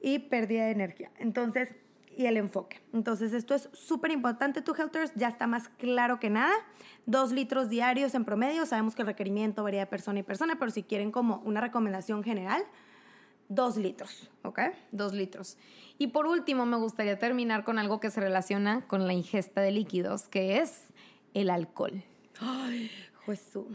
y 0.00 0.20
pérdida 0.20 0.64
de 0.64 0.70
energía. 0.70 1.10
Entonces, 1.18 1.68
y 2.16 2.26
el 2.26 2.36
enfoque. 2.36 2.80
Entonces, 2.92 3.32
esto 3.32 3.54
es 3.54 3.68
súper 3.72 4.10
importante. 4.10 4.62
Tu 4.62 4.74
Helters 4.74 5.12
ya 5.14 5.28
está 5.28 5.46
más 5.46 5.68
claro 5.78 6.20
que 6.20 6.30
nada. 6.30 6.52
Dos 7.06 7.32
litros 7.32 7.68
diarios 7.68 8.14
en 8.14 8.24
promedio. 8.24 8.66
Sabemos 8.66 8.94
que 8.94 9.02
el 9.02 9.06
requerimiento 9.06 9.62
varía 9.62 9.80
de 9.80 9.86
persona 9.86 10.20
y 10.20 10.22
persona, 10.22 10.56
pero 10.58 10.70
si 10.70 10.82
quieren 10.82 11.10
como 11.10 11.42
una 11.44 11.60
recomendación 11.60 12.22
general, 12.22 12.62
dos 13.48 13.76
litros, 13.76 14.30
¿ok? 14.42 14.60
Dos 14.92 15.12
litros. 15.12 15.58
Y 15.98 16.08
por 16.08 16.26
último, 16.26 16.66
me 16.66 16.76
gustaría 16.76 17.18
terminar 17.18 17.64
con 17.64 17.78
algo 17.78 18.00
que 18.00 18.10
se 18.10 18.20
relaciona 18.20 18.86
con 18.86 19.06
la 19.06 19.12
ingesta 19.12 19.60
de 19.60 19.72
líquidos, 19.72 20.28
que 20.28 20.58
es 20.58 20.88
el 21.34 21.50
alcohol. 21.50 22.02
Ay, 22.40 22.90
Jesús. 23.26 23.66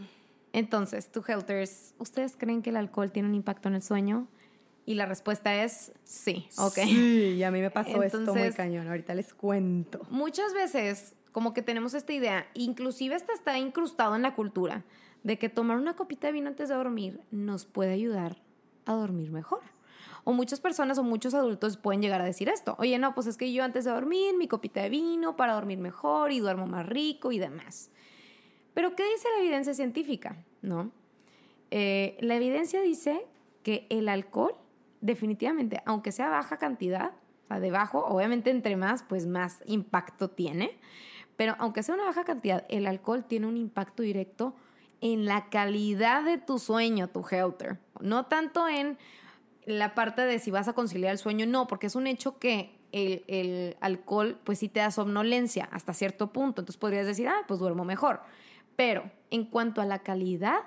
Entonces, 0.52 1.12
tu 1.12 1.22
Helters, 1.26 1.94
¿ustedes 1.98 2.36
creen 2.36 2.62
que 2.62 2.70
el 2.70 2.76
alcohol 2.76 3.12
tiene 3.12 3.28
un 3.28 3.34
impacto 3.34 3.68
en 3.68 3.74
el 3.74 3.82
sueño? 3.82 4.26
Y 4.88 4.94
la 4.94 5.04
respuesta 5.04 5.62
es 5.62 5.92
sí, 6.02 6.48
¿ok? 6.56 6.78
Sí, 6.84 7.34
y 7.36 7.42
a 7.42 7.50
mí 7.50 7.60
me 7.60 7.70
pasó 7.70 8.02
esto 8.02 8.34
muy 8.34 8.50
cañón, 8.52 8.88
ahorita 8.88 9.14
les 9.14 9.34
cuento. 9.34 10.00
Muchas 10.08 10.54
veces 10.54 11.14
como 11.30 11.52
que 11.52 11.60
tenemos 11.60 11.92
esta 11.92 12.14
idea, 12.14 12.46
inclusive 12.54 13.14
esta 13.14 13.34
está 13.34 13.58
incrustado 13.58 14.16
en 14.16 14.22
la 14.22 14.34
cultura, 14.34 14.86
de 15.24 15.38
que 15.38 15.50
tomar 15.50 15.76
una 15.76 15.94
copita 15.94 16.28
de 16.28 16.32
vino 16.32 16.48
antes 16.48 16.70
de 16.70 16.74
dormir 16.74 17.20
nos 17.30 17.66
puede 17.66 17.92
ayudar 17.92 18.38
a 18.86 18.94
dormir 18.94 19.30
mejor. 19.30 19.60
O 20.24 20.32
muchas 20.32 20.58
personas 20.58 20.96
o 20.96 21.02
muchos 21.02 21.34
adultos 21.34 21.76
pueden 21.76 22.00
llegar 22.00 22.22
a 22.22 22.24
decir 22.24 22.48
esto. 22.48 22.74
Oye, 22.78 22.98
no, 22.98 23.14
pues 23.14 23.26
es 23.26 23.36
que 23.36 23.52
yo 23.52 23.64
antes 23.64 23.84
de 23.84 23.90
dormir, 23.90 24.38
mi 24.38 24.48
copita 24.48 24.80
de 24.80 24.88
vino 24.88 25.36
para 25.36 25.52
dormir 25.52 25.80
mejor 25.80 26.32
y 26.32 26.38
duermo 26.38 26.66
más 26.66 26.86
rico 26.86 27.30
y 27.30 27.38
demás. 27.38 27.90
Pero 28.72 28.96
¿qué 28.96 29.04
dice 29.04 29.28
la 29.36 29.42
evidencia 29.42 29.74
científica? 29.74 30.42
¿No? 30.62 30.92
Eh, 31.70 32.16
la 32.20 32.36
evidencia 32.36 32.80
dice 32.80 33.26
que 33.62 33.86
el 33.90 34.08
alcohol 34.08 34.54
definitivamente, 35.00 35.82
aunque 35.86 36.12
sea 36.12 36.28
baja 36.28 36.56
cantidad, 36.56 37.12
o 37.50 37.60
sea, 37.60 37.90
obviamente 37.92 38.50
entre 38.50 38.76
más, 38.76 39.02
pues 39.02 39.26
más 39.26 39.62
impacto 39.66 40.28
tiene, 40.28 40.78
pero 41.36 41.54
aunque 41.58 41.82
sea 41.82 41.94
una 41.94 42.04
baja 42.04 42.24
cantidad, 42.24 42.64
el 42.68 42.86
alcohol 42.86 43.24
tiene 43.24 43.46
un 43.46 43.56
impacto 43.56 44.02
directo 44.02 44.54
en 45.00 45.24
la 45.24 45.48
calidad 45.50 46.24
de 46.24 46.38
tu 46.38 46.58
sueño, 46.58 47.08
tu 47.08 47.24
helter. 47.30 47.78
No 48.00 48.26
tanto 48.26 48.68
en 48.68 48.98
la 49.64 49.94
parte 49.94 50.22
de 50.22 50.38
si 50.40 50.50
vas 50.50 50.66
a 50.68 50.72
conciliar 50.72 51.12
el 51.12 51.18
sueño, 51.18 51.46
no, 51.46 51.66
porque 51.66 51.86
es 51.86 51.94
un 51.94 52.06
hecho 52.06 52.38
que 52.38 52.76
el, 52.90 53.24
el, 53.28 53.76
alcohol 53.80 54.40
pues 54.42 54.58
sí 54.58 54.68
te 54.68 54.80
da 54.80 54.90
somnolencia 54.90 55.68
hasta 55.70 55.92
cierto 55.92 56.32
punto, 56.32 56.62
entonces 56.62 56.78
podrías 56.78 57.06
decir, 57.06 57.28
ah, 57.28 57.44
pues 57.46 57.60
duermo 57.60 57.84
mejor. 57.84 58.22
Pero 58.76 59.10
en 59.30 59.44
cuanto 59.44 59.80
a 59.80 59.84
la 59.84 60.00
calidad, 60.00 60.60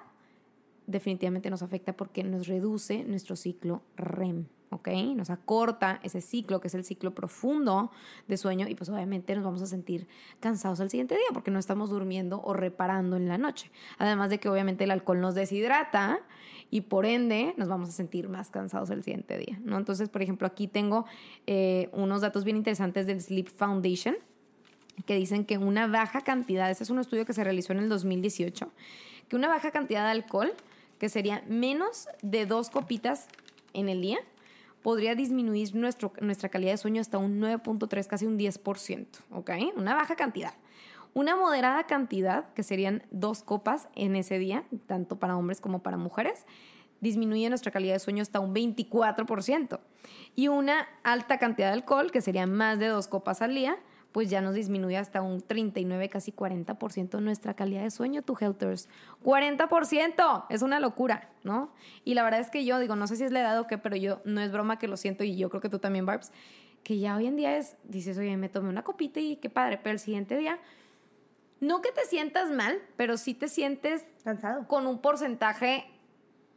definitivamente 0.88 1.50
nos 1.50 1.62
afecta 1.62 1.94
porque 1.94 2.24
nos 2.24 2.48
reduce 2.48 3.04
nuestro 3.04 3.36
ciclo 3.36 3.82
REM, 3.96 4.46
¿ok? 4.70 4.90
Nos 5.16 5.30
acorta 5.30 6.00
ese 6.04 6.22
ciclo, 6.22 6.60
que 6.60 6.68
es 6.68 6.76
el 6.76 6.84
ciclo 6.84 7.14
profundo 7.14 7.92
de 8.28 8.38
sueño, 8.38 8.68
y 8.68 8.76
pues 8.76 8.90
obviamente 8.90 9.36
nos 9.36 9.44
vamos 9.44 9.62
a 9.62 9.68
sentir 9.68 10.08
cansados 10.40 10.80
al 10.80 10.90
siguiente 10.90 11.16
día 11.16 11.28
porque 11.34 11.52
no 11.52 11.60
estamos 11.60 11.90
durmiendo 11.90 12.42
o 12.44 12.54
reparando 12.54 13.16
en 13.18 13.28
la 13.28 13.38
noche. 13.38 13.72
Además 13.98 14.30
de 14.30 14.40
que 14.40 14.50
obviamente 14.50 14.84
el 14.86 14.92
alcohol 14.92 15.22
nos 15.22 15.36
deshidrata 15.36 16.20
y 16.70 16.82
por 16.82 17.06
ende 17.06 17.54
nos 17.58 17.68
vamos 17.68 17.90
a 17.90 17.92
sentir 17.92 18.30
más 18.30 18.50
cansados 18.50 18.90
el 18.90 19.04
siguiente 19.04 19.38
día, 19.38 19.60
¿no? 19.64 19.78
Entonces, 19.78 20.10
por 20.10 20.22
ejemplo, 20.22 20.48
aquí 20.48 20.68
tengo 20.68 21.06
eh, 21.48 21.90
unos 21.92 22.22
datos 22.22 22.44
bien 22.44 22.58
interesantes 22.58 23.06
del 23.06 23.22
Sleep 23.22 23.50
Foundation 23.50 24.16
que 25.06 25.16
dicen 25.16 25.46
que 25.46 25.58
una 25.58 25.88
baja 25.88 26.22
cantidad, 26.22 26.70
ese 26.70 26.84
es 26.84 26.90
un 26.90 27.00
estudio 27.00 27.26
que 27.26 27.34
se 27.34 27.44
realizó 27.44 27.74
en 27.74 27.80
el 27.80 27.90
2018, 27.90 28.72
que 29.28 29.36
una 29.36 29.48
baja 29.48 29.72
cantidad 29.72 30.06
de 30.06 30.12
alcohol 30.12 30.54
que 31.02 31.10
sería 31.10 31.44
menos 31.48 32.08
de 32.22 32.46
dos 32.46 32.70
copitas 32.70 33.28
en 33.74 33.90
el 33.90 34.04
día, 34.04 34.20
podría 34.84 35.16
disminuir 35.16 35.74
nuestro, 35.76 36.14
nuestra 36.22 36.50
calidad 36.50 36.74
de 36.74 36.78
sueño 36.78 37.02
hasta 37.02 37.18
un 37.18 37.42
9.3, 37.42 38.06
casi 38.06 38.28
un 38.28 38.38
10%, 38.38 39.08
¿ok? 39.32 39.50
Una 39.78 39.96
baja 39.96 40.16
cantidad. 40.16 40.54
Una 41.16 41.36
moderada 41.36 41.88
cantidad, 41.88 42.54
que 42.54 42.62
serían 42.62 43.02
dos 43.10 43.42
copas 43.42 43.88
en 43.96 44.16
ese 44.16 44.38
día, 44.38 44.64
tanto 44.86 45.18
para 45.18 45.36
hombres 45.36 45.60
como 45.60 45.82
para 45.82 45.98
mujeres, 45.98 46.46
disminuye 47.00 47.50
nuestra 47.50 47.72
calidad 47.72 47.94
de 47.94 48.00
sueño 48.00 48.22
hasta 48.22 48.40
un 48.40 48.54
24%. 48.54 49.80
Y 50.36 50.50
una 50.50 50.88
alta 51.02 51.40
cantidad 51.40 51.70
de 51.70 51.74
alcohol, 51.74 52.12
que 52.12 52.22
serían 52.22 52.54
más 52.54 52.78
de 52.78 52.90
dos 52.90 53.08
copas 53.08 53.42
al 53.42 53.56
día, 53.56 53.76
pues 54.12 54.30
ya 54.30 54.42
nos 54.42 54.56
disminuye 54.56 54.98
hasta 54.98 55.22
un 55.22 55.42
39, 55.42 56.10
casi 56.10 56.32
40% 56.32 57.22
nuestra 57.22 57.54
calidad 57.54 57.84
de 57.84 57.92
sueño, 57.92 58.22
tu 58.22 58.36
Helters. 58.40 58.90
40%, 59.24 60.46
es 60.50 60.62
una 60.62 60.80
locura, 60.80 61.30
¿no? 61.44 61.72
Y 62.04 62.14
la 62.14 62.24
verdad 62.24 62.42
es 62.42 62.50
que 62.50 62.66
yo 62.66 62.80
digo, 62.80 62.96
no 62.96 63.08
sé 63.08 63.16
si 63.16 63.24
es 63.24 63.32
la 63.32 63.42
edad 63.42 63.60
o 63.60 63.68
qué, 63.68 63.78
pero 63.78 63.96
yo 63.96 64.22
no 64.26 64.42
es 64.42 64.52
broma 64.52 64.80
que 64.80 64.88
lo 64.88 64.98
siento 64.98 65.24
y 65.24 65.38
yo 65.38 65.50
creo 65.50 65.62
que 65.62 65.70
tú 65.70 65.80
también, 65.80 66.06
Barbs, 66.06 66.32
que 66.84 67.00
ya 67.00 67.16
hoy 67.16 67.28
en 67.28 67.36
día 67.36 67.58
es, 67.58 67.78
dices, 67.84 68.18
oye, 68.18 68.36
me 68.38 68.50
tomé 68.50 68.70
una 68.70 68.84
copita 68.84 69.20
y 69.20 69.38
qué 69.38 69.50
padre, 69.50 69.78
pero 69.78 69.94
el 69.94 70.00
siguiente 70.00 70.36
día, 70.38 70.60
no 71.60 71.82
que 71.82 71.92
te 71.92 72.06
sientas 72.06 72.50
mal, 72.50 72.80
pero 72.98 73.18
sí 73.18 73.34
te 73.34 73.48
sientes 73.48 74.04
Cansado. 74.24 74.68
con 74.68 74.88
un 74.88 75.00
porcentaje, 75.00 75.86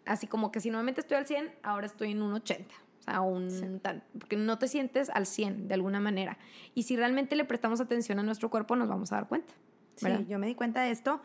así 0.06 0.26
como 0.26 0.50
que 0.50 0.60
si 0.60 0.70
normalmente 0.70 1.02
estoy 1.02 1.18
al 1.18 1.26
100, 1.26 1.52
ahora 1.62 1.86
estoy 1.86 2.12
en 2.12 2.22
un 2.22 2.32
80. 2.32 2.74
Sea, 3.04 3.20
un 3.20 3.80
tan- 3.80 4.02
porque 4.18 4.36
no 4.36 4.58
te 4.58 4.66
sientes 4.68 5.10
al 5.10 5.26
100 5.26 5.68
de 5.68 5.74
alguna 5.74 6.00
manera. 6.00 6.38
Y 6.74 6.84
si 6.84 6.96
realmente 6.96 7.36
le 7.36 7.44
prestamos 7.44 7.80
atención 7.80 8.18
a 8.18 8.22
nuestro 8.22 8.48
cuerpo, 8.50 8.76
nos 8.76 8.88
vamos 8.88 9.12
a 9.12 9.16
dar 9.16 9.28
cuenta. 9.28 9.52
¿verdad? 10.02 10.20
Sí, 10.20 10.26
yo 10.28 10.38
me 10.38 10.46
di 10.46 10.54
cuenta 10.54 10.82
de 10.82 10.90
esto 10.90 11.20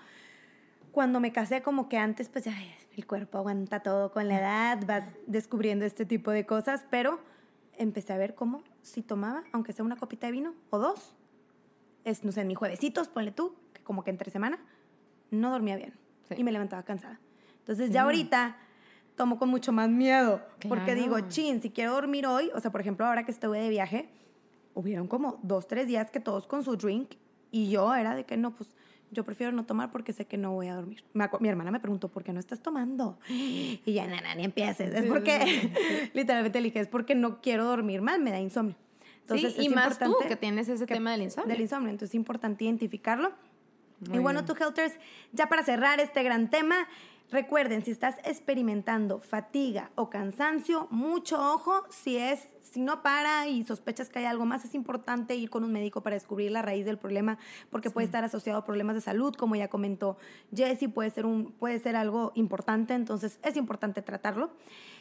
cuando 0.92 1.20
me 1.20 1.32
casé, 1.32 1.62
como 1.62 1.88
que 1.88 1.98
antes, 1.98 2.30
pues 2.30 2.46
ya 2.46 2.54
el 2.98 3.06
cuerpo 3.08 3.38
aguanta 3.38 3.80
todo 3.82 4.12
con 4.12 4.28
la 4.28 4.40
edad, 4.40 4.80
vas 4.86 5.04
descubriendo 5.28 5.86
este 5.86 6.06
tipo 6.06 6.32
de 6.32 6.46
cosas, 6.46 6.84
pero 6.90 7.20
empecé 7.78 8.12
a 8.14 8.18
ver 8.18 8.36
cómo 8.36 8.64
si 8.82 9.02
tomaba, 9.02 9.44
aunque 9.54 9.72
sea 9.72 9.86
una 9.86 9.96
copita 9.96 10.28
de 10.28 10.32
vino 10.34 10.54
o 10.72 10.80
dos, 10.80 11.14
es, 12.04 12.24
no 12.24 12.32
sé, 12.32 12.42
en 12.42 12.48
mis 12.48 12.58
juevesitos, 12.58 13.08
ponle 13.08 13.32
tú, 13.32 13.56
que 13.74 13.82
como 13.84 14.04
que 14.04 14.10
entre 14.10 14.32
semana, 14.32 14.60
no 15.32 15.52
dormía 15.52 15.76
bien 15.78 15.94
Sí. 16.28 16.36
y 16.38 16.44
me 16.44 16.52
levantaba 16.52 16.84
cansada. 16.84 17.20
Entonces 17.60 17.92
ya 17.92 18.02
ahorita 18.04 18.58
tomo 19.20 19.38
con 19.38 19.50
mucho 19.50 19.74
más 19.74 19.90
miedo, 19.90 20.42
porque 20.70 20.86
Claro. 20.86 21.02
digo, 21.02 21.20
chin, 21.28 21.62
si 21.62 21.70
quiero 21.72 21.92
dormir 21.92 22.26
hoy, 22.26 22.50
o 22.56 22.60
sea, 22.62 22.72
por 22.72 22.80
ejemplo, 22.80 23.06
ahora 23.06 23.26
que 23.26 23.32
estuve 23.32 23.60
de 23.60 23.68
viaje, 23.68 24.08
hubieron 24.74 25.08
como 25.10 25.40
dos, 25.44 25.68
tres 25.68 25.88
días 25.88 26.10
que 26.10 26.22
todos 26.22 26.48
con 26.48 26.64
su 26.64 26.78
drink 26.78 27.16
y 27.52 27.70
yo 27.70 27.94
era 27.94 28.16
de 28.16 28.24
que 28.24 28.38
no, 28.38 28.56
pues 28.56 28.70
yo 29.12 29.26
prefiero 29.26 29.52
no 29.52 29.66
tomar 29.66 29.92
porque 29.92 30.14
sé 30.14 30.24
que 30.26 30.38
no 30.38 30.54
voy 30.54 30.68
a 30.70 30.76
dormir. 30.76 31.04
Mi 31.42 31.50
hermana 31.50 31.70
me 31.70 31.82
preguntó, 31.82 32.08
¿por 32.08 32.24
qué 32.24 32.32
no 32.32 32.40
estás 32.40 32.62
tomando? 32.62 33.20
Y 33.30 33.82
ya, 33.94 34.08
nana, 34.08 34.36
ni 34.36 34.46
empieces. 34.46 34.94
Es 34.96 35.06
porque, 35.06 35.70
literalmente 36.14 36.62
le 36.62 36.66
dije, 36.68 36.80
es 36.80 36.88
porque 36.88 37.14
no 37.14 37.42
quiero 37.42 37.66
dormir 37.66 38.02
mal, 38.02 38.22
me 38.22 38.32
da 38.32 38.40
insomnio. 38.40 38.78
Entonces, 39.24 39.54
sí, 39.54 39.64
y 39.64 39.68
es 39.68 39.76
más 39.76 40.00
tú 40.00 40.16
que 40.30 40.38
tienes 40.38 40.70
ese 40.70 40.86
que- 40.86 40.94
tema 40.94 41.12
del 41.12 41.24
insomnio. 41.24 41.52
Del 41.52 41.62
insomnio. 41.62 41.90
Entonces 41.90 42.12
es 42.12 42.16
importante 42.16 42.64
identificarlo. 42.64 43.34
Muy 44.08 44.18
y 44.18 44.22
bueno, 44.22 44.46
tú, 44.46 44.54
Helters, 44.58 44.94
ya 45.34 45.48
para 45.50 45.62
cerrar 45.64 46.00
este 46.00 46.24
gran 46.24 46.50
tema, 46.50 46.88
recuerden, 47.32 47.84
si 47.84 47.92
estás 47.92 48.16
experimentando 48.24 49.20
fatiga 49.20 49.92
o 49.96 50.10
cansancio, 50.10 50.88
mucho 50.90 51.40
ojo, 51.54 51.84
si 51.90 52.18
es, 52.18 52.54
si 52.62 52.80
no 52.80 53.02
para 53.02 53.48
y 53.48 53.64
sospechas 53.64 54.10
que 54.10 54.20
hay 54.20 54.26
algo 54.26 54.46
más, 54.46 54.66
es 54.66 54.76
importante 54.76 55.36
ir 55.36 55.50
con 55.50 55.64
un 55.64 55.72
médico 55.72 56.02
para 56.02 56.16
descubrir 56.16 56.52
la 56.52 56.62
raíz 56.62 56.86
del 56.86 56.98
problema, 56.98 57.38
porque 57.70 57.90
puede 57.90 58.06
estar 58.06 58.24
asociado 58.24 58.60
a 58.60 58.66
problemas 58.66 58.96
de 58.96 59.02
salud, 59.02 59.34
como 59.36 59.56
ya 59.56 59.68
comentó 59.68 60.18
Jessie, 60.56 60.88
puede 60.88 61.10
ser 61.10 61.26
un, 61.26 61.52
puede 61.52 61.80
ser 61.80 61.96
algo 61.96 62.32
importante, 62.36 62.94
entonces 62.94 63.40
es 63.44 63.58
importante 63.58 64.02
tratarlo. 64.02 64.52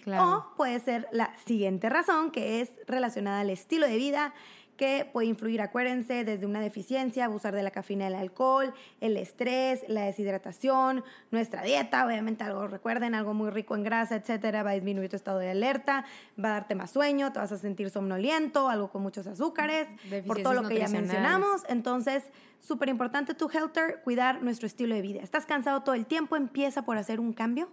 Claro. 0.05 0.37
O 0.53 0.57
puede 0.57 0.81
ser 0.81 1.09
la 1.13 1.37
siguiente 1.45 1.89
razón, 1.89 2.31
que 2.31 2.61
es 2.61 2.71
relacionada 2.87 3.41
al 3.41 3.51
estilo 3.51 3.87
de 3.87 3.97
vida, 3.97 4.35
que 4.79 5.07
puede 5.13 5.27
influir, 5.27 5.61
acuérdense, 5.61 6.25
desde 6.25 6.47
una 6.47 6.61
deficiencia, 6.61 7.27
abusar 7.27 7.55
de 7.55 7.63
la 7.63 7.71
cafeína 7.71 8.05
y 8.05 8.07
el 8.07 8.15
alcohol, 8.15 8.73
el 9.01 9.19
estrés, 9.19 9.85
la 9.89 10.05
deshidratación, 10.05 11.05
nuestra 11.31 11.63
dieta, 11.63 12.07
obviamente 12.07 12.45
algo, 12.45 12.67
recuerden, 12.69 13.15
algo 13.15 13.35
muy 13.35 13.51
rico 13.51 13.75
en 13.75 13.83
grasa, 13.83 14.17
etcétera, 14.17 14.63
va 14.63 14.71
a 14.71 14.75
disminuir 14.75 15.11
tu 15.11 15.17
estado 15.17 15.41
de 15.41 15.51
alerta, 15.51 16.07
va 16.43 16.51
a 16.51 16.53
darte 16.53 16.75
más 16.75 16.93
sueño, 16.93 17.33
te 17.33 17.41
vas 17.41 17.53
a 17.53 17.59
sentir 17.59 17.91
somnoliento, 17.91 18.71
algo 18.71 18.91
con 18.91 19.03
muchos 19.03 19.27
azúcares, 19.27 19.89
por 20.27 20.41
todo 20.41 20.55
lo 20.55 20.69
que 20.69 20.79
ya 20.79 20.89
mencionamos. 20.89 21.65
Entonces, 21.69 22.23
súper 22.61 22.89
importante 22.89 23.35
tu 23.35 23.51
Helter, 23.51 24.01
cuidar 24.05 24.43
nuestro 24.43 24.67
estilo 24.67 24.95
de 24.95 25.03
vida. 25.03 25.21
¿Estás 25.23 25.45
cansado 25.45 25.83
todo 25.83 25.97
el 25.97 26.07
tiempo? 26.07 26.37
Empieza 26.37 26.83
por 26.83 26.97
hacer 26.97 27.21
un 27.21 27.33
cambio 27.33 27.69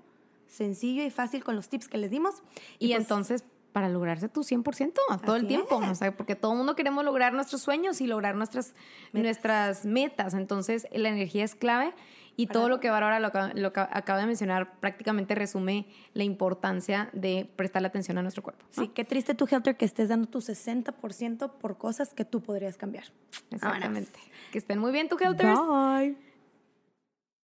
sencillo 0.48 1.04
y 1.04 1.10
fácil 1.10 1.44
con 1.44 1.56
los 1.56 1.70
tips 1.70 1.88
que 1.88 1.98
les 1.98 2.12
dimos. 2.12 2.36
Y, 2.80 2.90
pues, 2.90 3.02
entonces, 3.02 3.44
para 3.76 3.90
lograrse 3.90 4.30
tu 4.30 4.42
100% 4.42 4.94
a 5.10 5.18
todo 5.18 5.36
el 5.36 5.42
Así 5.42 5.48
tiempo, 5.50 5.84
es. 5.84 5.90
o 5.90 5.96
sea, 5.96 6.16
porque 6.16 6.38
todo 6.38 6.54
el 6.54 6.58
mundo 6.60 6.78
queremos 6.78 7.04
lograr 7.04 7.34
nuestros 7.34 7.62
sueños 7.62 8.00
y 8.00 8.08
lograr 8.08 8.34
nuestras 8.36 8.74
nuestras 9.12 9.86
metas. 9.86 10.34
Entonces, 10.34 10.88
la 10.94 11.10
energía 11.10 11.44
es 11.44 11.56
clave 11.56 11.94
y 12.38 12.48
todo 12.48 12.70
lo 12.70 12.80
que 12.80 12.88
ahora 12.88 13.20
lo, 13.20 13.28
acaba- 13.28 13.52
lo 13.54 13.74
que 13.74 13.82
acaba 13.82 14.20
de 14.20 14.28
mencionar 14.28 14.80
prácticamente 14.80 15.36
resume 15.36 15.88
la 16.14 16.24
importancia 16.24 17.10
de 17.12 17.50
prestarle 17.58 17.90
atención 17.90 18.18
a 18.18 18.22
nuestro 18.22 18.44
cuerpo. 18.44 18.64
¿no? 18.78 18.84
Sí, 18.84 18.90
qué 18.94 19.04
triste 19.04 19.36
tu 19.36 19.46
Helter 19.50 19.76
que 19.76 19.84
estés 19.84 20.08
dando 20.08 20.28
tu 20.28 20.40
60% 20.40 21.52
por 21.60 21.78
cosas 21.78 22.14
que 22.14 22.24
tú 22.24 22.42
podrías 22.42 22.78
cambiar. 22.78 23.06
Exactamente. 23.52 24.18
Que 24.54 24.58
estén 24.58 24.80
muy 24.80 24.94
bien, 24.94 25.10
tu 25.10 25.18
Helters. 25.20 25.60
Bye. 25.60 26.16